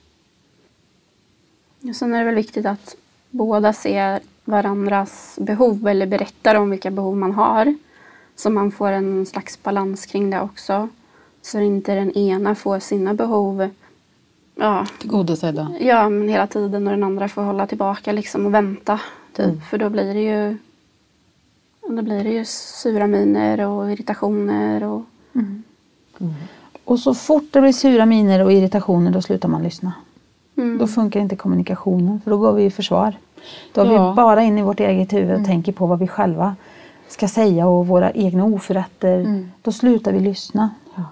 Och 1.89 1.97
sen 1.97 2.15
är 2.15 2.19
det 2.19 2.25
väl 2.25 2.35
viktigt 2.35 2.67
att 2.67 2.97
båda 3.31 3.73
ser 3.73 4.21
varandras 4.45 5.39
behov 5.41 5.89
eller 5.89 6.07
berättar 6.07 6.55
om 6.55 6.71
vilka 6.71 6.91
behov 6.91 7.17
man 7.17 7.33
har. 7.33 7.75
Så 8.37 8.51
man 8.51 8.71
får 8.73 8.89
en 8.89 9.27
slags 9.27 9.63
balans 9.63 10.07
kring 10.07 10.31
det 10.31 10.41
också. 10.41 10.89
Så 11.43 11.61
inte 11.61 11.95
den 11.95 12.13
ena 12.13 12.55
får 12.55 12.79
sina 12.79 13.15
behov 13.15 13.71
ja, 14.55 14.87
Tillgodosedda. 14.99 15.73
ja, 15.81 16.09
men 16.09 16.29
hela 16.29 16.47
tiden 16.47 16.87
och 16.87 16.91
den 16.91 17.03
andra 17.03 17.29
får 17.29 17.43
hålla 17.43 17.67
tillbaka 17.67 18.13
liksom 18.13 18.47
och 18.47 18.55
vänta. 18.55 19.01
Typ. 19.33 19.65
För 19.71 19.79
då 19.79 19.91
blir 19.91 20.15
det 20.15 20.21
ju 20.21 20.57
då 21.97 22.03
blir 22.03 22.25
det 22.25 22.31
ju 22.31 22.45
sura 22.45 23.07
miner 23.07 23.67
och 23.67 23.93
irritationer. 23.93 24.83
Och, 24.83 25.03
Och 26.85 26.99
så 26.99 27.15
fort 27.15 27.45
det 27.51 27.61
blir 27.61 27.73
sura 27.73 28.07
miner 28.07 28.45
och 28.45 28.53
irritationer 28.53 29.11
då 29.11 29.23
slutar 29.23 29.49
man 29.49 29.63
lyssna. 29.63 29.93
mm. 30.57 30.79
Då 30.79 30.87
funkar 30.87 31.21
inte 31.21 31.37
kommunikationen 31.37 32.21
för 32.21 32.31
då 32.31 32.37
går 32.39 32.53
vi 32.53 32.65
i 32.65 32.71
försvar. 32.71 33.15
Då 33.75 33.81
är 33.81 33.93
Ja. 33.93 34.11
vi 34.11 34.17
bara 34.17 34.43
inne 34.43 34.61
i 34.61 34.63
vårt 34.63 34.81
eget 34.81 35.13
huvud 35.13 35.41
och 35.41 35.47
tänker 35.47 35.73
på 35.73 35.87
vad 35.87 35.99
vi 35.99 36.09
själva 36.09 36.57
ska 37.09 37.29
säga 37.29 37.67
och 37.69 37.87
våra 37.87 38.11
egna 38.11 38.45
oförrätter. 38.45 39.19
Mm. 39.21 39.51
Då 39.63 39.73
slutar 39.73 40.13
vi 40.13 40.21
lyssna. 40.21 40.71
Ja. 40.97 41.03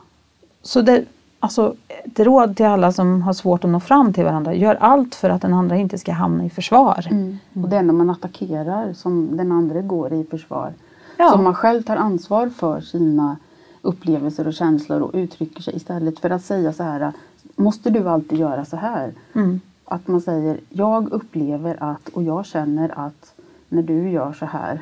Så 0.62 0.82
det, 0.82 1.04
alltså, 1.40 1.74
ett 2.04 2.20
råd 2.20 2.56
till 2.56 2.66
alla 2.66 2.92
som 2.92 3.22
har 3.22 3.32
svårt 3.32 3.64
att 3.64 3.70
nå 3.70 3.80
fram 3.80 4.12
till 4.12 4.24
varandra. 4.24 4.54
Gör 4.54 4.74
allt 4.74 5.14
för 5.14 5.30
att 5.30 5.42
den 5.42 5.54
andra 5.54 5.76
inte 5.76 5.98
ska 5.98 6.12
hamna 6.12 6.44
i 6.44 6.50
försvar. 6.50 7.06
Mm. 7.10 7.38
Och 7.62 7.68
det 7.68 7.76
är 7.76 7.82
när 7.82 7.92
man 7.94 8.10
attackerar 8.10 8.92
som 8.92 9.36
den 9.36 9.52
andra 9.52 9.80
går 9.80 10.12
i 10.12 10.24
försvar. 10.30 10.72
Ja. 11.16 11.28
Så 11.28 11.34
om 11.34 11.44
man 11.44 11.54
själv 11.54 11.82
tar 11.82 11.96
ansvar 11.96 12.48
för 12.48 12.80
sina 12.80 13.36
upplevelser 13.82 14.46
och 14.46 14.54
känslor 14.54 15.00
och 15.00 15.10
uttrycker 15.14 15.62
sig 15.62 15.76
istället 15.76 16.18
för 16.18 16.30
att 16.30 16.44
säga 16.44 16.72
så 16.72 16.82
här 16.82 17.12
Måste 17.56 17.90
du 17.90 18.08
alltid 18.08 18.38
göra 18.38 18.64
så 18.64 18.76
här? 18.76 19.12
Mm. 19.32 19.60
Att 19.84 20.08
man 20.08 20.20
säger 20.20 20.60
Jag 20.68 21.12
upplever 21.12 21.82
att 21.82 22.08
och 22.08 22.22
jag 22.22 22.46
känner 22.46 23.06
att 23.06 23.34
när 23.68 23.82
du 23.82 24.10
gör 24.10 24.32
så 24.32 24.46
här 24.46 24.80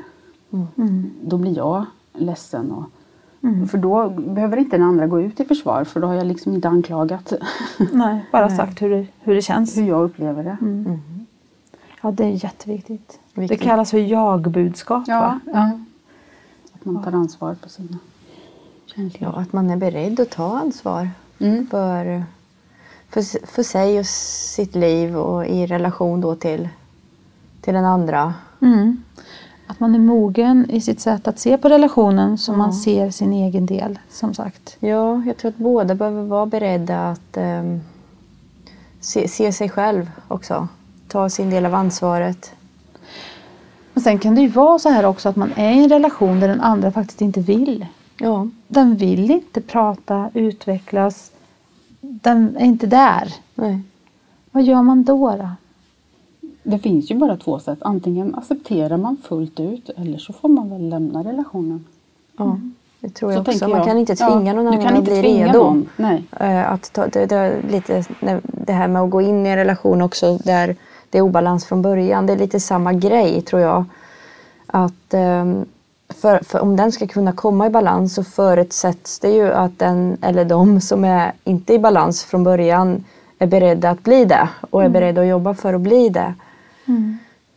Mm. 0.77 1.11
då 1.23 1.39
blir 1.39 1.57
jag 1.57 1.85
ledsen 2.13 2.73
och 2.73 2.85
För 3.71 3.79
då 3.79 4.09
behöver 4.11 4.57
inte 4.57 4.77
den 4.77 4.87
andra 4.87 5.07
gå 5.07 5.21
ut 5.21 5.41
i 5.41 5.45
försvar 5.45 5.85
för 5.85 6.01
då 6.01 6.07
har 6.07 6.15
jag 6.15 6.27
liksom 6.27 6.55
inte 6.55 6.69
anklagat 6.69 7.33
Nej, 7.93 8.25
bara 8.33 8.51
sagt 8.57 8.83
hur 8.83 8.91
det, 8.91 9.07
hur 9.21 9.35
det 9.35 9.43
känns. 9.43 9.77
hur 9.77 9.83
jag 9.89 10.05
upplever 10.05 10.45
det. 10.45 10.57
Ja, 12.03 12.11
det 12.11 12.25
är 12.25 12.45
jätteviktigt. 12.45 13.21
Viktigt. 13.35 13.59
Det 13.61 13.65
kallas 13.65 13.91
för 13.91 13.99
jag-budskap. 13.99 15.09
va? 15.09 15.41
ja. 15.47 15.79
Att 16.73 16.85
man 16.85 17.03
tar 17.03 17.13
ansvar 17.13 17.55
för 17.55 17.69
sina. 17.69 17.99
Ja, 19.19 19.29
att 19.29 19.53
man 19.53 19.71
är 19.71 19.77
beredd 19.77 20.21
att 20.21 20.31
ta 20.31 20.59
ansvar 20.59 21.11
Mm. 21.41 21.67
för, 21.67 22.25
för, 23.11 23.47
för 23.47 23.63
sig 23.63 23.99
och 23.99 24.07
sitt 24.07 24.75
liv 24.75 25.17
och 25.17 25.47
i 25.47 25.67
relation 25.67 26.21
då 26.21 26.35
till, 26.35 26.69
till 27.61 27.75
den 27.75 27.85
andra. 27.85 28.35
Mm. 28.63 29.03
Att 29.67 29.81
man 29.81 29.95
är 29.95 29.99
mogen 29.99 30.71
i 30.71 30.81
sitt 30.81 31.01
sätt 31.01 31.29
att 31.29 31.39
se 31.39 31.59
på 31.59 31.69
relationen 31.69 32.39
så 32.39 32.53
man 32.53 32.73
ser 32.73 33.11
sin 33.11 33.33
egen 33.33 33.67
del, 33.67 33.99
som 34.11 34.35
sagt. 34.35 34.77
Ja, 34.81 35.23
jag 35.27 35.37
tror 35.37 35.49
att 35.49 35.57
båda 35.57 35.95
behöver 35.95 36.23
vara 36.23 36.47
beredda 36.47 37.11
att 37.11 37.37
ehm, 37.37 37.81
se, 39.01 39.29
se 39.29 39.53
sig 39.53 39.69
själv 39.69 40.11
också. 40.29 40.69
Ta 41.09 41.29
sin 41.29 41.51
del 41.51 41.67
av 41.67 41.75
ansvaret. 41.75 42.53
Men 43.93 44.03
sen 44.03 44.19
kan 44.19 44.35
det 44.35 44.41
ju 44.41 44.49
vara 44.49 44.79
så 44.79 44.89
här 44.89 45.05
också 45.05 45.29
att 45.29 45.37
man 45.37 45.53
är 45.57 45.73
i 45.73 45.83
en 45.83 45.89
relation 45.89 46.41
där 46.41 46.49
den 46.49 46.61
andra 46.61 46.93
faktiskt 46.93 47.21
inte 47.21 47.41
vill. 47.41 47.87
Ja, 48.19 48.49
Den 48.69 48.97
vill 48.97 49.31
inte 49.31 49.61
prata, 49.61 50.31
utvecklas. 50.35 51.33
Den 52.01 52.57
är 52.57 52.65
inte 52.65 52.87
där. 52.87 53.35
nej. 53.55 53.81
Vad 54.51 54.63
gör 54.63 54.83
man 54.83 55.05
då? 55.05 55.31
då? 55.37 55.49
Det 56.63 56.79
finns 56.79 57.11
ju 57.11 57.15
bara 57.15 57.37
två 57.37 57.59
sätt. 57.59 57.79
Antingen 57.83 58.35
accepterar 58.35 58.97
man 58.97 59.17
fullt 59.17 59.61
ut 59.61 59.91
eller 59.97 60.19
så 60.19 60.33
får 60.33 60.49
man 60.49 60.71
väl 60.71 60.89
lämna 60.89 61.23
relationen. 61.25 61.85
Ja, 62.37 62.59
det 63.01 63.09
tror 63.11 63.31
Så 63.31 63.35
jag 63.35 63.41
också. 63.41 63.51
tänker 63.53 63.69
Man 63.69 63.77
jag. 63.77 63.87
kan 63.87 63.99
inte 63.99 64.17
tvinga 64.17 64.53
någon 64.53 64.67
annan 64.69 64.97
att 64.97 65.05
bli 65.05 65.23
redo. 65.23 65.83
Eh, 66.41 66.73
Att 66.73 66.93
ta, 66.93 67.07
det, 67.07 67.27
det, 67.27 67.57
lite, 67.71 68.05
det 68.43 68.73
här 68.73 68.89
med 68.89 69.03
att 69.03 69.11
gå 69.11 69.23
in 69.23 69.47
i 69.47 69.49
en 69.49 69.57
relation 69.57 70.03
också 70.03 70.39
där 70.39 70.77
det 71.11 71.19
är 71.19 71.23
obalans 71.23 71.65
från 71.67 71.83
början. 71.83 72.27
Det 72.27 72.33
är 72.33 72.37
lite 72.39 72.61
samma 72.61 72.93
grej 72.93 73.43
tror 73.43 73.63
jag. 73.63 73.85
Att 74.67 75.15
ehm, 75.15 75.65
för, 76.09 76.39
för 76.45 76.61
om 76.61 76.77
den 76.77 76.93
ska 76.93 77.07
kunna 77.07 77.33
komma 77.33 77.67
i 77.67 77.71
balans 77.71 78.15
så 78.15 78.25
förutsätts 78.25 79.19
det 79.19 79.31
ju 79.31 79.53
att 79.53 79.79
den 79.79 80.17
eller 80.23 80.45
de 80.45 80.81
som 80.81 81.05
är 81.05 81.33
inte 81.45 81.75
i 81.75 81.79
balans 81.79 82.25
från 82.25 82.45
början 82.45 83.05
är 83.39 83.47
beredda 83.47 83.91
att 83.91 84.03
bli 84.03 84.25
det 84.25 84.49
och 84.71 84.85
är 84.85 84.89
beredda 84.89 85.21
att 85.21 85.27
jobba 85.27 85.55
för 85.55 85.75
att 85.75 85.81
bli 85.81 86.09
det. 86.09 86.35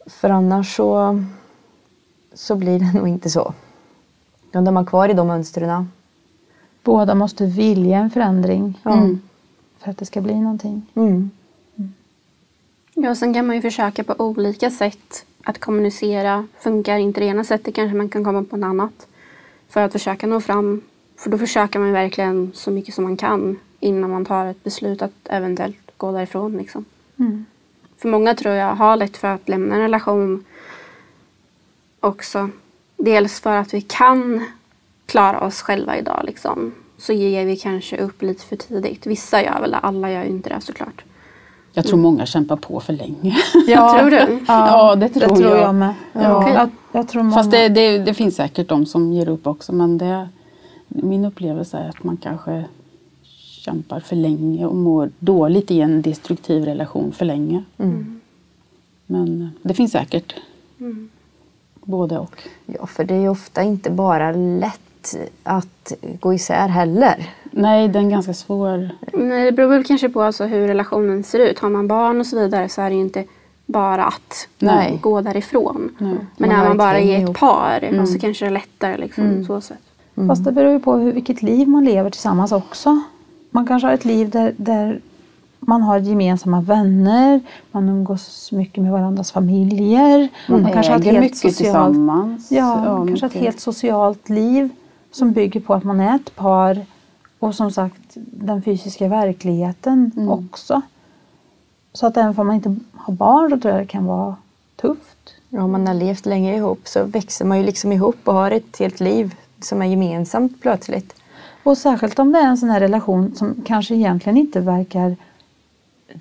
För 0.07 0.29
annars 0.29 0.75
så, 0.75 1.23
så 2.33 2.55
blir 2.55 2.79
det 2.79 2.93
nog 2.99 3.07
inte 3.07 3.29
så. 3.29 3.53
Då 4.51 4.59
är 4.59 4.71
man 4.71 4.85
kvar 4.85 5.09
i 5.09 5.13
de 5.13 5.27
mönstren. 5.27 5.91
Båda 6.83 7.15
måste 7.15 7.45
vilja 7.45 7.97
en 7.97 8.09
förändring 8.09 8.79
Mm. 8.85 9.21
för 9.79 9.91
att 9.91 9.97
det 9.97 10.05
ska 10.05 10.21
bli 10.21 10.35
någonting. 10.35 10.85
Mm. 10.95 11.31
Ja, 12.93 13.15
sen 13.15 13.33
kan 13.33 13.47
man 13.47 13.55
ju 13.55 13.61
försöka 13.61 14.03
på 14.03 14.15
olika 14.17 14.71
sätt 14.71 15.25
att 15.43 15.59
kommunicera. 15.59 16.47
Funkar 16.59 16.97
inte 16.97 17.19
det 17.19 17.25
ena 17.25 17.43
sättet 17.43 17.75
kanske 17.75 17.97
man 17.97 18.09
kan 18.09 18.23
komma 18.23 18.43
på 18.43 18.55
ett 18.55 18.63
annat. 18.63 19.07
För 19.69 19.81
att 19.81 19.91
försöka 19.91 20.27
nå 20.27 20.41
fram. 20.41 20.81
För 21.17 21.29
då 21.29 21.37
försöker 21.37 21.79
man 21.79 21.91
verkligen 21.91 22.51
så 22.53 22.71
mycket 22.71 22.95
som 22.95 23.03
man 23.03 23.17
kan 23.17 23.59
innan 23.79 24.09
man 24.09 24.25
tar 24.25 24.45
ett 24.45 24.63
beslut 24.63 25.01
att 25.01 25.11
eventuellt 25.29 25.91
gå 25.97 26.11
därifrån. 26.11 26.57
Liksom. 26.57 26.85
Mm. 27.19 27.45
För 27.97 28.09
många 28.09 28.35
tror 28.35 28.55
jag 28.55 28.75
har 28.75 28.95
lätt 28.95 29.17
för 29.17 29.27
att 29.27 29.49
lämna 29.49 29.75
en 29.75 29.81
relation 29.81 30.45
också. 31.99 32.49
Dels 32.97 33.39
för 33.39 33.55
att 33.55 33.73
vi 33.73 33.81
kan 33.81 34.45
klara 35.05 35.39
oss 35.39 35.61
själva 35.61 35.97
idag. 35.97 36.21
Liksom. 36.23 36.73
Så 36.97 37.13
ger 37.13 37.45
vi 37.45 37.57
kanske 37.57 37.97
upp 37.97 38.21
lite 38.21 38.45
för 38.45 38.55
tidigt. 38.55 39.07
Vissa 39.07 39.43
gör 39.43 39.61
väl 39.61 39.71
det, 39.71 39.77
alla 39.77 40.11
gör 40.11 40.23
ju 40.23 40.29
inte 40.29 40.49
det 40.49 40.61
såklart. 40.61 41.03
Jag 41.73 41.85
tror 41.85 41.99
många 41.99 42.25
kämpar 42.25 42.55
på 42.55 42.79
för 42.79 42.93
länge. 42.93 43.35
Tror 43.65 44.09
du? 44.09 44.39
Ja, 44.47 44.95
det 44.95 45.09
tror 45.09 45.21
det 45.21 45.35
tror 45.35 45.55
jag. 45.55 45.57
jag 45.57 45.75
med. 45.75 45.93
Ja. 46.13 46.37
Okej. 46.37 46.53
Jag, 46.53 46.69
jag 46.91 47.07
tror 47.07 47.23
många... 47.23 47.35
Fast 47.35 47.51
det, 47.51 47.69
det, 47.69 47.97
det 47.97 48.13
finns 48.13 48.35
säkert 48.35 48.67
de 48.69 48.85
som 48.85 49.13
ger 49.13 49.29
upp 49.29 49.47
också. 49.47 49.73
Men 49.73 49.97
det, 49.97 50.29
min 50.87 51.25
upplevelse 51.25 51.77
är 51.77 51.89
att 51.89 52.03
man 52.03 52.17
kanske 52.17 52.65
kämpar 53.65 53.99
för 53.99 54.15
länge 54.15 54.65
och 54.65 54.75
mår 54.75 55.11
dåligt 55.19 55.71
i 55.71 55.81
en 55.81 56.01
destruktiv 56.01 56.65
relation 56.65 57.11
för 57.11 57.25
länge. 57.25 57.63
Men 59.05 59.49
det 59.61 59.73
finns 59.73 59.91
säkert 59.91 60.35
både 61.83 62.19
och. 62.19 62.43
Ja, 62.65 62.85
för 62.85 63.03
det 63.03 63.15
är 63.15 63.29
ofta 63.29 63.63
inte 63.63 63.91
bara 63.91 64.31
lätt 64.31 65.15
att 65.43 65.93
gå 66.19 66.33
isär 66.33 66.67
heller. 66.67 67.29
Nej, 67.51 67.87
det 67.87 67.99
är 67.99 68.03
en 68.03 68.09
ganska 68.09 68.33
svår... 68.33 68.89
Nej, 69.13 69.45
det 69.45 69.51
beror 69.51 69.69
väl 69.69 69.83
kanske 69.83 70.09
på 70.09 70.21
alltså 70.21 70.43
hur 70.45 70.67
relationen 70.67 71.23
ser 71.23 71.39
ut. 71.39 71.59
Har 71.59 71.69
man 71.69 71.87
barn 71.87 72.19
och 72.19 72.25
så 72.25 72.39
vidare 72.39 72.69
så 72.69 72.81
är 72.81 72.89
det 72.89 72.95
ju 72.95 73.01
inte 73.01 73.23
bara 73.65 74.05
att 74.05 74.47
Nej. 74.59 74.99
gå 75.01 75.21
därifrån. 75.21 75.89
Nej. 75.97 76.15
Men 76.37 76.49
Man 76.49 76.59
är 76.59 76.67
man 76.67 76.77
bara 76.77 76.99
i 76.99 77.15
ett 77.15 77.21
ihop. 77.21 77.37
par 77.37 78.05
så 78.05 78.19
kanske 78.19 78.45
det 78.45 78.49
är 78.49 78.53
lättare. 78.53 78.97
Liksom, 78.97 79.45
så 79.45 79.61
sätt. 79.61 79.77
Fast 80.27 80.43
det 80.43 80.51
beror 80.51 80.71
ju 80.71 80.79
på 80.79 80.93
hur, 80.93 81.11
vilket 81.11 81.41
liv 81.41 81.67
man 81.67 81.85
lever 81.85 82.09
tillsammans 82.09 82.51
också. 82.51 83.01
Man 83.49 83.67
kanske 83.67 83.87
har 83.87 83.93
ett 83.93 84.05
liv 84.05 84.29
där, 84.29 84.53
där 84.57 84.99
man 85.59 85.81
har 85.81 85.99
gemensamma 85.99 86.61
vänner, 86.61 87.41
man 87.71 87.89
umgås 87.89 88.51
mycket 88.51 88.83
med 88.83 88.91
varandras 88.91 89.31
familjer. 89.31 90.27
Man, 90.47 90.71
kanske 90.73 90.91
har 90.91 90.99
ett 90.99 91.05
helt 91.05 91.19
mycket 91.19 91.37
socialt, 91.37 91.57
tillsammans. 91.57 92.51
ja, 92.51 92.75
man 92.97 93.07
kanske 93.07 93.25
ett 93.25 93.33
helt 93.33 93.59
socialt 93.59 94.29
liv 94.29 94.69
som 95.11 95.31
bygger 95.31 95.59
på 95.59 95.73
att 95.73 95.83
man 95.83 95.99
är 95.99 96.15
ett 96.15 96.35
par 96.35 96.85
och 97.41 97.55
som 97.55 97.71
sagt 97.71 98.01
den 98.15 98.61
fysiska 98.61 99.07
verkligheten 99.07 100.11
Mm. 100.17 100.29
också. 100.29 100.81
Så 101.93 102.07
att 102.07 102.17
även 102.17 102.39
om 102.39 102.47
man 102.47 102.55
inte 102.55 102.75
har 102.93 103.13
barn 103.13 103.49
så 103.49 103.59
tror 103.59 103.73
jag 103.73 103.83
det 103.83 103.87
kan 103.87 104.05
vara 104.05 104.35
tufft. 104.81 105.33
Ja, 105.49 105.63
om 105.63 105.71
man 105.71 105.87
har 105.87 105.93
levt 105.93 106.25
länge 106.25 106.55
ihop 106.55 106.87
så 106.87 107.03
växer 107.03 107.45
man 107.45 107.57
ju 107.57 107.63
liksom 107.65 107.91
ihop 107.91 108.17
och 108.23 108.33
har 108.33 108.51
ett 108.51 108.79
helt 108.79 108.99
liv 108.99 109.35
som 109.61 109.81
är 109.81 109.85
gemensamt 109.85 110.61
plötsligt. 110.61 111.15
Och 111.63 111.77
särskilt 111.77 112.19
om 112.19 112.31
det 112.31 112.39
är 112.39 112.47
en 112.47 112.57
sån 112.57 112.69
här 112.69 112.79
relation 112.79 113.35
som 113.35 113.55
kanske 113.65 113.95
egentligen 113.95 114.37
inte 114.37 114.59
verkar 114.59 115.15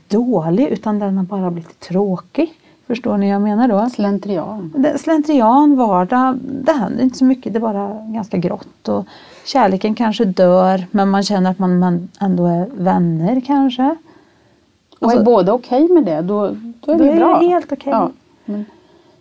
dålig 0.09 0.67
utan 0.69 0.99
den 0.99 1.17
har 1.17 1.25
bara 1.25 1.51
blivit 1.51 1.81
tråkig. 1.81 2.60
Förstår 2.91 3.17
ni 3.19 3.27
vad 3.27 3.35
jag 3.35 3.43
menar 3.43 3.69
då? 3.69 3.91
Slentrian. 3.91 4.73
Det- 4.77 4.99
Slentrian, 4.99 5.77
vardag, 5.77 6.39
det 6.43 6.73
händer 6.73 7.03
inte 7.05 7.19
så 7.19 7.25
mycket, 7.25 7.53
det 7.53 7.59
är 7.59 7.61
bara 7.61 8.03
ganska 8.07 8.37
grått. 8.37 8.89
Och 8.89 9.05
kärleken 9.47 9.95
kanske 9.95 10.25
dör 10.25 10.87
men 10.91 11.09
man 11.09 11.23
känner 11.23 11.51
att 11.51 11.59
man, 11.59 11.79
man 11.79 12.09
ändå 12.21 12.47
är 12.47 12.67
vänner 12.77 13.41
kanske. 13.47 13.97
Och 14.99 15.03
Alltså- 15.07 15.19
är 15.21 15.25
båda 15.25 15.53
okej 15.53 15.89
med 15.89 16.05
det, 16.05 16.21
då, 16.23 16.57
då 16.81 16.93
är 16.93 16.99
Då 16.99 17.05
det 17.05 17.11
är 17.13 17.17
bra. 17.17 17.39
det 17.39 17.47
helt 17.49 17.73
okej. 17.73 17.93
Ja. 17.93 18.11
Men, 18.45 18.65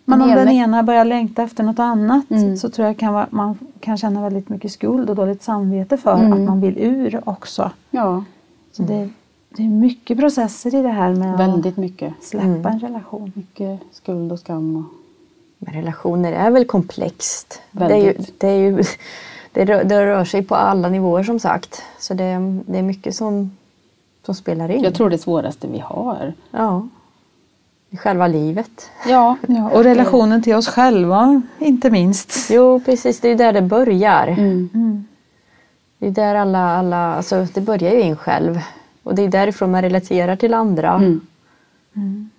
Men 0.06 0.22
om 0.22 0.30
den 0.30 0.50
ena 0.50 0.84
börjar 0.84 1.06
längta 1.06 1.44
efter 1.44 1.64
något 1.64 1.80
annat 1.80 2.32
Mm. 2.32 2.58
så 2.58 2.70
tror 2.70 2.88
jag 2.88 2.98
kan 2.98 3.14
vara, 3.14 3.28
man 3.30 3.58
kan 3.80 3.98
känna 3.98 4.22
väldigt 4.22 4.50
mycket 4.50 4.72
skuld 4.72 5.10
och 5.10 5.16
dåligt 5.16 5.44
samvete 5.44 5.98
för 5.98 6.16
Mm. 6.18 6.34
att 6.34 6.40
man 6.40 6.62
vill 6.62 6.78
ur 6.78 7.22
också. 7.26 7.72
Ja, 7.92 8.24
Så 8.72 8.84
det, 8.84 9.10
det 9.50 9.64
är 9.64 9.68
mycket 9.70 10.18
processer 10.18 10.76
i 10.76 10.82
det 10.82 10.89
här 10.89 11.16
med 11.16 11.38
väldigt 11.38 11.78
mycket. 11.78 12.14
att 12.18 12.24
släppa 12.24 12.70
en 12.70 12.80
relation. 12.80 13.32
Mycket 13.36 13.80
skuld 13.91 14.32
och 14.32 14.39
skam. 14.39 14.76
Och, 14.76 14.84
Men 15.58 15.74
relationer 15.74 16.34
är 16.34 16.52
väl 16.52 16.66
komplext. 16.66 17.62
Det, 17.72 17.84
är 17.84 17.97
ju, 17.97 18.06
Väldigt. 18.06 18.39
det, 18.39 18.47
är 18.47 18.58
ju, 18.58 18.84
det, 19.52 19.66
rör, 19.66 19.84
det 19.84 20.06
rör 20.06 20.26
sig 20.26 20.43
på 20.43 20.56
alla 20.56 20.89
nivåer 20.89 21.24
som 21.24 21.39
sagt. 21.39 21.82
Så 22.00 22.14
det, 22.14 22.62
det 22.66 22.78
är 22.78 22.84
mycket 22.84 23.16
som, 23.16 23.58
som 24.26 24.36
spelar 24.36 24.72
in. 24.72 24.84
jag 24.84 24.93
tror 24.93 25.10
det 25.10 25.18
svåraste 25.18 25.68
vi 25.68 25.80
har. 25.80 26.34
Ja. 26.52 26.88
I 27.89 27.97
själva 27.97 28.28
livet. 28.28 28.89
Ja, 29.08 29.38
Ja, 29.47 29.70
och 29.70 29.84
relationen 29.84 30.43
till 30.43 30.56
oss 30.56 30.68
själva 30.68 31.41
inte 31.60 31.89
minst. 31.89 32.50
Jo, 32.52 32.80
precis. 32.86 33.20
Det 33.20 33.28
är 33.28 33.30
ju 33.30 33.36
där 33.38 33.54
det 33.54 33.62
börjar. 33.62 34.28
mm. 34.28 34.70
Mm. 34.74 35.06
Det 35.97 36.08
är 36.08 36.12
där 36.12 36.36
alla, 36.36 36.78
alla, 36.78 37.14
alltså 37.16 37.47
det 37.54 37.62
börjar 37.62 37.91
ju 37.91 38.00
i 38.00 38.08
en 38.10 38.18
själv. 38.18 38.60
Och 39.10 39.16
det 39.16 39.22
är 39.22 39.30
därifrån 39.30 39.72
man 39.72 39.82
relaterar 39.82 40.36
till 40.36 40.53
andra. 40.53 40.93
Mm. 41.93 42.30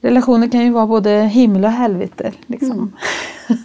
Relationer 0.00 0.48
kan 0.48 0.64
ju 0.64 0.70
vara 0.70 0.86
både 0.86 1.10
himmel 1.10 1.64
och 1.64 1.70
helvete. 1.70 2.32
Liksom. 2.46 2.92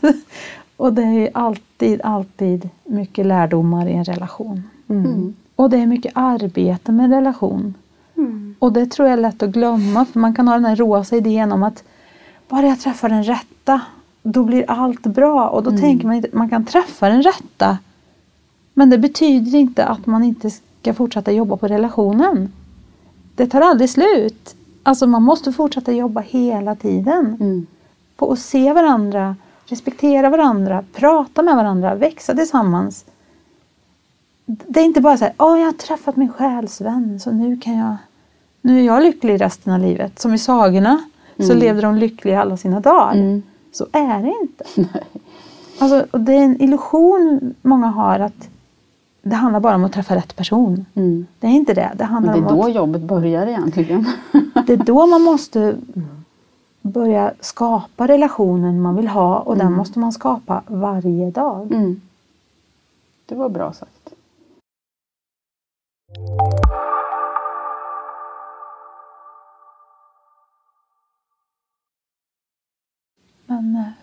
och 0.77 0.93
det 0.93 1.03
är 1.03 1.29
alltid, 1.33 2.01
alltid 2.03 2.69
mycket 2.83 3.25
lärdomar 3.25 3.87
i 3.87 3.93
en 3.93 4.05
relation. 4.05 4.63
Mm. 4.87 5.33
Och 5.55 5.69
det 5.69 5.77
är 5.77 5.85
mycket 5.85 6.11
arbete 6.15 6.91
med 6.91 7.09
relation. 7.09 7.73
Mm. 8.17 8.55
Och 8.59 8.73
det 8.73 8.85
tror 8.85 9.07
jag 9.07 9.17
är 9.17 9.21
lätt 9.21 9.43
att 9.43 9.49
glömma 9.49 10.05
för 10.05 10.19
man 10.19 10.35
kan 10.35 10.47
ha 10.47 10.55
den 10.55 10.65
här 10.65 10.75
rosa 10.75 11.15
idén 11.15 11.51
om 11.51 11.63
att 11.63 11.83
bara 12.49 12.67
jag 12.67 12.79
träffar 12.79 13.09
den 13.09 13.23
rätta 13.23 13.81
då 14.23 14.43
blir 14.43 14.65
allt 14.67 15.01
bra. 15.01 15.49
Och 15.49 15.63
då 15.63 15.71
tänker 15.77 16.07
man 16.07 16.15
inte 16.15 16.29
man 16.33 16.49
kan 16.49 16.65
träffa 16.65 17.09
den 17.09 17.23
rätta. 17.23 17.77
Men 18.73 18.89
det 18.89 18.97
betyder 18.97 19.57
inte 19.57 19.85
att 19.85 20.05
man 20.05 20.23
inte 20.23 20.49
ska 20.81 20.93
fortsätta 20.93 21.31
jobba 21.31 21.57
på 21.57 21.67
relationen. 21.67 22.53
Det 23.35 23.47
tar 23.47 23.61
aldrig 23.61 23.89
slut. 23.89 24.55
Alltså 24.83 25.07
man 25.07 25.23
måste 25.23 25.51
fortsätta 25.53 25.91
jobba 25.91 26.21
hela 26.21 26.75
tiden 26.75 27.37
Mm. 27.39 27.67
på 28.15 28.31
att 28.31 28.39
se 28.39 28.73
varandra, 28.73 29.35
respektera 29.65 30.29
varandra, 30.29 30.83
prata 30.93 31.41
med 31.43 31.55
varandra, 31.55 31.95
växa 31.95 32.35
tillsammans. 32.35 33.05
Det 34.45 34.79
är 34.79 34.85
inte 34.85 35.01
bara 35.01 35.17
så 35.17 35.25
här, 35.25 35.33
åh 35.37 35.59
jag 35.59 35.65
har 35.65 35.71
träffat 35.71 36.15
min 36.15 36.29
själsvän 36.33 37.19
så 37.19 37.31
nu 37.31 37.57
kan 37.57 37.77
jag, 37.77 37.95
nu 38.61 38.79
är 38.79 38.83
jag 38.83 39.03
lycklig 39.03 39.41
resten 39.41 39.73
av 39.73 39.79
livet. 39.79 40.19
Som 40.19 40.33
i 40.33 40.37
sagorna 40.39 41.03
så 41.39 41.53
levde 41.53 41.81
de 41.81 41.95
lyckliga 41.95 42.41
alla 42.41 42.57
sina 42.57 42.79
dagar. 42.79 43.13
Mm. 43.13 43.43
Så 43.71 43.87
är 43.91 44.21
det 44.23 44.33
inte. 44.41 44.89
Alltså, 45.79 46.05
och 46.11 46.19
det 46.19 46.33
är 46.33 46.43
en 46.43 46.61
illusion 46.61 47.53
många 47.61 47.87
har 47.87 48.19
att 48.19 48.49
det 49.21 49.35
handlar 49.35 49.59
bara 49.59 49.75
om 49.75 49.85
att 49.85 49.93
träffa 49.93 50.15
rätt 50.15 50.35
person. 50.35 50.85
Mm. 50.93 51.25
Det 51.39 51.47
är 51.47 51.51
inte 51.51 51.73
det. 51.73 51.91
Det 51.93 51.95
Men 51.97 52.07
handlar 52.07 52.33
det 52.33 52.39
är 52.39 52.47
om 52.47 52.57
då 52.57 52.63
att 52.63 52.75
jobbet 52.75 53.01
börjar 53.01 53.47
egentligen. 53.47 54.05
det 54.67 54.73
är 54.73 54.77
då 54.77 55.05
man 55.05 55.21
måste 55.21 55.75
börja 56.81 57.33
skapa 57.39 58.07
relationen 58.07 58.81
man 58.81 58.95
vill 58.95 59.07
ha 59.07 59.39
och 59.39 59.57
den 59.57 59.73
måste 59.73 59.99
man 59.99 60.11
skapa 60.11 60.63
varje 60.67 61.31
dag. 61.31 61.71
Mm. 61.71 62.01
Det 63.25 63.35
var 63.35 63.49
bra 63.49 63.73
sagt. 63.73 64.13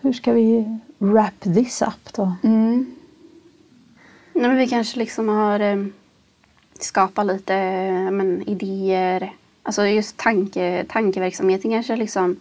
Hur 0.03 0.13
ska 0.13 0.33
vi 0.33 0.79
wrap 0.97 1.39
this 1.39 1.81
up 1.81 2.13
då? 2.13 2.33
Mm. 2.43 2.95
Nej, 4.33 4.47
men 4.47 4.57
vi 4.57 4.67
kanske 4.67 4.99
liksom 4.99 5.29
har 5.29 5.59
eh, 5.59 5.85
skapat 6.79 7.25
lite 7.25 7.55
eh, 7.55 8.11
men, 8.11 8.43
idéer. 8.49 9.33
Alltså 9.63 9.85
just 9.85 10.17
tanke, 10.17 10.85
tankeverksamheten 10.89 11.71
kanske 11.71 11.95
liksom 11.95 12.35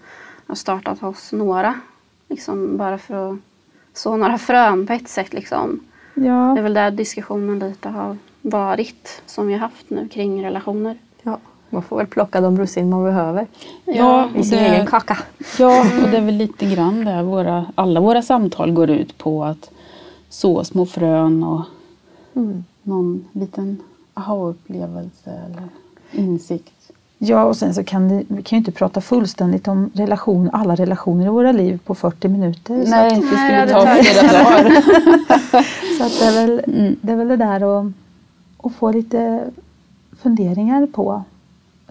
har 0.47 0.55
startat 0.55 1.01
hos 1.01 1.33
några. 1.33 1.75
Liksom 2.29 2.77
bara 2.77 2.99
för 2.99 3.33
att 3.33 3.39
så 3.95 4.17
några 4.17 4.39
frön 4.39 4.87
på 4.87 4.93
ett 4.93 5.09
sätt. 5.09 5.33
Liksom. 5.33 5.81
Det 6.15 6.27
Ja, 6.27 6.59
är 6.59 6.63
väl 6.63 6.75
där 6.75 6.91
diskussionen 6.91 7.59
lite 7.59 7.89
har 7.89 8.17
varit 8.43 9.23
som 9.27 9.47
vi 9.47 9.53
har 9.53 9.61
haft 9.61 9.91
nu 9.91 10.09
kring 10.09 10.45
relationer. 10.45 10.99
Ja, 11.23 11.39
man 11.73 11.83
får 11.83 11.97
väl 11.97 12.07
plocka 12.07 12.41
de 12.41 12.59
russin 12.59 12.91
man 12.91 13.05
behöver 13.05 13.47
Ja, 13.85 14.29
i 14.37 14.43
sin 14.43 14.59
det- 14.59 14.66
egen 14.66 14.87
kaka. 14.87 15.18
Ja, 15.59 15.81
och 16.05 16.09
det 16.11 16.16
är 16.16 16.20
väl 16.20 16.35
lite 16.37 16.66
grann 16.66 17.05
där 17.05 17.23
våra, 17.23 17.66
alla 17.75 18.01
våra 18.01 18.23
samtal 18.23 18.73
går 18.73 18.91
ut 18.91 19.18
på 19.18 19.45
att 19.45 19.70
så 20.29 20.64
små 20.64 20.87
frön 20.87 21.43
och 21.45 21.62
någon 22.83 23.25
liten 23.33 23.81
aha-upplevelse 24.14 25.31
eller 25.31 25.68
insikt. 26.12 26.73
ja 27.18 27.45
och 27.45 27.57
sen 27.57 27.75
så 27.75 27.85
kan 27.85 28.09
det, 28.09 28.25
vi 28.29 28.43
kan 28.43 28.57
ju 28.57 28.59
inte 28.59 28.73
prata 28.73 29.01
fullständigt 29.01 29.68
om 29.68 29.91
relation, 29.95 30.51
alla 30.53 30.75
relationer 30.75 31.27
i 31.27 31.29
våra 31.29 31.53
liv 31.53 31.81
på 31.85 31.95
40 31.95 32.29
minuter. 32.29 32.85
Så 32.85 32.91
Nej, 32.91 33.07
att, 33.09 33.20
det 33.20 33.27
skulle 33.27 33.41
Nej, 33.43 33.66
det 33.66 33.73
ta 33.73 33.87
flera 33.87 34.33
dagar. 34.45 34.83
så 35.99 36.05
att 36.05 36.18
det, 36.18 36.25
är 36.25 36.47
väl, 36.47 36.62
Mm. 36.66 36.97
det 37.01 37.12
är 37.12 37.16
väl 37.16 37.29
det 37.29 37.37
där 37.37 37.81
att, 37.81 37.87
att 38.62 38.73
få 38.73 38.93
lite 38.93 39.45
funderingar 40.23 40.87
på 40.87 41.23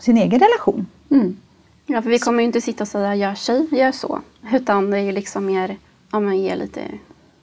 sin 0.01 0.17
egen 0.17 0.39
relation. 0.39 0.87
Mm. 1.09 1.37
Ja, 1.85 2.01
för 2.01 2.09
vi 2.09 2.19
kommer 2.19 2.39
ju 2.39 2.45
inte 2.45 2.61
sitta 2.61 2.83
och 2.83 2.87
säga 2.87 3.15
gör 3.15 3.35
tjej, 3.35 3.67
gör 3.71 3.91
så. 3.91 4.19
Utan 4.53 4.89
det 4.91 4.97
är 4.97 5.01
ju 5.01 5.11
liksom 5.11 5.45
mer, 5.45 5.77
ja 6.11 6.19
men 6.19 6.37
ge 6.41 6.55
lite, 6.55 6.81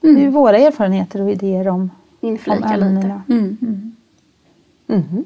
Det 0.00 0.08
är 0.08 0.18
ju 0.18 0.28
våra 0.28 0.58
erfarenheter 0.58 1.20
och 1.22 1.30
idéer 1.30 1.68
om, 1.68 1.80
om 1.80 1.90
inflika 2.28 2.76
lite. 2.76 2.86
ämnena. 2.86 3.22
Mm. 3.28 3.56
Mhm. 4.86 5.24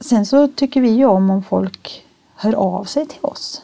Sen 0.00 0.26
så 0.26 0.48
tycker 0.48 0.80
vi 0.80 0.88
ju 0.90 1.04
om 1.06 1.30
om 1.30 1.42
folk 1.42 2.04
hör 2.34 2.54
av 2.54 2.84
sig 2.84 3.06
till 3.06 3.18
oss 3.22 3.62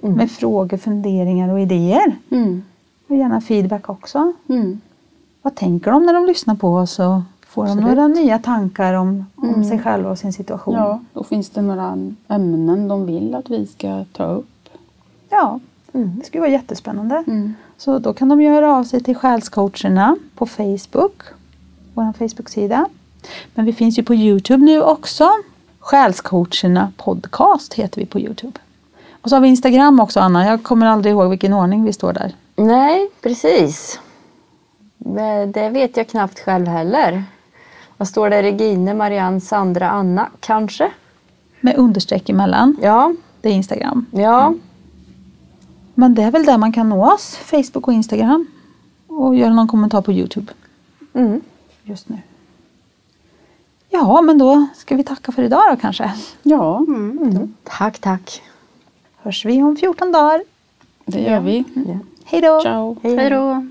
med 0.00 0.30
frågor, 0.30 0.76
funderingar 0.76 1.48
och 1.48 1.60
idéer. 1.60 2.16
Mm. 2.30 2.62
Och 3.06 3.16
gärna 3.16 3.40
feedback 3.40 3.88
också. 3.88 4.32
Mm. 4.48 4.80
Vad 5.42 5.54
tänker 5.54 5.90
de 5.90 6.06
när 6.06 6.14
de 6.14 6.26
lyssnar 6.26 6.54
på 6.54 6.74
oss 6.74 6.98
och 6.98 7.20
får 7.48 7.64
de 7.64 7.70
Absolut. 7.70 7.96
några 7.96 8.08
nya 8.08 8.38
tankar 8.38 8.94
om, 8.94 9.26
om 9.36 9.64
sig 9.64 9.78
själva 9.78 10.10
och 10.10 10.18
sin 10.18 10.32
situation? 10.32 10.74
Ja, 10.74 11.00
och 11.12 11.26
finns 11.26 11.50
det 11.50 11.62
några 11.62 11.98
ämnen 12.28 12.88
de 12.88 13.06
vill 13.06 13.34
att 13.34 13.50
vi 13.50 13.66
ska 13.66 14.04
ta 14.12 14.24
upp? 14.24 14.68
Ja, 15.30 15.60
det 15.92 16.26
skulle 16.26 16.40
vara 16.40 16.50
jättespännande. 16.50 17.24
Mm. 17.26 17.54
Så 17.76 17.98
då 17.98 18.12
kan 18.12 18.28
de 18.28 18.42
ju 18.42 18.50
höra 18.50 18.76
av 18.76 18.84
sig 18.84 19.02
till 19.02 19.16
Själscoacherna 19.16 20.16
på 20.34 20.46
Facebook, 20.46 21.22
vår 21.94 22.12
Facebook-sida. 22.12 22.86
Men 23.54 23.64
vi 23.64 23.72
finns 23.72 23.98
ju 23.98 24.02
på 24.02 24.14
Youtube 24.14 24.64
nu 24.64 24.82
också. 24.82 25.28
Själscoacherna 25.80 26.92
podcast 26.96 27.74
heter 27.74 28.00
vi 28.00 28.06
på 28.06 28.20
Youtube. 28.20 28.58
Och 29.22 29.28
så 29.28 29.36
har 29.36 29.40
vi 29.40 29.48
Instagram 29.48 30.00
också 30.00 30.20
Anna. 30.20 30.46
Jag 30.46 30.62
kommer 30.62 30.86
aldrig 30.86 31.12
ihåg 31.12 31.30
vilken 31.30 31.52
ordning 31.52 31.84
vi 31.84 31.92
står 31.92 32.12
där. 32.12 32.32
Nej, 32.56 33.10
precis. 33.22 34.00
Men 34.98 35.52
Det 35.52 35.68
vet 35.68 35.96
jag 35.96 36.08
knappt 36.08 36.38
själv 36.40 36.66
heller. 36.66 37.24
Vad 37.98 38.08
står 38.08 38.30
det? 38.30 38.42
Regine, 38.42 38.94
Marianne, 38.94 39.40
Sandra, 39.40 39.90
Anna 39.90 40.28
kanske? 40.40 40.90
Med 41.60 41.76
understreck 41.76 42.28
emellan. 42.28 42.76
Ja, 42.82 43.12
Det 43.40 43.48
är 43.48 43.52
Instagram. 43.52 44.06
ja. 44.10 44.54
Men 45.94 46.14
det 46.14 46.22
är 46.22 46.30
väl 46.30 46.44
där 46.44 46.58
man 46.58 46.72
kan 46.72 46.88
nå 46.88 47.12
oss. 47.12 47.36
Facebook 47.36 47.88
och 47.88 47.92
Instagram. 47.94 48.46
Och 49.06 49.36
göra 49.36 49.54
någon 49.54 49.68
kommentar 49.68 50.02
på 50.02 50.12
Youtube 50.12 50.52
Mm. 51.12 51.40
just 51.84 52.08
nu. 52.08 52.18
Ja, 53.90 54.20
men 54.22 54.38
då 54.38 54.66
ska 54.76 54.96
vi 54.96 55.04
tacka 55.04 55.32
för 55.32 55.42
idag 55.42 55.62
då 55.70 55.76
kanske. 55.76 56.12
Ja, 56.42 56.86
Tack, 57.64 57.98
tack. 57.98 58.42
Hörs 59.16 59.44
vi 59.44 59.62
om 59.62 59.76
14 59.76 60.12
dagar. 60.12 60.42
det 61.04 61.20
gör 61.20 61.40
vi. 61.40 61.64
Ja. 61.74 61.98
Hej 62.24 62.40
då! 62.40 62.60
Ciao! 62.60 62.96
Hej 63.02 63.30
då! 63.30 63.66